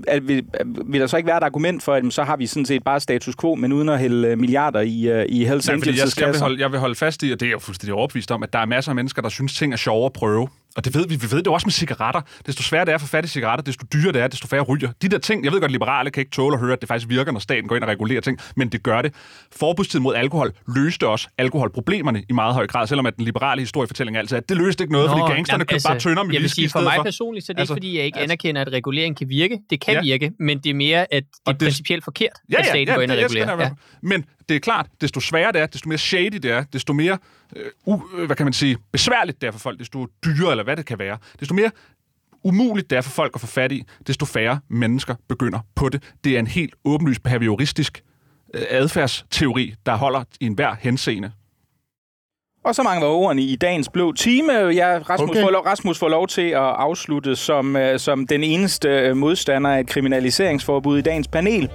at 0.09 0.29
vil, 0.29 0.45
vil 0.87 1.01
der 1.01 1.07
så 1.07 1.17
ikke 1.17 1.27
være 1.27 1.37
et 1.37 1.43
argument 1.43 1.83
for, 1.83 1.95
at 1.95 2.13
så 2.13 2.23
har 2.23 2.37
vi 2.37 2.47
sådan 2.47 2.67
set 2.67 2.85
bare 2.85 3.01
status 3.01 3.37
quo, 3.37 3.55
men 3.55 3.73
uden 3.73 3.89
at 3.89 3.99
hælde 3.99 4.29
øh, 4.29 4.39
milliarder 4.39 4.81
i, 4.81 5.21
uh, 5.21 5.25
i 5.29 5.45
Hells 5.45 5.71
fordi 5.71 5.91
jeg, 5.91 6.07
Angels' 6.07 6.21
jeg, 6.21 6.29
vil 6.29 6.41
holde, 6.41 6.61
jeg 6.61 6.73
vil 6.73 6.81
holde 6.81 6.95
fast 6.95 7.23
i, 7.23 7.33
og 7.33 7.41
det 7.41 7.47
er 7.47 7.51
jeg 7.51 7.55
jo 7.55 7.59
fuldstændig 7.59 7.95
overbevist 7.95 8.31
om, 8.31 8.43
at 8.43 8.53
der 8.53 8.59
er 8.59 8.67
masser 8.67 8.91
af 8.91 8.97
mennesker, 8.97 9.23
der 9.23 9.29
synes, 9.29 9.55
ting 9.55 9.73
er 9.73 9.77
sjovere 9.77 10.07
at 10.07 10.13
prøve. 10.13 10.49
Og 10.77 10.85
det 10.85 10.95
ved 10.95 11.09
vi. 11.09 11.17
Vi 11.17 11.27
ved 11.31 11.39
det 11.39 11.47
også 11.47 11.67
med 11.67 11.73
cigaretter. 11.73 12.21
Desto 12.47 12.63
sværere 12.63 12.85
det 12.85 12.95
er 12.95 12.99
for 12.99 13.07
fat 13.07 13.25
i 13.25 13.29
cigaretter, 13.29 13.63
desto 13.63 13.87
dyrere 13.93 14.13
det 14.13 14.23
er, 14.23 14.29
desto 14.29 14.47
færre 14.49 14.63
ryger. 14.63 14.93
De 15.03 15.09
der 15.09 15.19
ting, 15.19 15.45
jeg 15.45 15.53
ved 15.53 15.61
godt, 15.61 15.69
at 15.69 15.73
liberale 15.73 16.11
kan 16.11 16.21
ikke 16.21 16.31
tåle 16.31 16.55
at 16.55 16.61
høre, 16.61 16.73
at 16.73 16.81
det 16.81 16.89
faktisk 16.89 17.09
virker, 17.09 17.33
når 17.33 17.41
staten 17.41 17.69
går 17.69 17.77
ind 17.77 17.85
og 17.85 17.91
regulerer 17.91 18.21
ting, 18.21 18.39
men 18.57 18.69
det 18.69 18.83
gør 18.83 19.03
det. 19.03 19.15
Forbudstid 19.57 20.01
mod 20.01 20.15
alkohol 20.15 20.53
løste 20.75 21.09
også 21.09 21.29
alkoholproblemerne 21.39 22.23
i 22.29 22.33
meget 22.33 22.55
høj 22.55 22.67
grad, 22.67 22.87
selvom 22.87 23.07
at 23.07 23.17
den 23.17 23.25
liberale 23.25 23.61
historiefortælling 23.61 24.17
altid 24.17 24.37
er, 24.37 24.41
at 24.41 24.49
det 24.49 24.57
løste 24.57 24.85
ikke 24.85 24.93
noget, 24.93 25.11
Nå, 25.11 25.19
fordi 25.19 25.33
gangsterne 25.35 25.65
købte 25.65 25.85
bare 25.89 25.99
tønder 25.99 26.23
med 26.23 26.33
Jeg 26.35 26.43
vil 26.43 26.51
sige, 26.51 26.69
for 26.71 26.81
mig 26.81 26.93
for. 26.97 27.03
personligt, 27.03 27.47
så 27.47 27.53
er 27.53 27.55
det 27.55 27.61
Altså, 27.61 27.75
ikke, 27.75 27.77
fordi 27.81 27.97
jeg 27.97 28.05
ikke 28.05 28.19
altså- 28.19 28.33
anerkender, 28.33 28.61
at 28.61 28.73
regulering 28.73 29.17
kan 29.17 29.29
virke. 29.29 29.59
Det 29.71 29.81
kan 29.81 29.95
Ja. 29.95 30.01
virke, 30.03 30.33
men 30.41 30.59
det 30.59 30.71
er 30.71 30.75
mere, 30.75 31.15
at 31.15 31.23
det 31.25 31.39
er 31.47 31.53
det- 31.53 31.59
principielt 31.59 32.05
forkert, 32.05 32.29
Ja, 32.53 32.59
at 32.59 32.65
ja, 32.65 32.69
staten 32.71 32.89
ja, 32.89 32.95
går 32.95 33.03
ind 33.03 33.11
og 33.11 33.17
regulerer. 33.19 33.57
nok- 33.57 33.73
Men 34.03 34.25
det 34.51 34.57
er 34.57 34.61
klart, 34.61 34.87
desto 35.01 35.21
sværere 35.21 35.53
det 35.53 35.61
er, 35.61 35.67
desto 35.67 35.89
mere 35.89 35.99
shady 35.99 36.37
det 36.37 36.51
er, 36.51 36.65
desto 36.73 36.93
mere, 36.93 37.19
øh, 37.57 37.65
u, 37.87 38.03
øh, 38.17 38.27
hvad 38.27 38.37
kan 38.37 38.47
man 38.47 38.53
sige, 38.53 38.79
besværligt 38.93 39.41
det 39.41 39.47
er 39.47 39.51
for 39.51 39.59
folk, 39.59 39.79
desto 39.79 40.07
dyrere, 40.25 40.51
eller 40.51 40.65
hvad 40.65 40.77
det 40.77 40.87
kan 40.87 40.99
være, 40.99 41.19
desto 41.41 41.55
mere 41.55 41.71
umuligt 42.45 42.91
det 42.91 42.97
er 42.97 43.01
for 43.01 43.11
folk 43.11 43.33
at 43.35 43.41
få 43.41 43.47
fat 43.47 43.73
i, 43.73 43.83
desto 44.07 44.27
færre 44.27 44.61
mennesker 44.69 45.15
begynder 45.29 45.59
på 45.75 45.89
det. 45.89 46.03
Det 46.25 46.35
er 46.35 46.39
en 46.39 46.47
helt 46.47 46.75
åbenlyst 46.85 47.23
behavioristisk 47.23 48.03
øh, 48.55 48.63
adfærdsteori, 48.71 49.75
der 49.87 49.97
holder 49.97 50.25
i 50.41 50.47
enhver 50.47 50.75
henseende. 50.81 51.33
Og 52.65 52.75
så 52.75 52.83
mange 52.83 53.01
var 53.07 53.13
ordene 53.13 53.43
i 53.43 53.57
dagens 53.57 53.89
blå 53.89 54.13
time. 54.13 54.53
Ja, 54.53 54.99
Rasmus, 54.99 55.31
Okay. 55.31 55.43
får, 55.43 55.51
lov, 55.51 55.63
Rasmus 55.63 55.99
får 55.99 56.09
lov 56.09 56.27
til 56.29 56.49
at 56.49 56.57
afslutte 56.57 57.37
som, 57.37 57.77
uh, 57.77 57.83
som 57.97 58.27
den 58.27 58.45
eneste 58.45 58.89
øh, 58.89 59.17
modstander 59.17 59.71
af 59.71 59.81
et 59.81 59.87
kriminaliseringsforbud 59.87 60.99
i 60.99 61.03
dagens 61.03 61.29
panel. 61.29 61.71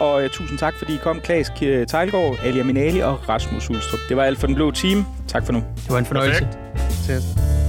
Og 0.00 0.24
uh, 0.24 0.30
tusind 0.30 0.58
tak, 0.58 0.74
fordi 0.78 0.94
I 0.94 0.98
kom, 1.02 1.20
Klaas 1.20 1.52
Tejlgaard, 1.88 2.36
Alia 2.44 2.62
Minali 2.62 3.00
og 3.00 3.28
Rasmus 3.28 3.70
Ulstrup. 3.70 4.00
Det 4.08 4.16
var 4.16 4.22
alt 4.22 4.38
for 4.38 4.46
den 4.46 4.56
blå 4.56 4.70
time. 4.70 5.04
Tak 5.28 5.46
for 5.46 5.52
nu. 5.52 5.58
Det 5.58 5.90
var 5.90 5.98
en 5.98 6.06
fornøjelse. 6.06 6.48
Perfekt. 6.74 7.65